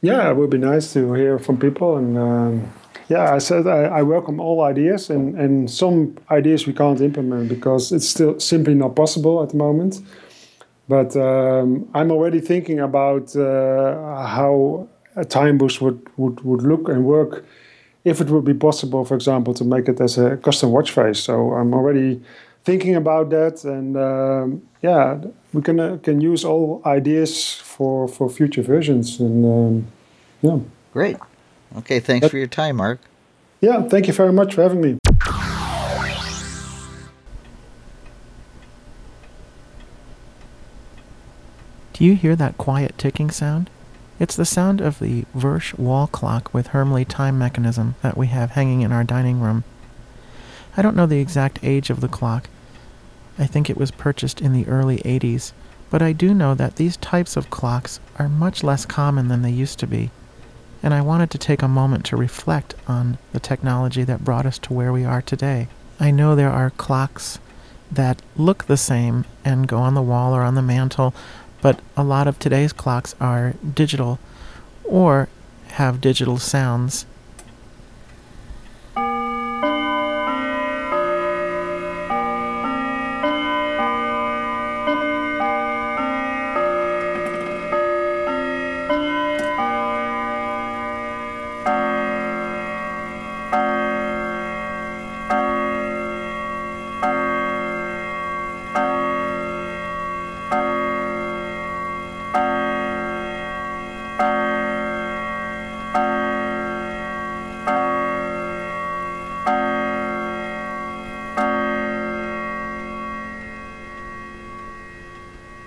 Yeah, 0.00 0.30
it 0.30 0.36
would 0.36 0.50
be 0.50 0.58
nice 0.58 0.92
to 0.94 1.12
hear 1.14 1.38
from 1.38 1.58
people. 1.58 1.96
And 1.96 2.18
um, 2.18 2.72
yeah, 3.08 3.34
I 3.34 3.38
said 3.38 3.66
I, 3.66 3.84
I 3.84 4.02
welcome 4.02 4.40
all 4.40 4.62
ideas, 4.62 5.10
and, 5.10 5.38
and 5.38 5.70
some 5.70 6.16
ideas 6.30 6.66
we 6.66 6.72
can't 6.72 7.00
implement 7.00 7.48
because 7.48 7.92
it's 7.92 8.08
still 8.08 8.40
simply 8.40 8.74
not 8.74 8.96
possible 8.96 9.42
at 9.42 9.50
the 9.50 9.56
moment. 9.56 10.00
But 10.88 11.16
um, 11.16 11.88
I'm 11.94 12.10
already 12.10 12.40
thinking 12.40 12.80
about 12.80 13.34
uh, 13.36 14.26
how 14.26 14.88
a 15.14 15.24
TimeBuzz 15.24 15.80
would, 15.80 16.06
would, 16.16 16.40
would 16.40 16.62
look 16.62 16.88
and 16.88 17.04
work 17.04 17.44
if 18.04 18.20
it 18.20 18.28
would 18.28 18.44
be 18.44 18.54
possible, 18.54 19.04
for 19.04 19.14
example, 19.14 19.54
to 19.54 19.64
make 19.64 19.88
it 19.88 20.00
as 20.00 20.18
a 20.18 20.36
custom 20.38 20.70
watch 20.70 20.90
face. 20.90 21.20
So 21.20 21.52
I'm 21.52 21.72
already 21.72 22.20
thinking 22.64 22.96
about 22.96 23.30
that, 23.30 23.64
and 23.64 23.96
um, 23.96 24.62
yeah, 24.82 25.20
we 25.52 25.62
can 25.62 25.80
uh, 25.80 25.98
can 26.02 26.20
use 26.20 26.44
all 26.44 26.82
ideas 26.86 27.54
for 27.56 28.08
for 28.08 28.28
future 28.28 28.62
versions, 28.62 29.20
and 29.20 29.44
um, 29.44 29.86
yeah, 30.42 30.58
Great. 30.92 31.16
Okay, 31.78 32.00
thanks 32.00 32.28
for 32.28 32.36
your 32.36 32.46
time, 32.46 32.76
Mark. 32.76 33.00
yeah. 33.60 33.82
Thank 33.82 34.06
you 34.06 34.12
very 34.12 34.32
much 34.32 34.54
for 34.54 34.62
having 34.62 34.80
me. 34.80 34.98
Do 41.92 42.04
you 42.04 42.14
hear 42.14 42.34
that 42.36 42.58
quiet 42.58 42.96
ticking 42.98 43.30
sound? 43.30 43.70
It's 44.18 44.36
the 44.36 44.44
sound 44.44 44.80
of 44.80 44.98
the 44.98 45.24
Versh 45.36 45.78
wall 45.78 46.06
clock 46.06 46.52
with 46.52 46.68
Hermle 46.68 47.06
time 47.08 47.38
mechanism 47.38 47.94
that 48.02 48.16
we 48.16 48.28
have 48.28 48.52
hanging 48.52 48.82
in 48.82 48.92
our 48.92 49.04
dining 49.04 49.40
room. 49.40 49.64
I 50.76 50.82
don't 50.82 50.96
know 50.96 51.06
the 51.06 51.20
exact 51.20 51.58
age 51.62 51.90
of 51.90 52.00
the 52.00 52.08
clock. 52.08 52.48
I 53.38 53.46
think 53.46 53.68
it 53.68 53.76
was 53.76 53.90
purchased 53.90 54.40
in 54.40 54.52
the 54.52 54.66
early 54.66 54.98
80s, 54.98 55.52
but 55.90 56.00
I 56.00 56.12
do 56.12 56.32
know 56.32 56.54
that 56.54 56.76
these 56.76 56.96
types 56.96 57.36
of 57.36 57.50
clocks 57.50 58.00
are 58.18 58.28
much 58.28 58.64
less 58.64 58.86
common 58.86 59.28
than 59.28 59.42
they 59.42 59.50
used 59.50 59.78
to 59.80 59.86
be. 59.86 60.10
And 60.82 60.94
I 60.94 61.00
wanted 61.02 61.30
to 61.30 61.38
take 61.38 61.62
a 61.62 61.68
moment 61.68 62.04
to 62.06 62.16
reflect 62.16 62.74
on 62.88 63.18
the 63.32 63.40
technology 63.40 64.02
that 64.04 64.24
brought 64.24 64.46
us 64.46 64.58
to 64.60 64.72
where 64.72 64.92
we 64.92 65.04
are 65.04 65.22
today. 65.22 65.68
I 66.00 66.10
know 66.10 66.34
there 66.34 66.50
are 66.50 66.70
clocks 66.70 67.38
that 67.90 68.22
look 68.36 68.64
the 68.64 68.76
same 68.76 69.26
and 69.44 69.68
go 69.68 69.78
on 69.78 69.94
the 69.94 70.02
wall 70.02 70.34
or 70.34 70.42
on 70.42 70.54
the 70.54 70.62
mantle, 70.62 71.14
but 71.60 71.80
a 71.96 72.02
lot 72.02 72.26
of 72.26 72.38
today's 72.38 72.72
clocks 72.72 73.14
are 73.20 73.54
digital 73.74 74.18
or 74.84 75.28
have 75.68 76.00
digital 76.00 76.38
sounds. 76.38 77.06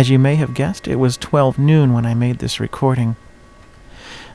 As 0.06 0.12
you 0.12 0.20
may 0.20 0.36
have 0.36 0.54
guessed, 0.54 0.88
it 0.88 0.98
was 0.98 1.18
12 1.18 1.58
noon 1.58 1.92
when 1.92 2.06
I 2.06 2.14
made 2.14 2.38
this 2.38 2.60
recording. 2.60 3.16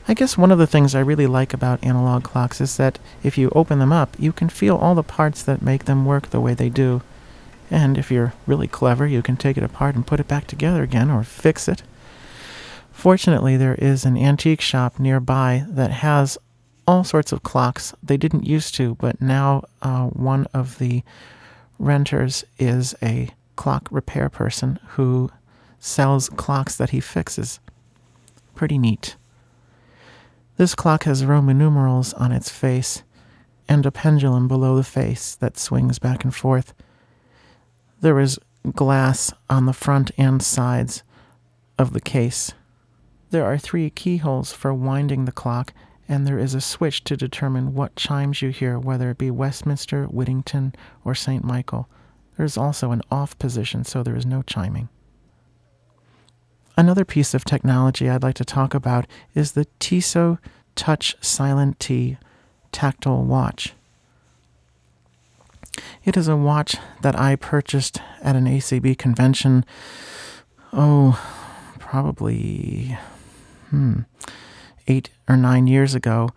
I 0.05 0.13
guess 0.13 0.37
one 0.37 0.51
of 0.51 0.57
the 0.57 0.67
things 0.67 0.93
I 0.93 0.99
really 0.99 1.27
like 1.27 1.53
about 1.53 1.81
analog 1.81 2.23
clocks 2.23 2.59
is 2.59 2.75
that 2.75 2.99
if 3.23 3.37
you 3.37 3.49
open 3.55 3.79
them 3.79 3.93
up, 3.93 4.17
you 4.19 4.33
can 4.33 4.49
feel 4.49 4.75
all 4.75 4.95
the 4.95 5.01
parts 5.01 5.41
that 5.43 5.61
make 5.61 5.85
them 5.85 6.05
work 6.05 6.31
the 6.31 6.41
way 6.41 6.53
they 6.53 6.67
do. 6.67 7.03
And 7.69 7.97
if 7.97 8.11
you're 8.11 8.33
really 8.45 8.67
clever, 8.67 9.07
you 9.07 9.21
can 9.21 9.37
take 9.37 9.55
it 9.55 9.63
apart 9.63 9.95
and 9.95 10.05
put 10.05 10.19
it 10.19 10.27
back 10.27 10.45
together 10.45 10.83
again 10.83 11.09
or 11.09 11.23
fix 11.23 11.69
it. 11.69 11.83
Fortunately, 12.91 13.55
there 13.55 13.75
is 13.75 14.03
an 14.03 14.17
antique 14.17 14.59
shop 14.59 14.99
nearby 14.99 15.63
that 15.69 15.91
has 15.91 16.37
all 16.85 17.05
sorts 17.05 17.31
of 17.31 17.43
clocks. 17.43 17.93
They 18.03 18.17
didn't 18.17 18.45
used 18.45 18.75
to, 18.75 18.95
but 18.95 19.21
now 19.21 19.63
uh, 19.81 20.07
one 20.07 20.47
of 20.53 20.79
the 20.79 21.03
renters 21.79 22.43
is 22.59 22.93
a 23.01 23.29
clock 23.55 23.87
repair 23.89 24.27
person 24.27 24.77
who 24.95 25.31
sells 25.81 26.29
clocks 26.29 26.77
that 26.77 26.91
he 26.91 27.01
fixes. 27.01 27.59
Pretty 28.55 28.77
neat. 28.77 29.17
This 30.55 30.75
clock 30.75 31.03
has 31.05 31.25
Roman 31.25 31.57
numerals 31.57 32.13
on 32.13 32.31
its 32.31 32.49
face 32.49 33.03
and 33.67 33.85
a 33.85 33.91
pendulum 33.91 34.47
below 34.47 34.75
the 34.75 34.83
face 34.83 35.35
that 35.35 35.57
swings 35.57 35.97
back 35.97 36.23
and 36.23 36.33
forth. 36.33 36.73
There 37.99 38.19
is 38.19 38.39
glass 38.73 39.33
on 39.49 39.65
the 39.65 39.73
front 39.73 40.11
and 40.17 40.41
sides 40.41 41.03
of 41.79 41.93
the 41.93 42.01
case. 42.01 42.53
There 43.31 43.45
are 43.45 43.57
three 43.57 43.89
keyholes 43.89 44.53
for 44.53 44.73
winding 44.73 45.25
the 45.25 45.31
clock, 45.31 45.73
and 46.07 46.27
there 46.27 46.37
is 46.37 46.53
a 46.53 46.61
switch 46.61 47.03
to 47.05 47.17
determine 47.17 47.73
what 47.73 47.95
chimes 47.95 48.41
you 48.41 48.49
hear, 48.49 48.77
whether 48.77 49.09
it 49.09 49.17
be 49.17 49.31
Westminster, 49.31 50.05
Whittington, 50.05 50.75
or 51.03 51.15
St. 51.15 51.43
Michael. 51.43 51.89
There 52.37 52.45
is 52.45 52.57
also 52.57 52.91
an 52.91 53.01
off 53.09 53.39
position, 53.39 53.83
so 53.83 54.03
there 54.03 54.17
is 54.17 54.25
no 54.25 54.41
chiming. 54.43 54.89
Another 56.81 57.05
piece 57.05 57.35
of 57.35 57.45
technology 57.45 58.09
I'd 58.09 58.23
like 58.23 58.33
to 58.37 58.43
talk 58.43 58.73
about 58.73 59.05
is 59.35 59.51
the 59.51 59.67
Tissot 59.77 60.39
Touch 60.73 61.15
Silent 61.21 61.79
T 61.79 62.17
tactile 62.71 63.23
watch. 63.23 63.73
It 66.03 66.17
is 66.17 66.27
a 66.27 66.35
watch 66.35 66.77
that 67.03 67.15
I 67.15 67.35
purchased 67.35 68.01
at 68.23 68.35
an 68.35 68.45
ACB 68.45 68.97
convention, 68.97 69.63
oh, 70.73 71.21
probably 71.77 72.97
hmm, 73.69 73.99
eight 74.87 75.11
or 75.29 75.37
nine 75.37 75.67
years 75.67 75.93
ago, 75.93 76.31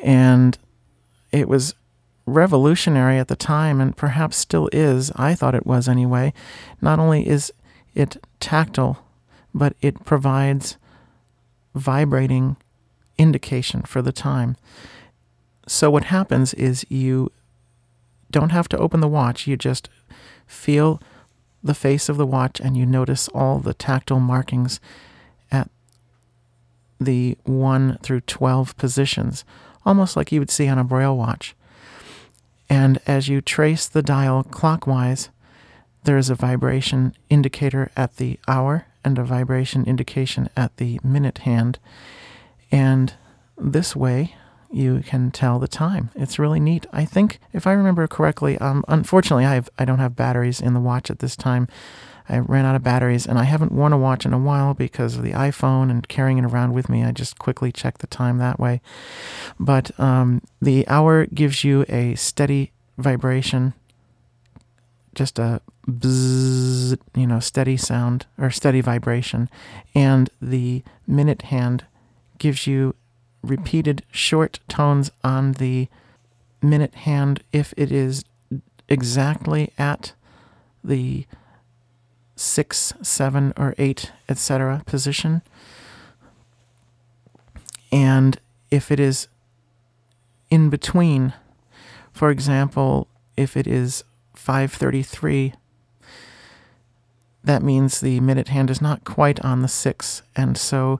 and 0.00 0.56
it 1.32 1.48
was 1.48 1.74
revolutionary 2.26 3.18
at 3.18 3.26
the 3.26 3.34
time 3.34 3.80
and 3.80 3.96
perhaps 3.96 4.36
still 4.36 4.68
is. 4.72 5.10
I 5.16 5.34
thought 5.34 5.56
it 5.56 5.66
was 5.66 5.88
anyway. 5.88 6.32
Not 6.80 7.00
only 7.00 7.28
is 7.28 7.52
it 7.96 8.18
tactile, 8.38 9.04
but 9.54 9.74
it 9.80 10.04
provides 10.04 10.76
vibrating 11.74 12.56
indication 13.18 13.82
for 13.82 14.02
the 14.02 14.12
time. 14.12 14.56
So 15.66 15.90
what 15.90 16.04
happens 16.04 16.54
is 16.54 16.86
you 16.88 17.30
don't 18.30 18.50
have 18.50 18.68
to 18.70 18.78
open 18.78 19.00
the 19.00 19.08
watch, 19.08 19.46
you 19.46 19.56
just 19.56 19.88
feel 20.46 21.00
the 21.62 21.74
face 21.74 22.08
of 22.08 22.16
the 22.16 22.26
watch 22.26 22.60
and 22.60 22.76
you 22.76 22.86
notice 22.86 23.28
all 23.28 23.58
the 23.58 23.74
tactile 23.74 24.20
markings 24.20 24.80
at 25.52 25.70
the 27.00 27.36
1 27.44 27.98
through 28.02 28.22
12 28.22 28.76
positions, 28.76 29.44
almost 29.84 30.16
like 30.16 30.32
you 30.32 30.40
would 30.40 30.50
see 30.50 30.68
on 30.68 30.78
a 30.78 30.84
braille 30.84 31.16
watch. 31.16 31.54
And 32.68 32.98
as 33.06 33.28
you 33.28 33.40
trace 33.40 33.88
the 33.88 34.02
dial 34.02 34.44
clockwise, 34.44 35.30
there 36.04 36.16
is 36.16 36.30
a 36.30 36.34
vibration 36.34 37.14
indicator 37.28 37.90
at 37.96 38.16
the 38.16 38.38
hour 38.48 38.86
and 39.04 39.18
a 39.18 39.24
vibration 39.24 39.84
indication 39.84 40.48
at 40.56 40.76
the 40.76 41.00
minute 41.02 41.38
hand. 41.38 41.78
And 42.70 43.14
this 43.58 43.96
way, 43.96 44.34
you 44.70 45.02
can 45.04 45.30
tell 45.30 45.58
the 45.58 45.68
time. 45.68 46.10
It's 46.14 46.38
really 46.38 46.60
neat. 46.60 46.86
I 46.92 47.04
think, 47.04 47.40
if 47.52 47.66
I 47.66 47.72
remember 47.72 48.06
correctly, 48.06 48.56
um, 48.58 48.84
unfortunately, 48.88 49.44
I 49.44 49.54
have 49.54 49.68
I 49.78 49.84
don't 49.84 49.98
have 49.98 50.16
batteries 50.16 50.60
in 50.60 50.74
the 50.74 50.80
watch 50.80 51.10
at 51.10 51.18
this 51.18 51.36
time. 51.36 51.68
I 52.28 52.38
ran 52.38 52.64
out 52.64 52.76
of 52.76 52.84
batteries, 52.84 53.26
and 53.26 53.38
I 53.38 53.44
haven't 53.44 53.72
worn 53.72 53.92
a 53.92 53.98
watch 53.98 54.24
in 54.24 54.32
a 54.32 54.38
while 54.38 54.72
because 54.72 55.16
of 55.16 55.24
the 55.24 55.32
iPhone 55.32 55.90
and 55.90 56.06
carrying 56.06 56.38
it 56.38 56.44
around 56.44 56.72
with 56.72 56.88
me. 56.88 57.02
I 57.02 57.10
just 57.10 57.40
quickly 57.40 57.72
check 57.72 57.98
the 57.98 58.06
time 58.06 58.38
that 58.38 58.60
way. 58.60 58.80
But 59.58 59.98
um, 59.98 60.42
the 60.62 60.86
hour 60.86 61.26
gives 61.26 61.64
you 61.64 61.84
a 61.88 62.14
steady 62.14 62.70
vibration, 62.98 63.74
just 65.14 65.38
a 65.38 65.60
you 65.86 67.26
know, 67.26 67.40
steady 67.40 67.76
sound 67.76 68.26
or 68.38 68.50
steady 68.50 68.80
vibration, 68.80 69.48
and 69.94 70.30
the 70.40 70.82
minute 71.06 71.42
hand 71.42 71.84
gives 72.38 72.66
you 72.66 72.94
repeated 73.42 74.02
short 74.10 74.60
tones 74.68 75.10
on 75.24 75.52
the 75.52 75.88
minute 76.62 76.94
hand 76.94 77.42
if 77.52 77.72
it 77.76 77.90
is 77.90 78.24
exactly 78.88 79.72
at 79.78 80.12
the 80.84 81.26
six, 82.36 82.94
seven, 83.02 83.52
or 83.56 83.74
eight, 83.78 84.12
etc. 84.28 84.82
position. 84.86 85.42
And 87.92 88.38
if 88.70 88.90
it 88.90 89.00
is 89.00 89.28
in 90.50 90.70
between, 90.70 91.34
for 92.12 92.30
example, 92.30 93.08
if 93.36 93.56
it 93.56 93.66
is 93.66 94.04
533, 94.40 95.54
that 97.44 97.62
means 97.62 98.00
the 98.00 98.20
minute 98.20 98.48
hand 98.48 98.70
is 98.70 98.80
not 98.80 99.04
quite 99.04 99.40
on 99.40 99.62
the 99.62 99.68
six, 99.68 100.22
and 100.34 100.58
so 100.58 100.98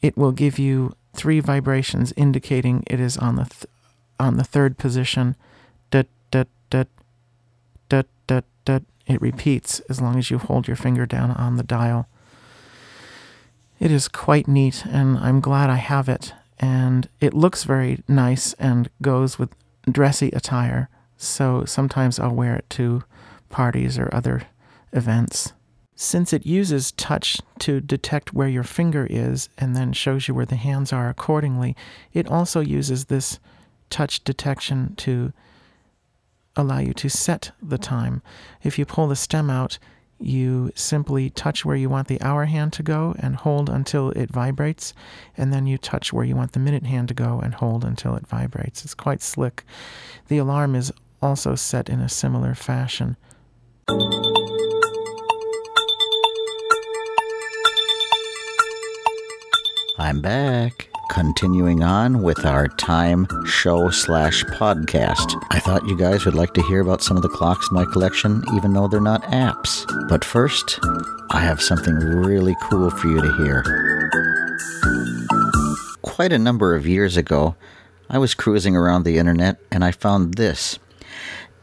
it 0.00 0.16
will 0.16 0.32
give 0.32 0.58
you 0.58 0.94
three 1.12 1.40
vibrations 1.40 2.12
indicating 2.16 2.84
it 2.86 3.00
is 3.00 3.16
on 3.16 3.36
the 3.36 3.44
th- 3.44 3.66
on 4.20 4.36
the 4.36 4.44
third 4.44 4.78
position. 4.78 5.36
It 9.08 9.22
repeats 9.22 9.80
as 9.88 10.02
long 10.02 10.18
as 10.18 10.30
you 10.30 10.36
hold 10.36 10.68
your 10.68 10.76
finger 10.76 11.06
down 11.06 11.30
on 11.30 11.56
the 11.56 11.62
dial. 11.62 12.06
It 13.80 13.90
is 13.90 14.06
quite 14.06 14.46
neat, 14.46 14.84
and 14.84 15.16
I'm 15.18 15.40
glad 15.40 15.70
I 15.70 15.76
have 15.76 16.08
it. 16.10 16.34
And 16.58 17.08
it 17.20 17.32
looks 17.32 17.64
very 17.64 18.02
nice 18.06 18.52
and 18.54 18.90
goes 19.00 19.38
with 19.38 19.54
dressy 19.90 20.28
attire. 20.32 20.90
So 21.18 21.64
sometimes 21.66 22.18
I'll 22.18 22.34
wear 22.34 22.54
it 22.54 22.70
to 22.70 23.02
parties 23.50 23.98
or 23.98 24.08
other 24.14 24.44
events. 24.92 25.52
Since 25.96 26.32
it 26.32 26.46
uses 26.46 26.92
touch 26.92 27.40
to 27.58 27.80
detect 27.80 28.32
where 28.32 28.48
your 28.48 28.62
finger 28.62 29.06
is 29.10 29.48
and 29.58 29.74
then 29.74 29.92
shows 29.92 30.28
you 30.28 30.34
where 30.34 30.46
the 30.46 30.54
hands 30.54 30.92
are 30.92 31.08
accordingly, 31.08 31.74
it 32.12 32.28
also 32.28 32.60
uses 32.60 33.06
this 33.06 33.40
touch 33.90 34.22
detection 34.22 34.94
to 34.96 35.32
allow 36.54 36.78
you 36.78 36.92
to 36.94 37.08
set 37.08 37.50
the 37.60 37.78
time. 37.78 38.22
If 38.62 38.78
you 38.78 38.86
pull 38.86 39.08
the 39.08 39.16
stem 39.16 39.50
out, 39.50 39.78
you 40.20 40.70
simply 40.74 41.30
touch 41.30 41.64
where 41.64 41.76
you 41.76 41.88
want 41.88 42.08
the 42.08 42.20
hour 42.20 42.44
hand 42.44 42.72
to 42.74 42.82
go 42.82 43.14
and 43.18 43.36
hold 43.36 43.68
until 43.68 44.10
it 44.10 44.30
vibrates, 44.30 44.92
and 45.36 45.52
then 45.52 45.66
you 45.66 45.78
touch 45.78 46.12
where 46.12 46.24
you 46.24 46.34
want 46.34 46.52
the 46.52 46.60
minute 46.60 46.86
hand 46.86 47.08
to 47.08 47.14
go 47.14 47.40
and 47.40 47.54
hold 47.54 47.84
until 47.84 48.14
it 48.14 48.26
vibrates. 48.26 48.84
It's 48.84 48.94
quite 48.94 49.22
slick. 49.22 49.64
The 50.28 50.38
alarm 50.38 50.74
is 50.74 50.92
also 51.20 51.54
set 51.54 51.88
in 51.88 52.00
a 52.00 52.08
similar 52.08 52.54
fashion. 52.54 53.16
I'm 59.98 60.20
back. 60.20 60.88
Continuing 61.10 61.82
on 61.82 62.22
with 62.22 62.44
our 62.44 62.68
time 62.68 63.26
show 63.44 63.90
slash 63.90 64.44
podcast. 64.44 65.42
I 65.50 65.58
thought 65.58 65.88
you 65.88 65.96
guys 65.96 66.24
would 66.24 66.34
like 66.34 66.54
to 66.54 66.62
hear 66.62 66.80
about 66.80 67.02
some 67.02 67.16
of 67.16 67.22
the 67.22 67.28
clocks 67.28 67.68
in 67.70 67.74
my 67.74 67.84
collection, 67.86 68.44
even 68.54 68.74
though 68.74 68.86
they're 68.88 69.00
not 69.00 69.22
apps. 69.24 69.84
But 70.08 70.24
first, 70.24 70.78
I 71.30 71.40
have 71.40 71.60
something 71.60 71.94
really 71.94 72.54
cool 72.62 72.90
for 72.90 73.08
you 73.08 73.20
to 73.20 73.32
hear. 73.38 73.64
Quite 76.02 76.32
a 76.32 76.38
number 76.38 76.76
of 76.76 76.86
years 76.86 77.16
ago, 77.16 77.56
I 78.08 78.18
was 78.18 78.34
cruising 78.34 78.76
around 78.76 79.02
the 79.02 79.18
internet 79.18 79.58
and 79.72 79.84
I 79.84 79.90
found 79.90 80.34
this. 80.34 80.78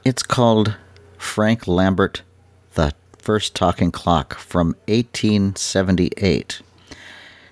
It's 0.04 0.24
called 0.24 0.76
Frank 1.18 1.68
Lambert, 1.68 2.22
The 2.74 2.94
First 3.18 3.56
Talking 3.56 3.92
Clock 3.92 4.38
from 4.38 4.76
1878. 4.88 6.62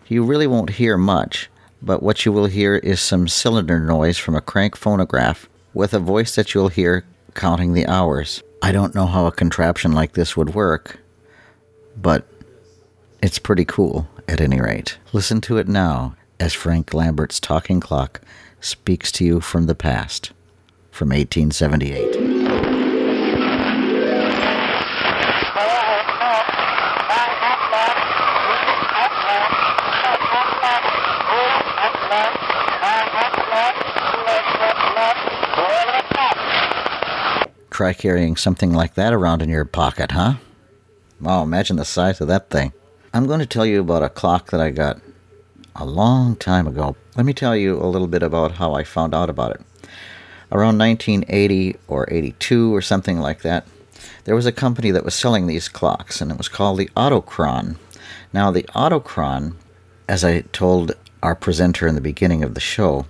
You 0.07 0.23
really 0.23 0.47
won't 0.47 0.71
hear 0.71 0.97
much, 0.97 1.49
but 1.81 2.03
what 2.03 2.25
you 2.25 2.31
will 2.31 2.45
hear 2.45 2.75
is 2.75 3.01
some 3.01 3.27
cylinder 3.27 3.79
noise 3.79 4.17
from 4.17 4.35
a 4.35 4.41
crank 4.41 4.75
phonograph 4.75 5.49
with 5.73 5.93
a 5.93 5.99
voice 5.99 6.35
that 6.35 6.53
you'll 6.53 6.67
hear 6.67 7.03
counting 7.33 7.73
the 7.73 7.87
hours. 7.87 8.43
I 8.61 8.71
don't 8.71 8.95
know 8.95 9.07
how 9.07 9.25
a 9.25 9.31
contraption 9.31 9.91
like 9.91 10.13
this 10.13 10.37
would 10.37 10.53
work, 10.53 10.99
but 11.97 12.27
it's 13.21 13.39
pretty 13.39 13.65
cool 13.65 14.07
at 14.27 14.39
any 14.41 14.61
rate. 14.61 14.97
Listen 15.11 15.41
to 15.41 15.57
it 15.57 15.67
now 15.67 16.15
as 16.39 16.53
Frank 16.53 16.93
Lambert's 16.93 17.39
talking 17.39 17.79
clock 17.79 18.21
speaks 18.61 19.11
to 19.13 19.25
you 19.25 19.39
from 19.39 19.65
the 19.65 19.75
past, 19.75 20.31
from 20.93 21.09
1878. 21.09 22.21
Try 37.71 37.93
carrying 37.93 38.35
something 38.37 38.71
like 38.71 38.93
that 38.93 39.13
around 39.13 39.41
in 39.41 39.49
your 39.49 39.65
pocket, 39.65 40.11
huh? 40.11 40.35
Wow, 41.19 41.41
imagine 41.41 41.77
the 41.77 41.85
size 41.85 42.21
of 42.21 42.27
that 42.27 42.51
thing. 42.51 42.71
I'm 43.15 43.25
going 43.25 43.39
to 43.39 43.47
tell 43.47 43.65
you 43.65 43.79
about 43.81 44.03
a 44.03 44.09
clock 44.09 44.51
that 44.51 44.61
I 44.61 44.69
got 44.69 45.01
a 45.75 45.85
long 45.85 46.35
time 46.35 46.67
ago. 46.67 46.95
Let 47.15 47.25
me 47.25 47.33
tell 47.33 47.55
you 47.55 47.81
a 47.81 47.89
little 47.89 48.07
bit 48.07 48.21
about 48.21 48.51
how 48.53 48.75
I 48.75 48.83
found 48.83 49.15
out 49.15 49.31
about 49.31 49.55
it. 49.55 49.61
Around 50.53 50.77
1980 50.77 51.77
or 51.87 52.07
82 52.13 52.75
or 52.75 52.81
something 52.81 53.17
like 53.17 53.41
that, 53.41 53.65
there 54.25 54.35
was 54.35 54.45
a 54.45 54.51
company 54.51 54.91
that 54.91 55.03
was 55.03 55.15
selling 55.15 55.47
these 55.47 55.67
clocks, 55.67 56.21
and 56.21 56.29
it 56.29 56.37
was 56.37 56.47
called 56.47 56.77
the 56.77 56.91
Autochron. 56.95 57.77
Now, 58.31 58.51
the 58.51 58.61
Autochron, 58.75 59.55
as 60.07 60.23
I 60.23 60.41
told 60.41 60.91
our 61.23 61.33
presenter 61.33 61.87
in 61.87 61.95
the 61.95 62.01
beginning 62.01 62.43
of 62.43 62.53
the 62.53 62.59
show, 62.59 63.07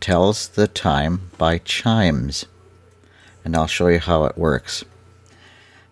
tells 0.00 0.48
the 0.48 0.66
time 0.66 1.30
by 1.38 1.58
chimes. 1.58 2.44
And 3.44 3.54
I'll 3.54 3.68
show 3.68 3.86
you 3.86 4.00
how 4.00 4.24
it 4.24 4.36
works. 4.36 4.84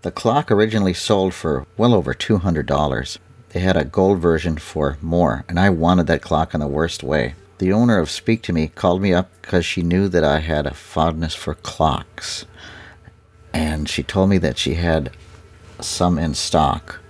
The 0.03 0.11
clock 0.11 0.51
originally 0.51 0.95
sold 0.95 1.33
for 1.33 1.65
well 1.77 1.95
over 1.95 2.13
$200. 2.13 3.19
They 3.51 3.61
had 3.61 3.77
a 3.77 3.85
gold 3.85 4.19
version 4.19 4.57
for 4.57 4.99
more, 5.01 5.45
and 5.49 5.61
I 5.61 5.71
wanted 5.71 6.09
that 6.09 6.23
clock 6.23 6.55
in 6.55 6.61
the 6.61 6.67
worst 6.67 7.05
way. 7.05 7.35
The 7.61 7.75
owner 7.75 7.99
of 7.99 8.11
Speak 8.11 8.41
to 8.45 8.55
Me 8.55 8.69
called 8.69 9.03
me 9.03 9.13
up 9.13 9.29
because 9.43 9.67
she 9.67 9.83
knew 9.83 10.09
that 10.09 10.25
I 10.25 10.39
had 10.39 10.67
a 10.67 10.73
fondness 10.73 11.35
for 11.35 11.55
clocks. 11.57 12.47
And 13.53 13.87
she 13.87 14.03
told 14.03 14.31
me 14.31 14.39
that 14.39 14.57
she 14.57 14.77
had 14.77 15.11
some 15.79 16.19
in 16.19 16.33
stock 16.33 17.01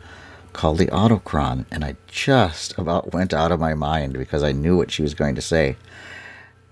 called 0.53 0.79
the 0.79 0.89
Autochron, 0.89 1.67
and 1.71 1.85
I 1.85 1.95
just 2.09 2.77
about 2.77 3.13
went 3.13 3.33
out 3.33 3.53
of 3.53 3.61
my 3.61 3.75
mind 3.75 4.15
because 4.15 4.43
I 4.43 4.51
knew 4.51 4.77
what 4.77 4.91
she 4.91 5.03
was 5.03 5.15
going 5.15 5.37
to 5.37 5.41
say. 5.41 5.77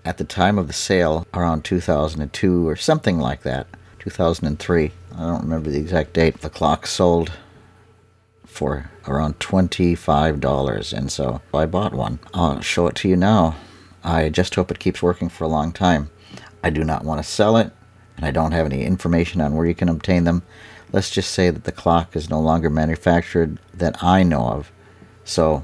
At 0.03 0.17
the 0.17 0.25
time 0.25 0.57
of 0.57 0.67
the 0.67 0.73
sale, 0.73 1.25
around 1.33 1.63
2002 1.63 2.67
or 2.67 2.75
something 2.75 3.17
like 3.17 3.43
that, 3.43 3.65
2003, 3.99 4.91
I 5.15 5.17
don't 5.17 5.43
remember 5.43 5.69
the 5.69 5.79
exact 5.79 6.11
date, 6.11 6.41
the 6.41 6.49
clock 6.49 6.85
sold 6.85 7.31
for 8.43 8.89
around 9.07 9.39
$25, 9.39 10.91
and 10.91 11.09
so 11.09 11.39
I 11.53 11.65
bought 11.65 11.93
one. 11.93 12.19
I'll 12.33 12.59
show 12.59 12.87
it 12.87 12.95
to 12.95 13.07
you 13.07 13.15
now. 13.15 13.55
I 14.03 14.29
just 14.29 14.55
hope 14.55 14.71
it 14.71 14.79
keeps 14.79 15.01
working 15.01 15.29
for 15.29 15.43
a 15.43 15.49
long 15.49 15.71
time. 15.71 16.09
I 16.63 16.69
do 16.69 16.83
not 16.83 17.03
want 17.03 17.23
to 17.23 17.29
sell 17.29 17.57
it, 17.57 17.71
and 18.17 18.25
I 18.25 18.31
don't 18.31 18.51
have 18.51 18.65
any 18.65 18.83
information 18.83 19.41
on 19.41 19.55
where 19.55 19.65
you 19.65 19.75
can 19.75 19.89
obtain 19.89 20.23
them. 20.23 20.43
Let's 20.91 21.11
just 21.11 21.31
say 21.31 21.49
that 21.51 21.65
the 21.65 21.71
clock 21.71 22.15
is 22.15 22.29
no 22.29 22.39
longer 22.39 22.69
manufactured 22.69 23.59
that 23.73 24.03
I 24.03 24.23
know 24.23 24.47
of. 24.47 24.71
So 25.23 25.63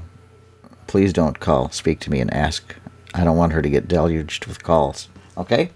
please 0.86 1.12
don't 1.12 1.40
call, 1.40 1.70
speak 1.70 2.00
to 2.00 2.10
me, 2.10 2.20
and 2.20 2.32
ask. 2.32 2.74
I 3.12 3.24
don't 3.24 3.36
want 3.36 3.52
her 3.52 3.62
to 3.62 3.70
get 3.70 3.88
deluged 3.88 4.46
with 4.46 4.62
calls. 4.62 5.08
Okay? 5.36 5.70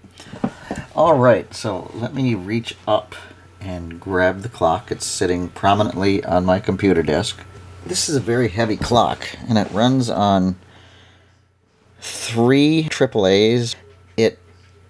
All 0.95 1.19
right, 1.19 1.53
so 1.55 1.91
let 1.95 2.15
me 2.15 2.35
reach 2.35 2.77
up 2.87 3.15
and 3.61 4.01
grab 4.01 4.43
the 4.43 4.49
clock. 4.49 4.91
It's 4.91 5.07
sitting 5.07 5.49
prominently 5.49 6.25
on 6.25 6.45
my 6.45 6.61
computer 6.61 7.03
desk. 7.03 7.41
This 7.85 8.09
is 8.09 8.17
a 8.17 8.21
very 8.21 8.49
heavy 8.49 8.77
clock, 8.77 9.27
and 9.49 9.59
it 9.59 9.71
runs 9.71 10.11
on 10.11 10.57
three 12.01 12.85
AAAs. 12.91 13.75
It 14.17 14.39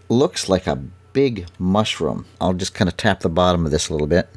looks 0.08 0.48
like 0.48 0.66
a 0.66 0.76
big 1.12 1.46
mushroom. 1.58 2.26
I'll 2.40 2.54
just 2.54 2.74
kind 2.74 2.88
of 2.88 2.96
tap 2.96 3.20
the 3.20 3.28
bottom 3.28 3.64
of 3.64 3.72
this 3.72 3.88
a 3.88 3.92
little 3.92 4.06
bit. 4.06 4.28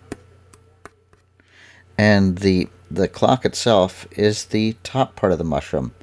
And 1.98 2.40
the 2.40 2.70
the 2.90 3.08
clock 3.08 3.44
itself 3.44 4.08
is 4.12 4.46
the 4.46 4.76
top 4.84 5.16
part 5.16 5.32
of 5.32 5.40
the 5.40 5.44
mushroom 5.44 5.94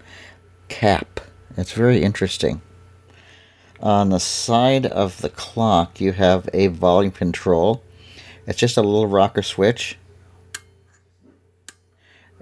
cap. 0.68 1.20
It's 1.56 1.72
very 1.72 2.02
interesting. 2.02 2.62
On 3.80 4.10
the 4.10 4.18
side 4.18 4.86
of 4.86 5.20
the 5.20 5.28
clock, 5.28 6.00
you 6.00 6.12
have 6.12 6.48
a 6.52 6.66
volume 6.66 7.12
control. 7.12 7.82
It's 8.46 8.58
just 8.58 8.76
a 8.76 8.82
little 8.82 9.06
rocker 9.06 9.42
switch. 9.42 9.98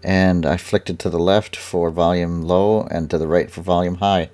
And 0.02 0.46
I 0.46 0.56
flicked 0.56 0.90
it 0.90 0.98
to 1.00 1.10
the 1.10 1.18
left 1.18 1.56
for 1.56 1.90
volume 1.90 2.42
low 2.42 2.82
and 2.82 3.10
to 3.10 3.18
the 3.18 3.26
right 3.26 3.50
for 3.50 3.62
volume 3.62 3.96
high. 3.96 4.30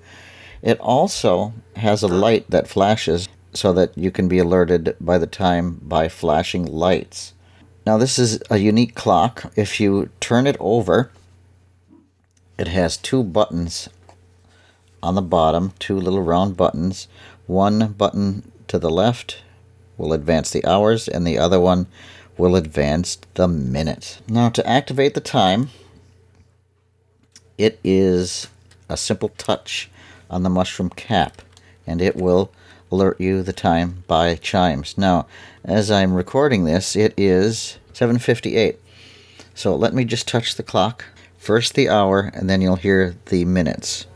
It 0.63 0.79
also 0.81 1.53
has 1.77 2.03
a 2.03 2.09
light 2.09 2.51
that 2.51 2.69
flashes 2.69 3.29
so 3.53 3.73
that 3.73 3.97
you 3.97 4.11
can 4.11 4.29
be 4.29 4.39
alerted 4.39 4.97
by 5.01 5.19
the 5.19 5.27
time 5.27 5.81
by 5.83 6.09
flashing 6.09 6.65
lights. 6.65 7.35
Now, 7.87 7.99
this 7.99 8.19
is 8.19 8.43
a 8.51 8.57
unique 8.57 8.95
clock. 8.95 9.53
If 9.57 9.79
you 9.79 10.09
turn 10.21 10.47
it 10.47 10.57
over, 10.59 11.11
it 12.59 12.69
has 12.69 12.97
two 12.97 13.23
buttons 13.23 13.89
on 15.03 15.15
the 15.15 15.23
bottom, 15.23 15.75
two 15.79 15.97
little 15.99 16.23
round 16.23 16.57
buttons. 16.57 17.09
One 17.47 17.93
button 17.93 18.51
to 18.69 18.79
the 18.79 18.91
left 18.91 19.43
will 19.99 20.15
advance 20.15 20.51
the 20.51 20.65
hours, 20.65 21.07
and 21.09 21.27
the 21.27 21.39
other 21.39 21.61
one 21.61 21.87
will 22.37 22.57
advance 22.57 23.19
the 23.35 23.49
minute. 23.49 24.21
Now, 24.29 24.49
to 24.51 24.67
activate 24.69 25.15
the 25.15 25.21
time, 25.21 25.71
it 27.57 27.79
is 27.85 28.49
a 28.89 28.97
simple 28.97 29.31
touch 29.31 29.91
on 30.29 30.43
the 30.43 30.51
mushroom 30.51 30.91
cap, 30.91 31.43
and 31.87 32.01
it 32.03 32.17
will 32.17 32.51
alert 32.91 33.21
you 33.21 33.43
the 33.43 33.53
time 33.53 34.05
by 34.07 34.35
chimes. 34.37 34.99
Now, 34.99 35.27
as 35.65 35.91
I'm 35.91 36.15
recording 36.15 36.65
this, 36.65 36.97
it 36.97 37.15
is 37.17 37.79
7:58. 37.93 38.79
So 39.55 39.75
let 39.77 39.95
me 39.95 40.05
just 40.05 40.27
touch 40.27 40.57
the 40.57 40.63
clock. 40.63 41.05
First 41.39 41.75
the 41.75 41.89
hour, 41.89 42.31
and 42.35 42.49
then 42.49 42.61
you'll 42.61 42.77
hear 42.77 43.17
the 43.27 43.45
minutes. 43.45 44.07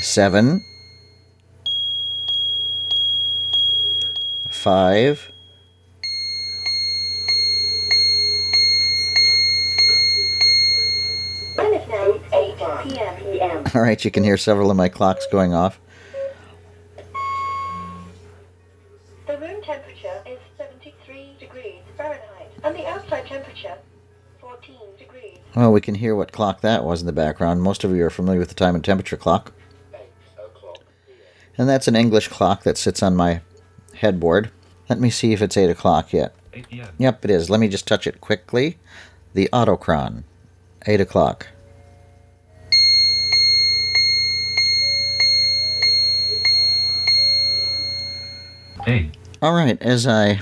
Seven, 0.00 0.64
five, 4.60 5.32
All 13.74 13.80
right, 13.82 14.04
you 14.04 14.10
can 14.10 14.24
hear 14.24 14.36
several 14.36 14.70
of 14.70 14.76
my 14.76 14.88
clocks 14.88 15.26
going 15.30 15.54
off. 15.54 15.80
The 19.26 19.38
room 19.38 19.62
temperature 19.62 20.22
is 20.26 20.38
73 20.58 21.36
degrees 21.38 21.80
Fahrenheit, 21.96 22.50
and 22.64 22.74
the 22.74 22.86
outside 22.86 23.26
temperature 23.26 23.78
14 24.40 24.76
degrees. 24.98 25.38
Well, 25.54 25.72
we 25.72 25.80
can 25.80 25.94
hear 25.94 26.16
what 26.16 26.32
clock 26.32 26.60
that 26.62 26.84
was 26.84 27.00
in 27.00 27.06
the 27.06 27.12
background. 27.12 27.62
Most 27.62 27.84
of 27.84 27.94
you 27.94 28.04
are 28.04 28.10
familiar 28.10 28.40
with 28.40 28.48
the 28.48 28.54
time 28.54 28.74
and 28.74 28.84
temperature 28.84 29.16
clock. 29.16 29.52
And 31.56 31.68
that's 31.68 31.88
an 31.88 31.96
English 31.96 32.28
clock 32.28 32.64
that 32.64 32.76
sits 32.76 33.02
on 33.02 33.14
my 33.14 33.40
headboard. 34.00 34.50
Let 34.88 34.98
me 34.98 35.10
see 35.10 35.32
if 35.32 35.40
it's 35.40 35.56
8 35.56 35.70
o'clock 35.70 36.12
yet. 36.12 36.34
8 36.52 36.68
p.m. 36.68 36.88
Yep, 36.98 37.24
it 37.26 37.30
is. 37.30 37.48
Let 37.48 37.60
me 37.60 37.68
just 37.68 37.86
touch 37.86 38.06
it 38.06 38.20
quickly. 38.20 38.78
The 39.34 39.48
autochron. 39.52 40.24
8 40.86 41.00
o'clock. 41.00 41.46
Hey. 48.84 49.10
All 49.42 49.52
right, 49.52 49.80
as 49.82 50.06
I 50.06 50.40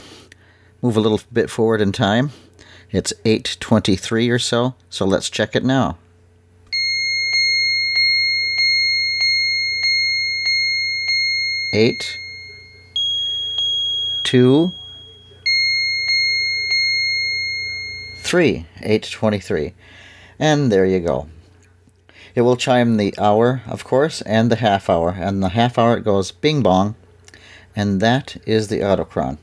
move 0.80 0.96
a 0.96 1.00
little 1.00 1.20
bit 1.32 1.50
forward 1.50 1.80
in 1.80 1.90
time, 1.90 2.30
it's 2.92 3.12
8:23 3.24 4.30
or 4.30 4.38
so, 4.38 4.74
so 4.88 5.04
let's 5.04 5.28
check 5.28 5.56
it 5.56 5.64
now. 5.64 5.98
Eight, 11.72 12.18
two, 14.28 14.70
three, 18.18 18.66
eight 18.82 19.08
twenty-three, 19.10 19.72
and 20.38 20.70
there 20.70 20.84
you 20.84 21.00
go. 21.00 21.30
It 22.34 22.42
will 22.42 22.58
chime 22.58 22.98
the 22.98 23.14
hour, 23.16 23.62
of 23.66 23.84
course, 23.84 24.20
and 24.20 24.50
the 24.50 24.56
half 24.56 24.90
hour, 24.90 25.16
and 25.18 25.42
the 25.42 25.48
half 25.48 25.78
hour 25.78 25.96
it 25.96 26.04
goes 26.04 26.30
bing 26.30 26.62
bong, 26.62 26.94
and 27.74 28.02
that 28.02 28.36
is 28.44 28.68
the 28.68 28.80
autochron. 28.80 29.38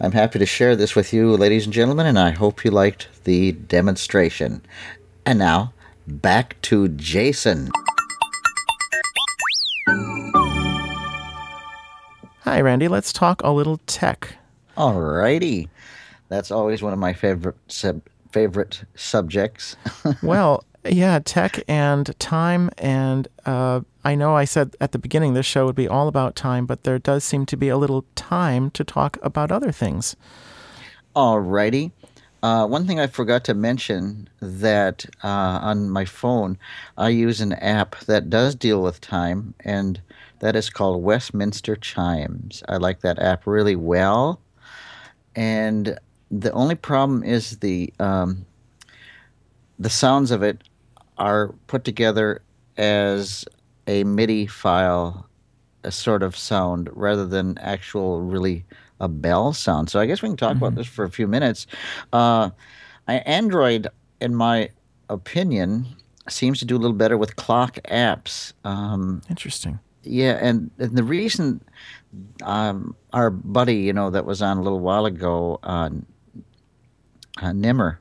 I'm 0.00 0.12
happy 0.12 0.38
to 0.38 0.46
share 0.46 0.76
this 0.76 0.94
with 0.94 1.12
you, 1.12 1.36
ladies 1.36 1.64
and 1.64 1.74
gentlemen, 1.74 2.06
and 2.06 2.20
I 2.20 2.30
hope 2.30 2.64
you 2.64 2.70
liked 2.70 3.08
the 3.24 3.50
demonstration. 3.50 4.62
And 5.26 5.40
now, 5.40 5.72
back 6.06 6.54
to 6.62 6.86
Jason. 6.86 7.72
Hi, 12.48 12.62
Randy. 12.62 12.88
Let's 12.88 13.12
talk 13.12 13.42
a 13.44 13.50
little 13.50 13.76
tech. 13.86 14.38
Alrighty. 14.74 15.68
That's 16.30 16.50
always 16.50 16.80
one 16.80 16.94
of 16.94 16.98
my 16.98 17.12
favorite 17.12 17.56
sub- 17.68 18.08
favorite 18.32 18.84
subjects. 18.94 19.76
well, 20.22 20.64
yeah, 20.88 21.18
tech 21.22 21.62
and 21.68 22.18
time. 22.18 22.70
And 22.78 23.28
uh, 23.44 23.82
I 24.02 24.14
know 24.14 24.34
I 24.34 24.46
said 24.46 24.74
at 24.80 24.92
the 24.92 24.98
beginning 24.98 25.34
this 25.34 25.44
show 25.44 25.66
would 25.66 25.76
be 25.76 25.86
all 25.86 26.08
about 26.08 26.36
time, 26.36 26.64
but 26.64 26.84
there 26.84 26.98
does 26.98 27.22
seem 27.22 27.44
to 27.44 27.56
be 27.58 27.68
a 27.68 27.76
little 27.76 28.06
time 28.14 28.70
to 28.70 28.82
talk 28.82 29.18
about 29.22 29.52
other 29.52 29.70
things. 29.70 30.16
Alrighty. 31.14 31.92
Uh, 32.42 32.66
one 32.66 32.86
thing 32.86 32.98
I 32.98 33.08
forgot 33.08 33.44
to 33.44 33.54
mention 33.54 34.26
that 34.40 35.04
uh, 35.22 35.28
on 35.60 35.90
my 35.90 36.06
phone, 36.06 36.56
I 36.96 37.10
use 37.10 37.42
an 37.42 37.52
app 37.52 38.00
that 38.06 38.30
does 38.30 38.54
deal 38.54 38.82
with 38.82 39.02
time, 39.02 39.52
and 39.60 40.00
that 40.40 40.56
is 40.56 40.70
called 40.70 41.02
Westminster 41.02 41.76
Chimes. 41.76 42.62
I 42.68 42.76
like 42.76 43.00
that 43.00 43.18
app 43.18 43.46
really 43.46 43.76
well. 43.76 44.40
And 45.34 45.98
the 46.30 46.52
only 46.52 46.74
problem 46.74 47.22
is 47.22 47.58
the 47.58 47.92
um, 47.98 48.44
the 49.78 49.90
sounds 49.90 50.30
of 50.30 50.42
it 50.42 50.62
are 51.16 51.54
put 51.66 51.84
together 51.84 52.42
as 52.76 53.44
a 53.86 54.04
MIDI 54.04 54.46
file, 54.46 55.28
a 55.84 55.90
sort 55.90 56.22
of 56.22 56.36
sound, 56.36 56.90
rather 56.92 57.26
than 57.26 57.56
actual 57.58 58.20
really 58.20 58.64
a 59.00 59.08
bell 59.08 59.52
sound. 59.52 59.90
So 59.90 60.00
I 60.00 60.06
guess 60.06 60.22
we 60.22 60.28
can 60.28 60.36
talk 60.36 60.54
mm-hmm. 60.54 60.64
about 60.64 60.74
this 60.74 60.86
for 60.86 61.04
a 61.04 61.10
few 61.10 61.26
minutes. 61.26 61.66
Uh, 62.12 62.50
Android, 63.06 63.88
in 64.20 64.34
my 64.34 64.70
opinion, 65.08 65.86
seems 66.28 66.58
to 66.58 66.64
do 66.64 66.76
a 66.76 66.78
little 66.78 66.96
better 66.96 67.16
with 67.16 67.36
clock 67.36 67.78
apps. 67.88 68.52
Um, 68.64 69.22
Interesting. 69.30 69.78
Yeah, 70.08 70.38
and, 70.40 70.70
and 70.78 70.96
the 70.96 71.04
reason 71.04 71.60
um, 72.42 72.96
our 73.12 73.30
buddy, 73.30 73.76
you 73.76 73.92
know, 73.92 74.10
that 74.10 74.24
was 74.24 74.42
on 74.42 74.58
a 74.58 74.62
little 74.62 74.80
while 74.80 75.06
ago, 75.06 75.60
uh, 75.62 75.90
uh, 77.40 77.52
Nimmer, 77.52 78.00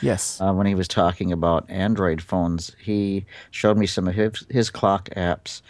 Yes. 0.00 0.40
Uh, 0.40 0.52
when 0.52 0.66
he 0.66 0.74
was 0.74 0.88
talking 0.88 1.32
about 1.32 1.68
Android 1.70 2.20
phones, 2.22 2.74
he 2.80 3.24
showed 3.50 3.76
me 3.76 3.86
some 3.86 4.08
of 4.08 4.14
his, 4.14 4.46
his 4.50 4.70
clock 4.70 5.08
apps. 5.10 5.62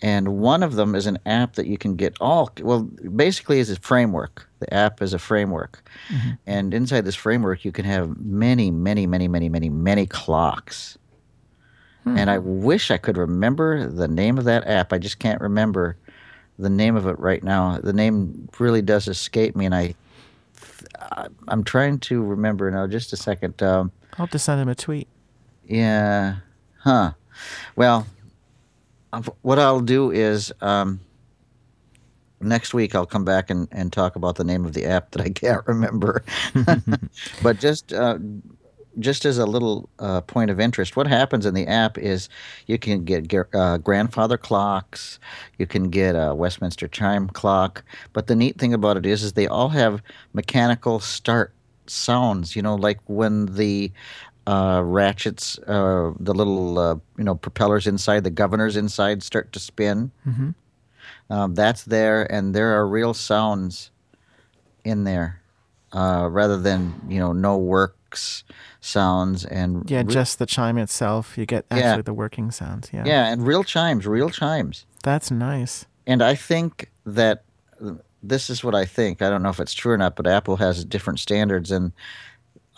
And 0.00 0.38
one 0.38 0.64
of 0.64 0.74
them 0.74 0.94
is 0.96 1.06
an 1.06 1.18
app 1.26 1.54
that 1.54 1.66
you 1.66 1.78
can 1.78 1.94
get 1.94 2.16
all, 2.20 2.50
well, 2.60 2.82
basically 2.82 3.60
is 3.60 3.70
a 3.70 3.76
framework. 3.76 4.48
The 4.58 4.72
app 4.74 5.00
is 5.00 5.14
a 5.14 5.18
framework. 5.18 5.88
Mm-hmm. 6.08 6.30
And 6.46 6.74
inside 6.74 7.04
this 7.04 7.14
framework, 7.14 7.64
you 7.64 7.70
can 7.70 7.84
have 7.84 8.18
many, 8.18 8.70
many, 8.72 9.06
many, 9.06 9.28
many, 9.28 9.48
many, 9.48 9.68
many 9.68 10.06
clocks. 10.06 10.98
Hmm. 12.04 12.16
And 12.18 12.30
I 12.30 12.38
wish 12.38 12.90
I 12.90 12.98
could 12.98 13.16
remember 13.16 13.88
the 13.88 14.08
name 14.08 14.38
of 14.38 14.44
that 14.44 14.66
app. 14.66 14.92
I 14.92 14.98
just 14.98 15.18
can't 15.18 15.40
remember 15.40 15.96
the 16.58 16.70
name 16.70 16.96
of 16.96 17.06
it 17.06 17.18
right 17.18 17.42
now. 17.42 17.78
The 17.78 17.92
name 17.92 18.48
really 18.58 18.82
does 18.82 19.08
escape 19.08 19.54
me, 19.56 19.66
and 19.66 19.74
I 19.74 19.94
I'm 21.48 21.64
trying 21.64 21.98
to 22.00 22.22
remember 22.22 22.70
now. 22.70 22.86
Just 22.86 23.12
a 23.12 23.16
second. 23.16 23.62
Um, 23.62 23.92
I'll 24.12 24.26
have 24.26 24.30
to 24.30 24.38
send 24.38 24.60
him 24.60 24.68
a 24.68 24.74
tweet. 24.74 25.08
Yeah. 25.66 26.36
Huh. 26.80 27.12
Well, 27.76 28.06
what 29.42 29.58
I'll 29.58 29.80
do 29.80 30.10
is 30.10 30.52
um, 30.60 31.00
next 32.40 32.74
week 32.74 32.94
I'll 32.94 33.06
come 33.06 33.24
back 33.24 33.50
and, 33.50 33.68
and 33.72 33.92
talk 33.92 34.16
about 34.16 34.36
the 34.36 34.44
name 34.44 34.64
of 34.64 34.72
the 34.72 34.84
app 34.84 35.12
that 35.12 35.22
I 35.22 35.30
can't 35.34 35.66
remember. 35.66 36.22
but 37.42 37.58
just 37.58 37.92
uh, 37.92 38.18
just 38.98 39.24
as 39.24 39.38
a 39.38 39.46
little 39.46 39.88
uh, 39.98 40.20
point 40.20 40.50
of 40.50 40.60
interest, 40.60 40.96
what 40.96 41.06
happens 41.06 41.46
in 41.46 41.54
the 41.54 41.66
app 41.66 41.98
is 41.98 42.28
you 42.66 42.78
can 42.78 43.04
get 43.04 43.32
uh, 43.54 43.78
grandfather 43.78 44.36
clocks, 44.36 45.18
you 45.58 45.66
can 45.66 45.90
get 45.90 46.14
a 46.14 46.34
Westminster 46.34 46.88
chime 46.88 47.28
clock, 47.28 47.84
but 48.12 48.26
the 48.26 48.36
neat 48.36 48.58
thing 48.58 48.74
about 48.74 48.96
it 48.96 49.06
is, 49.06 49.22
is 49.22 49.32
they 49.32 49.46
all 49.46 49.70
have 49.70 50.02
mechanical 50.32 51.00
start 51.00 51.54
sounds. 51.86 52.54
You 52.56 52.62
know, 52.62 52.74
like 52.74 53.00
when 53.06 53.46
the 53.46 53.92
uh, 54.46 54.82
ratchets, 54.84 55.58
uh, 55.66 56.12
the 56.18 56.34
little 56.34 56.78
uh, 56.78 56.94
you 57.16 57.24
know 57.24 57.34
propellers 57.34 57.86
inside, 57.86 58.24
the 58.24 58.30
governors 58.30 58.76
inside 58.76 59.22
start 59.22 59.52
to 59.52 59.58
spin. 59.60 60.10
hmm 60.24 60.50
Um, 61.30 61.54
that's 61.54 61.84
there, 61.84 62.30
and 62.32 62.54
there 62.54 62.78
are 62.78 62.86
real 62.86 63.14
sounds 63.14 63.90
in 64.84 65.04
there, 65.04 65.40
uh, 65.92 66.28
rather 66.30 66.58
than 66.60 66.94
you 67.08 67.18
know 67.18 67.32
no 67.32 67.56
works 68.12 68.44
sounds 68.80 69.44
and 69.44 69.88
Yeah, 69.90 69.98
re- 70.00 70.04
just 70.12 70.38
the 70.38 70.46
chime 70.46 70.76
itself. 70.78 71.38
You 71.38 71.46
get 71.46 71.64
Yeah. 71.70 71.78
actually 71.78 72.02
the 72.02 72.12
working 72.14 72.50
sounds. 72.50 72.90
Yeah. 72.92 73.04
yeah, 73.06 73.32
and 73.32 73.46
real 73.46 73.64
chimes, 73.64 74.06
real 74.06 74.28
chimes. 74.30 74.84
That's 75.02 75.30
nice. 75.30 75.86
And 76.06 76.22
I 76.22 76.34
think 76.34 76.90
that 77.06 77.44
this 78.22 78.50
is 78.50 78.62
what 78.62 78.74
I 78.74 78.84
think. 78.84 79.22
I 79.22 79.30
don't 79.30 79.42
know 79.42 79.48
if 79.50 79.60
it's 79.60 79.72
true 79.74 79.92
or 79.92 79.96
not, 79.98 80.16
but 80.16 80.26
Apple 80.26 80.56
has 80.56 80.84
different 80.84 81.20
standards, 81.20 81.70
and 81.70 81.92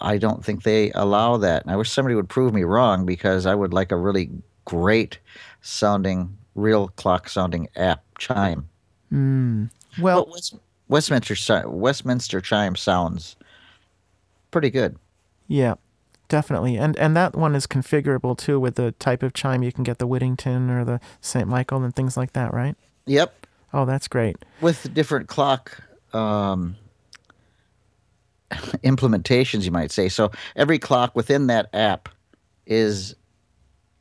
I 0.01 0.19
don't 0.19 0.45
think 0.45 0.63
they 0.63 0.91
allow 0.93 1.37
that. 1.39 1.63
And 1.63 1.71
I 1.73 1.77
wish 1.77 1.91
somebody 1.91 2.15
would 2.15 2.29
prove 2.29 2.55
me 2.55 2.63
wrong 2.65 3.05
because 3.05 3.45
I 3.47 3.55
would 3.55 3.73
like 3.73 3.91
a 3.93 3.97
really 3.97 4.31
great 4.65 5.19
sounding, 5.63 6.37
real 6.55 6.89
clock 6.89 7.29
sounding 7.29 7.69
app 7.77 8.03
chime. 8.19 8.69
Mm. 9.13 9.71
Well, 10.01 10.29
West, 10.31 10.55
Westminster 10.89 11.69
Westminster 11.69 12.41
chime 12.41 12.77
sounds 12.77 13.37
pretty 14.51 14.71
good. 14.71 14.97
Yeah, 15.47 15.75
definitely. 16.29 16.77
And 16.77 16.97
and 16.97 17.17
that 17.17 17.35
one 17.37 17.55
is 17.55 17.67
configurable 17.67 18.37
too 18.37 18.59
with 18.61 18.75
the 18.77 18.93
type 18.93 19.23
of 19.23 19.33
chime. 19.35 19.63
You 19.63 19.73
can 19.73 19.85
get 19.85 19.99
the 19.99 20.07
Whittington 20.07 20.71
or 20.71 20.85
the 20.85 21.01
St. 21.21 21.47
Michael 21.49 21.83
and 21.85 21.95
things 21.95 22.17
like 22.17 22.33
that, 22.35 22.53
right? 22.55 22.77
Yep, 23.07 23.47
Oh, 23.73 23.85
that's 23.85 24.09
great. 24.09 24.37
with 24.61 24.93
different 24.95 25.29
clock 25.29 25.79
um, 26.13 26.77
implementations, 28.51 29.65
you 29.65 29.71
might 29.71 29.91
say. 29.91 30.09
So 30.09 30.31
every 30.57 30.79
clock 30.79 31.15
within 31.17 31.49
that 31.49 31.69
app 31.75 32.09
is 32.67 33.15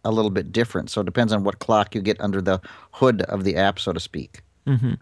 a 0.05 0.11
little 0.11 0.31
bit 0.31 0.51
different. 0.51 0.89
So 0.89 1.01
it 1.01 1.05
depends 1.05 1.33
on 1.33 1.43
what 1.43 1.59
clock 1.59 1.95
you 1.95 2.01
get 2.01 2.19
under 2.21 2.41
the 2.41 2.61
hood 2.91 3.21
of 3.23 3.43
the 3.43 3.55
app, 3.55 3.79
so 3.79 3.93
to 3.93 3.99
speak. 3.99 4.41
Mm-hmm. 4.67 4.93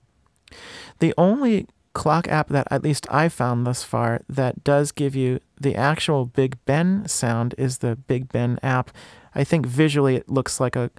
The 1.00 1.14
only 1.18 1.68
clock 1.94 2.28
app 2.28 2.48
that 2.50 2.68
at 2.72 2.84
least 2.84 3.06
I 3.12 3.28
found 3.30 3.66
thus 3.68 3.84
far 3.84 4.22
that 4.30 4.64
does 4.64 4.92
give 4.92 5.16
you 5.16 5.40
the 5.60 5.76
actual 5.76 6.26
Big 6.26 6.58
Ben 6.66 7.08
sound 7.08 7.54
is 7.58 7.80
the 7.80 7.96
Big 7.96 8.30
Ben 8.30 8.60
app. 8.64 8.92
I 9.36 9.44
think 9.44 9.66
visually 9.66 10.16
it 10.16 10.30
looks 10.30 10.60
like 10.60 10.76
a 10.76 10.90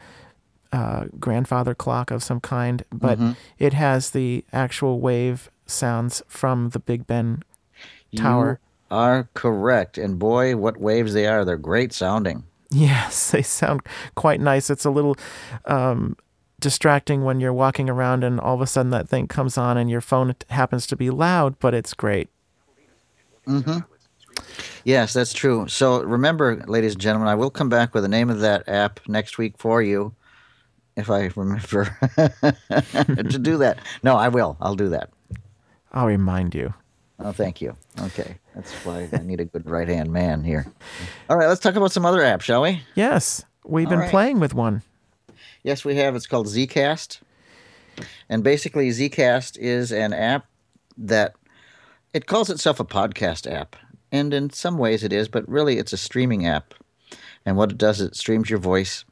uh, 0.73 1.05
grandfather 1.21 1.75
clock 1.75 2.11
of 2.11 2.23
some 2.23 2.41
kind, 2.41 2.83
but 2.91 3.19
Mhm. 3.19 3.37
it 3.59 3.75
has 3.75 4.11
the 4.11 4.45
actual 4.55 5.01
wave 5.01 5.51
sounds 5.67 6.23
from 6.29 6.71
the 6.71 6.79
Big 6.79 7.07
Ben 7.07 7.43
tower. 8.17 8.59
You 8.91 8.97
are 8.97 9.29
correct. 9.35 9.99
And 9.99 10.19
boy, 10.19 10.57
what 10.57 10.79
waves 10.79 11.13
they 11.13 11.27
are. 11.27 11.45
They're 11.45 11.57
great 11.59 11.93
sounding. 11.93 12.45
Yes, 12.75 13.31
they 13.33 13.43
sound 13.43 13.83
quite 14.15 14.41
nice. 14.41 14.71
It's 14.71 14.87
a 14.87 14.91
little 14.91 15.15
um, 15.67 16.17
distracting 16.63 17.25
when 17.25 17.41
you're 17.41 17.53
walking 17.53 17.91
around 17.91 18.25
and 18.25 18.41
all 18.41 18.55
of 18.55 18.63
a 18.63 18.67
sudden 18.67 18.91
that 18.93 19.09
thing 19.09 19.29
comes 19.29 19.59
on 19.59 19.77
and 19.77 19.91
your 19.91 20.01
phone 20.01 20.35
happens 20.49 20.87
to 20.87 20.97
be 20.97 21.11
loud, 21.11 21.59
but 21.59 21.75
it's 21.75 21.93
great. 21.93 22.29
Mm-hmm. 23.47 23.79
Yes, 24.85 25.13
that's 25.13 25.33
true. 25.33 25.69
So 25.69 26.03
remember, 26.03 26.63
ladies 26.67 26.93
and 26.93 27.01
gentlemen, 27.01 27.29
I 27.29 27.35
will 27.35 27.51
come 27.51 27.69
back 27.69 27.93
with 27.95 28.03
the 28.03 28.09
name 28.09 28.31
of 28.31 28.41
that 28.41 28.67
app 28.69 29.01
next 29.07 29.37
week 29.37 29.55
for 29.59 29.83
you, 29.83 30.15
if 30.97 31.11
I 31.11 31.31
remember 31.37 31.85
to 32.17 33.39
do 33.41 33.59
that. 33.59 33.79
No, 34.03 34.17
I 34.17 34.29
will. 34.29 34.57
I'll 34.61 34.77
do 34.77 34.89
that. 34.89 35.11
I'll 35.93 36.07
remind 36.07 36.55
you. 36.55 36.73
Oh, 37.19 37.33
thank 37.33 37.61
you. 37.61 37.77
Okay, 38.01 38.37
that's 38.55 38.73
why 38.85 39.09
I 39.13 39.19
need 39.19 39.41
a 39.41 39.45
good 39.45 39.69
right 39.69 39.87
hand 39.87 40.11
man 40.13 40.43
here. 40.43 40.67
All 41.29 41.37
right, 41.37 41.47
let's 41.49 41.61
talk 41.61 41.77
about 41.77 41.93
some 41.93 42.07
other 42.07 42.21
apps, 42.21 42.43
shall 42.43 42.63
we? 42.63 42.81
Yes, 42.95 43.45
we've 43.65 43.87
All 43.87 43.91
been 43.91 44.01
right. 44.01 44.11
playing 44.11 44.41
with 44.41 44.55
one. 44.55 44.83
Yes, 45.63 45.85
we 45.85 45.95
have. 45.97 46.17
It's 46.17 46.27
called 46.27 46.49
Zcast. 46.49 47.21
And 48.29 48.43
basically, 48.43 48.89
Zcast 48.91 49.57
is 49.59 49.93
an 49.93 50.13
app 50.13 50.47
that 50.97 51.35
it 52.13 52.27
calls 52.27 52.51
itself 52.51 52.81
a 52.81 52.85
podcast 52.85 53.51
app. 53.51 53.77
And 54.11 54.35
in 54.35 54.51
some 54.51 54.77
ways 54.77 55.03
it 55.03 55.13
is, 55.13 55.29
but 55.29 55.49
really 55.49 55.79
it's 55.79 55.93
a 55.93 55.97
streaming 55.97 56.47
app. 56.47 56.75
And 57.47 57.57
what 57.57 57.71
it 57.73 57.79
does, 57.79 58.01
is 58.01 58.09
it 58.09 58.17
streams 58.17 58.51
your 58.51 58.59
voice 58.59 59.05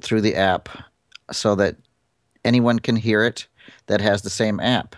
through 0.00 0.20
the 0.20 0.34
app 0.34 0.68
so 1.32 1.54
that 1.54 1.76
anyone 2.44 2.78
can 2.78 2.96
hear 2.96 3.22
it 3.24 3.46
that 3.86 4.00
has 4.00 4.22
the 4.22 4.30
same 4.30 4.60
app. 4.60 4.96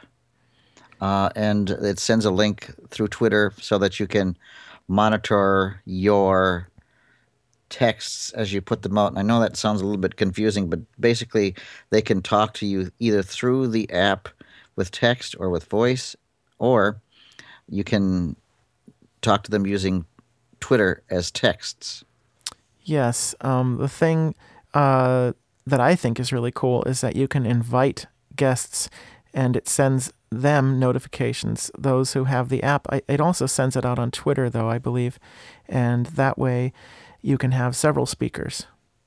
Uh, 1.01 1.29
and 1.37 1.71
it 1.71 1.99
sends 1.99 2.25
a 2.25 2.31
link 2.31 2.75
through 2.89 3.09
Twitter 3.09 3.53
so 3.61 3.79
that 3.79 4.01
you 4.01 4.07
can 4.07 4.37
monitor 4.89 5.81
your 5.85 6.69
texts 7.69 8.33
as 8.33 8.53
you 8.53 8.61
put 8.61 8.83
them 8.83 8.99
out. 8.99 9.09
And 9.09 9.19
I 9.19 9.23
know 9.23 9.41
that 9.41 9.57
sounds 9.57 9.81
a 9.81 9.85
little 9.85 10.01
bit 10.01 10.17
confusing, 10.17 10.69
but 10.69 10.81
basically 10.99 11.55
they 11.91 12.03
can 12.03 12.23
talk 12.23 12.55
to 12.55 12.67
you 12.67 12.91
either 12.99 13.23
through 13.23 13.69
the 13.69 13.91
app 13.91 14.29
with 14.77 14.91
text 14.91 15.35
or 15.39 15.51
with 15.51 15.65
voice, 15.65 16.17
or 16.59 17.01
you 17.69 17.85
can 17.85 18.37
talk 19.23 19.43
to 19.45 19.51
them 19.51 19.67
using 19.67 20.05
Twitter 20.61 21.03
as 21.11 21.31
texts. 21.31 22.05
Yes, 22.83 23.35
um, 23.41 23.79
the 23.79 23.89
thing 23.89 24.35
uh, 24.75 25.33
that 25.67 25.81
I 25.81 25.97
think 25.97 26.21
is 26.21 26.33
really 26.33 26.53
cool 26.53 26.85
is 26.85 27.01
that 27.01 27.17
you 27.17 27.27
can 27.27 27.45
invite 27.45 28.07
guests 28.37 28.89
and 29.35 29.57
it 29.57 29.69
sends 29.69 30.13
them 30.31 30.79
notifications, 30.79 31.71
those 31.77 32.13
who 32.13 32.25
have 32.25 32.49
the 32.49 32.63
app. 32.63 32.87
I, 32.91 33.03
it 33.09 33.21
also 33.21 33.47
sends 33.47 33.77
it 33.77 33.85
out 33.85 33.99
on 33.99 34.11
Twitter, 34.11 34.49
though, 34.49 34.69
I 34.69 34.79
believe. 34.79 35.19
And 35.69 36.07
that 36.07 36.39
way 36.39 36.73
you 37.27 37.37
can 37.37 37.51
have 37.51 37.75
several 37.75 38.07
speakers. 38.07 38.67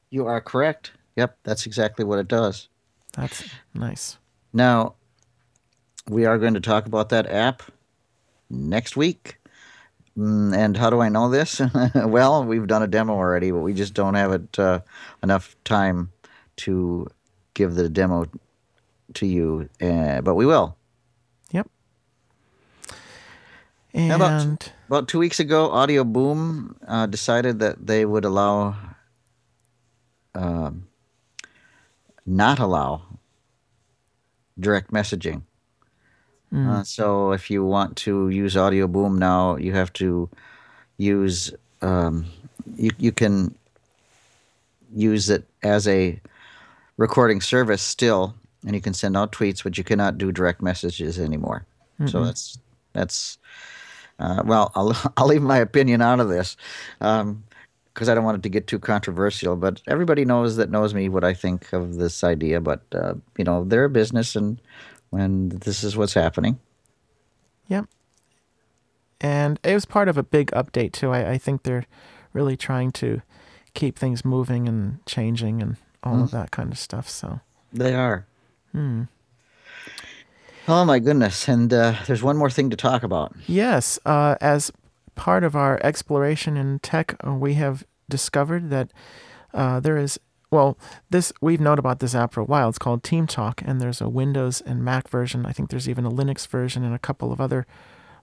You 0.10 0.28
are 0.28 0.42
correct. 0.42 0.92
Yep, 1.16 1.38
that's 1.44 1.66
exactly 1.66 2.04
what 2.04 2.20
it 2.20 2.28
does. 2.28 2.68
That's 3.14 3.50
nice. 3.74 4.18
Now, 4.52 4.96
we 6.10 6.26
are 6.26 6.38
going 6.38 6.54
to 6.56 6.60
talk 6.60 6.86
about 6.86 7.08
that 7.10 7.28
app 7.28 7.64
next 8.50 8.98
week. 8.98 9.38
Mm, 10.18 10.54
And 10.54 10.76
how 10.76 10.90
do 10.90 11.00
I 11.00 11.08
know 11.08 11.30
this? 11.30 11.62
well, 11.96 12.44
we've 12.44 12.68
done 12.68 12.84
a 12.84 12.88
demo 12.88 13.14
already, 13.14 13.52
but 13.52 13.60
we 13.60 13.74
just 13.74 13.94
don't 13.94 14.16
have 14.16 14.34
it 14.34 14.60
uh, 14.60 14.82
enough 15.24 15.56
time 15.64 16.12
to 16.58 17.08
give 17.54 17.76
the 17.76 17.88
demo 17.88 18.26
to 19.14 19.26
you. 19.26 19.70
Uh, 19.82 20.20
but 20.20 20.36
we 20.36 20.46
will. 20.46 20.76
Yep. 21.52 21.70
Now, 23.94 24.16
about, 24.16 24.72
about 24.88 25.08
two 25.08 25.20
weeks 25.20 25.40
ago, 25.40 25.72
Audio 25.72 26.04
Boom 26.04 26.76
uh, 26.88 27.08
decided 27.08 27.60
that 27.60 27.88
they 27.88 28.06
would 28.06 28.24
allow, 28.24 28.76
um, 30.36 30.88
not 32.26 32.60
allow 32.60 33.02
direct 34.60 34.92
messaging. 34.92 35.42
Mm. 36.54 36.68
Uh, 36.68 36.84
so 36.84 37.32
if 37.32 37.50
you 37.50 37.66
want 37.66 37.96
to 37.98 38.30
use 38.30 38.56
Audio 38.56 38.88
Boom 38.88 39.18
now, 39.18 39.56
you 39.56 39.74
have 39.74 39.92
to 39.94 40.30
use 40.98 41.54
um, 41.82 42.26
you 42.76 42.92
you 42.98 43.12
can 43.12 43.56
use 44.94 45.30
it 45.30 45.46
as 45.64 45.88
a 45.88 46.20
recording 46.98 47.42
service 47.42 47.82
still, 47.82 48.36
and 48.66 48.76
you 48.76 48.82
can 48.82 48.94
send 48.94 49.16
out 49.16 49.32
tweets, 49.32 49.64
but 49.64 49.78
you 49.78 49.84
cannot 49.84 50.18
do 50.18 50.32
direct 50.32 50.62
messages 50.62 51.20
anymore. 51.20 51.66
So 52.06 52.20
Mm-mm. 52.20 52.26
that's 52.26 52.58
that's 52.94 53.38
uh, 54.20 54.44
well, 54.46 54.72
I'll 54.76 54.96
I'll 55.18 55.28
leave 55.28 55.42
my 55.42 55.58
opinion 55.58 56.02
out 56.02 56.20
of 56.20 56.30
this. 56.30 56.56
Um, 57.02 57.44
because 57.94 58.08
I 58.08 58.16
don't 58.16 58.24
want 58.24 58.38
it 58.38 58.44
to 58.44 58.50
get 58.50 58.68
too 58.68 58.80
controversial, 58.80 59.58
but 59.58 59.82
everybody 59.86 60.24
knows 60.24 60.56
that 60.56 60.70
knows 60.72 60.94
me 60.94 61.10
what 61.10 61.26
I 61.26 61.34
think 61.34 61.74
of 61.74 61.96
this 61.96 62.24
idea. 62.24 62.62
But 62.62 62.82
uh, 62.94 63.16
you 63.38 63.44
know, 63.44 63.66
they're 63.66 63.84
a 63.86 63.90
business, 63.90 64.38
and 64.38 64.62
when 65.10 65.50
this 65.50 65.84
is 65.84 65.98
what's 65.98 66.14
happening. 66.14 66.60
Yep. 67.68 67.86
And 69.20 69.60
it 69.64 69.74
was 69.74 69.86
part 69.86 70.08
of 70.08 70.18
a 70.18 70.24
big 70.24 70.52
update 70.52 70.94
too. 70.94 71.12
I, 71.12 71.32
I 71.32 71.38
think 71.38 71.64
they're 71.64 71.86
really 72.32 72.56
trying 72.56 72.92
to 72.94 73.22
keep 73.74 74.00
things 74.00 74.24
moving 74.24 74.68
and 74.70 75.06
changing 75.06 75.62
and 75.62 75.76
all 76.04 76.22
of 76.24 76.30
Mm. 76.30 76.32
that 76.32 76.52
kind 76.52 76.72
of 76.72 76.78
stuff. 76.80 77.10
So 77.10 77.42
They 77.74 77.94
are. 77.96 78.26
hmm. 78.72 79.04
Oh 80.68 80.86
my 80.86 81.00
goodness! 81.00 81.48
And 81.48 81.74
uh, 81.74 81.96
there's 82.08 82.24
one 82.24 82.38
more 82.38 82.50
thing 82.50 82.70
to 82.70 82.76
talk 82.76 83.04
about. 83.04 83.36
yes, 83.48 84.00
uh, 84.06 84.36
as 84.42 84.72
part 85.16 85.44
of 85.44 85.56
our 85.56 85.80
exploration 85.84 86.58
in 86.58 86.80
tech, 86.80 87.16
uh, 87.26 87.34
we 87.34 87.56
have 87.56 87.86
discovered 88.10 88.70
that 88.70 88.92
uh, 89.54 89.80
there 89.80 89.98
is 89.98 90.20
well, 90.52 90.78
this 91.10 91.32
we've 91.42 91.62
known 91.62 91.78
about 91.78 92.00
this 92.00 92.16
app 92.16 92.34
for 92.34 92.42
a 92.42 92.46
while. 92.46 92.70
It's 92.70 92.80
called 92.80 93.04
Team 93.04 93.28
Talk, 93.28 93.62
and 93.64 93.80
there's 93.80 94.02
a 94.02 94.10
Windows 94.10 94.62
and 94.62 94.84
Mac 94.84 95.08
version. 95.08 95.46
I 95.46 95.52
think 95.52 95.70
there's 95.70 95.88
even 95.88 96.06
a 96.06 96.12
Linux 96.12 96.48
version 96.48 96.84
and 96.84 96.96
a 96.96 97.00
couple 97.00 97.32
of 97.32 97.40
other 97.40 97.68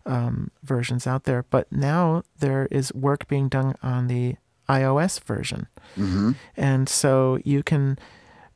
um, 0.05 0.51
versions 0.62 1.07
out 1.07 1.24
there. 1.24 1.45
But 1.51 1.70
now 1.70 2.22
there 2.39 2.66
is 2.70 2.93
work 2.95 3.28
being 3.28 3.49
done 3.49 3.76
on 3.82 4.09
the 4.09 4.37
iOS 4.68 5.22
version. 5.22 5.68
Mm-hmm. 5.97 6.32
And 6.57 6.89
so 6.89 7.39
you 7.45 7.62
can 7.62 7.99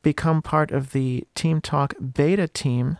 become 0.01 0.41
part 0.41 0.71
of 0.71 0.91
the 0.91 1.25
Team 1.35 1.61
Talk 1.61 1.93
beta 2.13 2.47
team. 2.47 2.97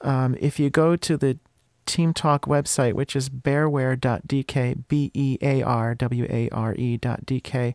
Um, 0.00 0.36
if 0.40 0.58
you 0.58 0.70
go 0.70 0.96
to 0.96 1.16
the 1.16 1.38
Team 1.86 2.12
Talk 2.12 2.46
website, 2.46 2.94
which 2.94 3.16
is 3.16 3.28
bearware.dk, 3.28 4.88
B 4.88 5.10
E 5.14 5.38
A 5.40 5.62
R 5.62 5.94
W 5.94 6.26
A 6.28 6.48
R 6.50 6.74
E.dk. 6.76 7.74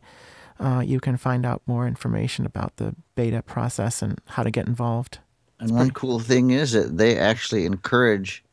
Uh, 0.59 0.84
you 0.86 0.99
can 0.99 1.17
find 1.17 1.45
out 1.45 1.61
more 1.65 1.88
information 1.88 2.45
about 2.45 2.76
the 2.78 2.95
beta 3.15 3.41
process 3.41 4.01
and 4.03 4.22
how 4.28 4.43
to 4.43 4.51
get 4.51 4.67
involved. 4.67 5.19
And 5.59 5.72
one 5.72 5.91
cool 5.91 6.19
thing 6.19 6.51
is 6.51 6.74
that 6.74 6.97
they 6.97 7.17
actually 7.17 7.65
encourage 7.65 8.43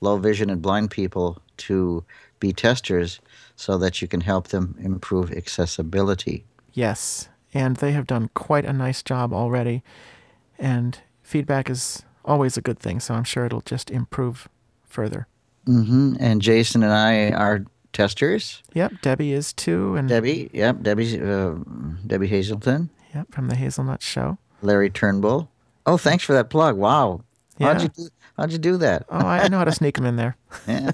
low 0.00 0.16
vision 0.16 0.48
and 0.48 0.62
blind 0.62 0.90
people 0.90 1.42
to 1.58 2.04
be 2.38 2.52
testers 2.52 3.20
so 3.56 3.76
that 3.76 4.00
you 4.00 4.08
can 4.08 4.22
help 4.22 4.48
them 4.48 4.74
improve 4.80 5.30
accessibility. 5.32 6.44
Yes, 6.72 7.28
and 7.52 7.76
they 7.76 7.92
have 7.92 8.06
done 8.06 8.30
quite 8.32 8.64
a 8.64 8.72
nice 8.72 9.02
job 9.02 9.34
already. 9.34 9.82
And 10.58 10.98
feedback 11.22 11.68
is 11.68 12.02
always 12.30 12.56
a 12.56 12.60
good 12.62 12.78
thing, 12.78 13.00
so 13.00 13.14
I'm 13.14 13.24
sure 13.24 13.44
it'll 13.46 13.60
just 13.62 13.90
improve 13.90 14.48
further. 14.86 15.26
hmm 15.66 16.14
And 16.20 16.40
Jason 16.40 16.82
and 16.82 16.92
I 16.92 17.30
are 17.30 17.64
testers. 17.92 18.62
Yep, 18.74 18.92
Debbie 19.02 19.32
is 19.32 19.52
too, 19.52 19.96
and 19.96 20.08
Debbie, 20.08 20.48
yep, 20.54 20.82
Debbie, 20.82 21.20
uh, 21.20 21.54
Debbie 22.06 22.28
Hazelton, 22.28 22.88
yep, 23.14 23.26
from 23.34 23.48
the 23.48 23.56
Hazelnut 23.56 24.00
Show. 24.02 24.38
Larry 24.62 24.90
Turnbull. 24.90 25.50
Oh, 25.86 25.96
thanks 25.96 26.22
for 26.24 26.32
that 26.34 26.50
plug. 26.50 26.76
Wow. 26.76 27.22
How'd 27.58 27.76
Yeah. 27.78 27.82
you 27.82 27.88
do, 27.88 28.08
how'd 28.36 28.52
you 28.52 28.58
do 28.58 28.76
that? 28.78 29.04
Oh, 29.08 29.18
I 29.18 29.48
know 29.48 29.58
how 29.58 29.64
to 29.64 29.72
sneak 29.72 29.96
them 29.96 30.06
in 30.06 30.16
there. 30.16 30.36
yeah. 30.68 30.92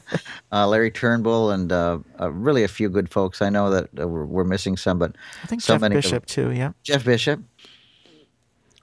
Uh, 0.52 0.66
Larry 0.66 0.90
Turnbull 0.90 1.50
and 1.50 1.70
uh, 1.70 1.98
uh, 2.20 2.30
really 2.32 2.64
a 2.64 2.68
few 2.68 2.88
good 2.88 3.08
folks. 3.10 3.42
I 3.42 3.50
know 3.50 3.70
that 3.70 3.88
uh, 4.00 4.08
we're, 4.08 4.24
we're 4.24 4.44
missing 4.44 4.76
some, 4.76 4.98
but 4.98 5.14
I 5.42 5.46
think 5.48 5.60
so 5.62 5.76
Jeff 5.78 5.90
Bishop 5.90 6.26
too. 6.26 6.50
Yep. 6.52 6.74
Jeff 6.82 7.04
Bishop. 7.04 7.40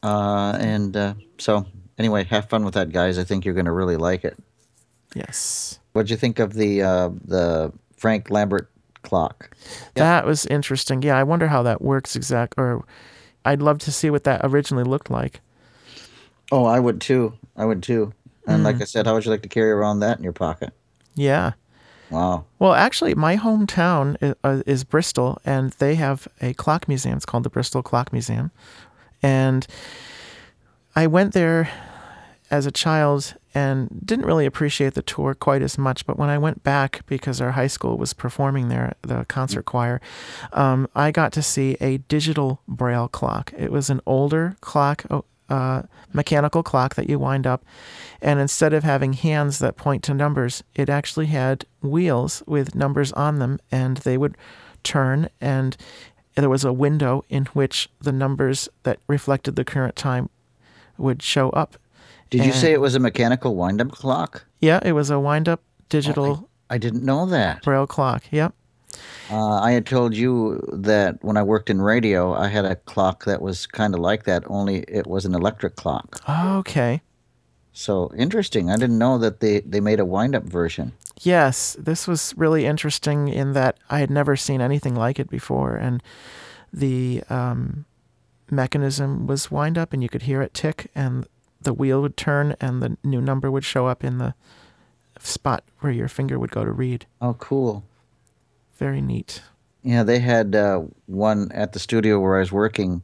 Uh, 0.03 0.57
and 0.59 0.95
uh, 0.97 1.13
so, 1.39 1.65
anyway, 1.97 2.23
have 2.25 2.49
fun 2.49 2.65
with 2.65 2.73
that, 2.75 2.91
guys. 2.91 3.17
I 3.17 3.23
think 3.23 3.45
you're 3.45 3.53
going 3.53 3.65
to 3.65 3.71
really 3.71 3.97
like 3.97 4.23
it. 4.23 4.37
Yes. 5.15 5.79
What'd 5.93 6.09
you 6.09 6.17
think 6.17 6.39
of 6.39 6.53
the 6.53 6.81
uh, 6.81 7.09
the 7.23 7.71
Frank 7.97 8.29
Lambert 8.29 8.69
clock? 9.03 9.55
That 9.95 10.25
was 10.25 10.45
interesting. 10.47 11.03
Yeah, 11.03 11.17
I 11.17 11.23
wonder 11.23 11.47
how 11.47 11.61
that 11.63 11.81
works 11.81 12.15
exact 12.15 12.55
or 12.57 12.83
I'd 13.45 13.61
love 13.61 13.77
to 13.79 13.91
see 13.91 14.09
what 14.09 14.23
that 14.23 14.41
originally 14.43 14.83
looked 14.85 15.11
like. 15.11 15.39
Oh, 16.51 16.65
I 16.65 16.79
would 16.79 16.99
too. 17.01 17.33
I 17.55 17.65
would 17.65 17.83
too. 17.83 18.13
And 18.47 18.63
like 18.63 18.77
Mm. 18.77 18.81
I 18.81 18.85
said, 18.85 19.05
how 19.05 19.13
would 19.13 19.25
you 19.25 19.31
like 19.31 19.43
to 19.43 19.49
carry 19.49 19.71
around 19.71 19.99
that 19.99 20.17
in 20.17 20.23
your 20.23 20.33
pocket? 20.33 20.73
Yeah. 21.15 21.53
Wow. 22.09 22.45
Well, 22.59 22.73
actually, 22.73 23.15
my 23.15 23.37
hometown 23.37 24.17
is, 24.21 24.35
uh, 24.43 24.61
is 24.65 24.83
Bristol, 24.83 25.39
and 25.45 25.71
they 25.73 25.95
have 25.95 26.27
a 26.41 26.53
clock 26.53 26.87
museum. 26.87 27.15
It's 27.17 27.25
called 27.25 27.43
the 27.43 27.49
Bristol 27.49 27.81
Clock 27.81 28.11
Museum. 28.11 28.51
And 29.23 29.65
I 30.95 31.07
went 31.07 31.33
there 31.33 31.69
as 32.51 32.65
a 32.65 32.71
child 32.71 33.33
and 33.55 33.89
didn't 34.05 34.25
really 34.25 34.45
appreciate 34.45 34.93
the 34.93 35.01
tour 35.01 35.33
quite 35.33 35.61
as 35.61 35.77
much. 35.77 36.05
But 36.05 36.17
when 36.17 36.29
I 36.29 36.37
went 36.37 36.63
back, 36.63 37.01
because 37.07 37.41
our 37.41 37.51
high 37.51 37.67
school 37.67 37.97
was 37.97 38.13
performing 38.13 38.69
there, 38.69 38.93
the 39.01 39.25
concert 39.25 39.65
choir, 39.65 40.01
um, 40.53 40.87
I 40.95 41.11
got 41.11 41.33
to 41.33 41.41
see 41.41 41.77
a 41.79 41.97
digital 41.97 42.61
braille 42.67 43.07
clock. 43.07 43.53
It 43.57 43.71
was 43.71 43.89
an 43.89 44.01
older 44.05 44.55
clock, 44.61 45.03
oh, 45.09 45.25
uh, 45.49 45.83
mechanical 46.13 46.63
clock 46.63 46.95
that 46.95 47.09
you 47.09 47.19
wind 47.19 47.45
up. 47.45 47.63
And 48.21 48.39
instead 48.39 48.73
of 48.73 48.83
having 48.83 49.13
hands 49.13 49.59
that 49.59 49.77
point 49.77 50.03
to 50.03 50.13
numbers, 50.13 50.63
it 50.75 50.89
actually 50.89 51.27
had 51.27 51.65
wheels 51.81 52.43
with 52.47 52.75
numbers 52.75 53.11
on 53.13 53.39
them, 53.39 53.59
and 53.71 53.97
they 53.97 54.17
would 54.17 54.37
turn. 54.83 55.29
And 55.41 55.77
there 56.35 56.49
was 56.49 56.63
a 56.63 56.73
window 56.73 57.23
in 57.29 57.45
which 57.47 57.89
the 58.01 58.11
numbers 58.11 58.69
that 58.83 58.99
reflected 59.07 59.55
the 59.55 59.65
current 59.65 59.95
time 59.95 60.29
would 60.97 61.21
show 61.21 61.49
up. 61.51 61.77
Did 62.29 62.45
you 62.45 62.51
say 62.51 62.73
it 62.73 62.81
was 62.81 62.95
a 62.95 62.99
mechanical 62.99 63.55
wind-up 63.55 63.91
clock? 63.91 64.45
Yeah, 64.59 64.79
it 64.83 64.93
was 64.93 65.09
a 65.09 65.19
wind 65.19 65.47
up 65.47 65.61
digital 65.89 66.49
I 66.69 66.77
didn't 66.79 67.03
know 67.03 67.27
that. 67.27 67.61
braille 67.61 67.85
clock. 67.85 68.23
Yep. 68.31 68.53
Uh, 69.29 69.59
I 69.59 69.71
had 69.71 69.85
told 69.85 70.15
you 70.15 70.59
that 70.73 71.23
when 71.23 71.37
I 71.37 71.43
worked 71.43 71.69
in 71.69 71.81
radio, 71.81 72.33
I 72.33 72.47
had 72.47 72.65
a 72.65 72.75
clock 72.75 73.25
that 73.25 73.41
was 73.41 73.67
kind 73.67 73.93
of 73.93 73.99
like 73.99 74.23
that, 74.23 74.43
only 74.47 74.79
it 74.87 75.07
was 75.07 75.25
an 75.25 75.35
electric 75.35 75.75
clock. 75.75 76.21
Okay. 76.27 77.01
So 77.71 78.11
interesting. 78.15 78.69
I 78.69 78.75
didn't 78.77 78.97
know 78.97 79.17
that 79.17 79.39
they, 79.39 79.61
they 79.61 79.79
made 79.79 79.99
a 79.99 80.05
wind-up 80.05 80.43
version. 80.43 80.93
Yes, 81.21 81.75
this 81.79 82.07
was 82.07 82.33
really 82.37 82.65
interesting 82.65 83.27
in 83.27 83.53
that 83.53 83.77
I 83.89 83.99
had 83.99 84.09
never 84.09 84.35
seen 84.35 84.61
anything 84.61 84.95
like 84.95 85.19
it 85.19 85.29
before, 85.29 85.75
and 85.75 86.01
the 86.71 87.23
um, 87.29 87.85
mechanism 88.55 89.27
was 89.27 89.51
wind 89.51 89.77
up, 89.77 89.93
and 89.93 90.01
you 90.01 90.09
could 90.09 90.23
hear 90.23 90.41
it 90.41 90.53
tick, 90.53 90.91
and 90.95 91.27
the 91.61 91.73
wheel 91.73 92.01
would 92.01 92.17
turn, 92.17 92.55
and 92.59 92.81
the 92.81 92.97
new 93.03 93.21
number 93.21 93.49
would 93.49 93.63
show 93.63 93.87
up 93.87 94.03
in 94.03 94.17
the 94.17 94.33
spot 95.19 95.63
where 95.79 95.91
your 95.91 96.07
finger 96.07 96.37
would 96.39 96.51
go 96.51 96.63
to 96.65 96.71
read. 96.71 97.05
Oh, 97.21 97.35
cool. 97.35 97.83
Very 98.77 99.01
neat. 99.01 99.41
Yeah, 99.83 100.03
they 100.03 100.19
had 100.19 100.55
uh, 100.55 100.83
one 101.07 101.51
at 101.51 101.73
the 101.73 101.79
studio 101.79 102.19
where 102.19 102.37
I 102.37 102.39
was 102.39 102.51
working, 102.51 103.03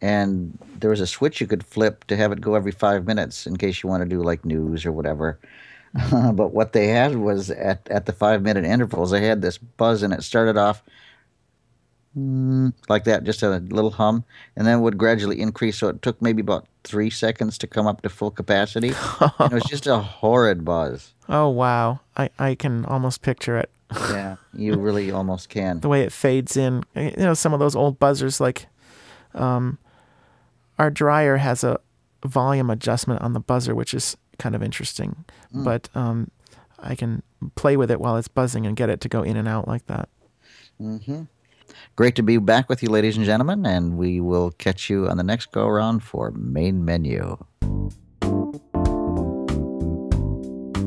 and 0.00 0.58
there 0.78 0.90
was 0.90 1.00
a 1.00 1.06
switch 1.06 1.40
you 1.40 1.46
could 1.46 1.64
flip 1.64 2.04
to 2.04 2.16
have 2.16 2.32
it 2.32 2.40
go 2.40 2.54
every 2.54 2.72
five 2.72 3.06
minutes 3.06 3.46
in 3.46 3.56
case 3.56 3.82
you 3.82 3.88
want 3.88 4.02
to 4.02 4.08
do 4.08 4.22
like 4.22 4.44
news 4.44 4.84
or 4.84 4.92
whatever. 4.92 5.38
but 6.10 6.52
what 6.52 6.72
they 6.72 6.88
had 6.88 7.16
was 7.16 7.50
at, 7.50 7.88
at 7.88 8.06
the 8.06 8.12
five 8.12 8.42
minute 8.42 8.64
intervals, 8.64 9.10
they 9.10 9.24
had 9.24 9.42
this 9.42 9.58
buzz, 9.58 10.02
and 10.02 10.12
it 10.12 10.22
started 10.22 10.56
off 10.56 10.82
like 12.14 13.04
that, 13.04 13.24
just 13.24 13.42
a 13.42 13.58
little 13.58 13.90
hum, 13.92 14.24
and 14.56 14.66
then 14.66 14.80
would 14.80 14.98
gradually 14.98 15.40
increase. 15.40 15.78
So 15.78 15.88
it 15.88 16.02
took 16.02 16.20
maybe 16.20 16.40
about 16.40 16.66
three 16.84 17.10
seconds 17.10 17.58
to 17.58 17.66
come 17.66 17.86
up 17.86 18.02
to 18.02 18.08
full 18.08 18.30
capacity. 18.30 18.88
it 18.90 19.52
was 19.52 19.64
just 19.64 19.86
a 19.86 19.98
horrid 20.20 20.64
buzz. 20.64 21.14
Oh 21.28 21.48
wow, 21.48 22.00
I 22.16 22.30
I 22.38 22.54
can 22.54 22.84
almost 22.86 23.22
picture 23.22 23.56
it. 23.58 23.70
Yeah, 24.10 24.36
you 24.52 24.74
really 24.76 25.10
almost 25.10 25.48
can. 25.48 25.80
the 25.80 25.88
way 25.88 26.02
it 26.02 26.12
fades 26.12 26.56
in. 26.56 26.84
You 26.94 27.12
know, 27.16 27.34
some 27.34 27.54
of 27.54 27.60
those 27.60 27.74
old 27.74 27.98
buzzers, 27.98 28.38
like 28.40 28.66
um, 29.34 29.78
our 30.78 30.90
dryer 30.90 31.38
has 31.38 31.64
a 31.64 31.78
volume 32.24 32.68
adjustment 32.68 33.22
on 33.22 33.32
the 33.32 33.40
buzzer, 33.40 33.74
which 33.74 33.94
is 33.94 34.16
kind 34.38 34.54
of 34.54 34.62
interesting. 34.62 35.24
Mm. 35.54 35.64
But 35.64 35.88
um, 35.94 36.30
I 36.78 36.94
can 36.94 37.22
play 37.54 37.76
with 37.78 37.90
it 37.90 38.00
while 38.00 38.16
it's 38.16 38.28
buzzing 38.28 38.66
and 38.66 38.76
get 38.76 38.90
it 38.90 39.00
to 39.02 39.08
go 39.08 39.22
in 39.22 39.36
and 39.36 39.48
out 39.48 39.66
like 39.68 39.86
that. 39.86 40.08
hmm 40.78 41.22
Great 41.96 42.14
to 42.16 42.22
be 42.22 42.38
back 42.38 42.68
with 42.68 42.82
you, 42.82 42.88
ladies 42.88 43.16
and 43.16 43.26
gentlemen, 43.26 43.66
and 43.66 43.96
we 43.96 44.20
will 44.20 44.50
catch 44.52 44.88
you 44.88 45.08
on 45.08 45.16
the 45.16 45.22
next 45.22 45.52
go 45.52 45.66
around 45.66 46.00
for 46.00 46.30
main 46.32 46.84
menu. 46.84 47.36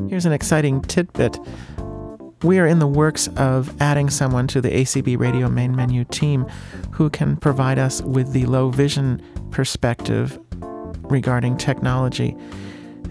Here's 0.08 0.26
an 0.26 0.32
exciting 0.32 0.82
tidbit. 0.82 1.38
We 2.42 2.58
are 2.58 2.66
in 2.66 2.80
the 2.80 2.86
works 2.86 3.28
of 3.36 3.80
adding 3.80 4.10
someone 4.10 4.46
to 4.48 4.60
the 4.60 4.68
ACB 4.70 5.18
Radio 5.18 5.48
main 5.48 5.76
menu 5.76 6.04
team 6.04 6.46
who 6.90 7.08
can 7.08 7.36
provide 7.36 7.78
us 7.78 8.02
with 8.02 8.32
the 8.32 8.46
low 8.46 8.70
vision 8.70 9.22
perspective 9.50 10.38
regarding 11.02 11.56
technology. 11.56 12.36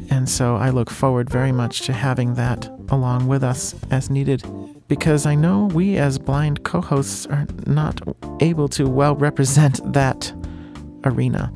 And 0.10 0.28
so 0.28 0.58
I 0.58 0.70
look 0.70 0.90
forward 0.90 1.30
very 1.30 1.52
much 1.52 1.82
to 1.82 1.94
having 1.94 2.34
that 2.36 2.68
along 2.90 3.28
with 3.28 3.44
us 3.44 3.74
as 3.90 4.10
needed 4.10 4.44
because 4.92 5.26
I 5.26 5.34
know 5.36 5.68
we 5.68 5.96
as 5.96 6.20
blind 6.20 6.66
co 6.66 6.82
hosts 6.82 7.26
are 7.28 7.48
not 7.66 8.02
able 8.42 8.68
to 8.68 8.90
well 8.90 9.16
represent 9.16 9.80
that 9.94 10.34
arena. 11.06 11.54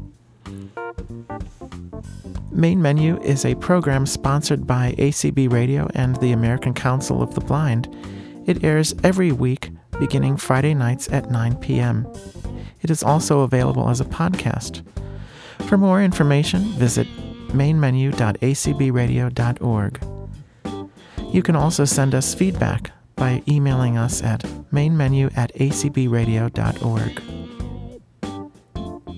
Main 2.50 2.82
Menu 2.82 3.22
is 3.24 3.44
a 3.44 3.56
program 3.56 4.06
sponsored 4.06 4.66
by 4.66 4.96
ACB 4.98 5.52
Radio 5.52 5.90
and 5.94 6.16
the 6.22 6.32
American 6.32 6.74
Council 6.74 7.22
of 7.22 7.36
the 7.36 7.42
Blind. 7.42 7.94
It 8.46 8.64
airs 8.64 8.96
every 9.04 9.34
week, 9.34 9.70
beginning 10.00 10.38
Friday 10.38 10.74
nights 10.74 11.10
at 11.12 11.30
9 11.30 11.58
p.m. 11.58 12.08
It 12.84 12.90
is 12.90 13.04
also 13.04 13.42
available 13.42 13.90
as 13.90 14.00
a 14.00 14.06
podcast. 14.06 14.82
For 15.68 15.78
more 15.78 16.02
information, 16.02 16.62
visit 16.80 17.08
mainmenu.acbradio.org. 17.50 20.00
You 21.34 21.44
can 21.44 21.56
also 21.58 21.84
send 21.84 22.16
us 22.16 22.34
feedback 22.34 22.92
by 23.16 23.42
emailing 23.48 23.98
us 23.98 24.22
at 24.24 24.42
mainmenu 24.72 25.36
at 25.38 25.54
acbradio.org. 25.56 27.22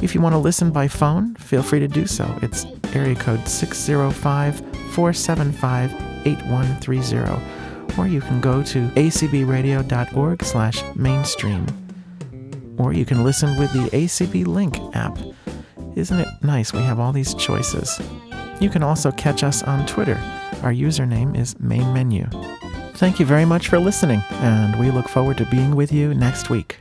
If 0.02 0.14
you 0.14 0.22
want 0.22 0.34
to 0.34 0.40
listen 0.40 0.72
by 0.72 0.88
phone, 0.88 1.36
feel 1.36 1.64
free 1.64 1.80
to 1.80 1.88
do 1.88 2.06
so. 2.06 2.32
It's 2.42 2.66
area 2.94 3.16
code 3.16 3.48
605 3.48 4.60
475 4.92 5.92
8130. 6.26 8.00
Or 8.00 8.08
you 8.08 8.22
can 8.22 8.40
go 8.40 8.62
to 8.62 8.88
acbradio.org 8.90 10.44
slash 10.44 10.84
mainstream. 10.96 11.66
Or 12.78 12.94
you 12.94 13.06
can 13.06 13.24
listen 13.24 13.58
with 13.58 13.74
the 13.74 13.90
ACB 13.90 14.46
Link 14.46 14.78
app. 14.96 15.18
Isn't 15.96 16.20
it 16.20 16.28
nice 16.44 16.74
we 16.74 16.82
have 16.82 17.00
all 17.00 17.12
these 17.12 17.34
choices? 17.34 18.00
You 18.60 18.70
can 18.70 18.84
also 18.84 19.12
catch 19.12 19.44
us 19.44 19.64
on 19.64 19.88
Twitter. 19.88 20.18
Our 20.62 20.74
username 20.74 21.36
is 21.36 21.60
Main 21.60 21.92
Menu. 21.92 22.28
Thank 22.98 23.20
you 23.20 23.28
very 23.28 23.46
much 23.46 23.68
for 23.68 23.78
listening, 23.78 24.24
and 24.42 24.80
we 24.80 24.90
look 24.90 25.08
forward 25.08 25.38
to 25.38 25.46
being 25.46 25.76
with 25.76 25.94
you 25.94 26.16
next 26.16 26.50
week. 26.50 26.80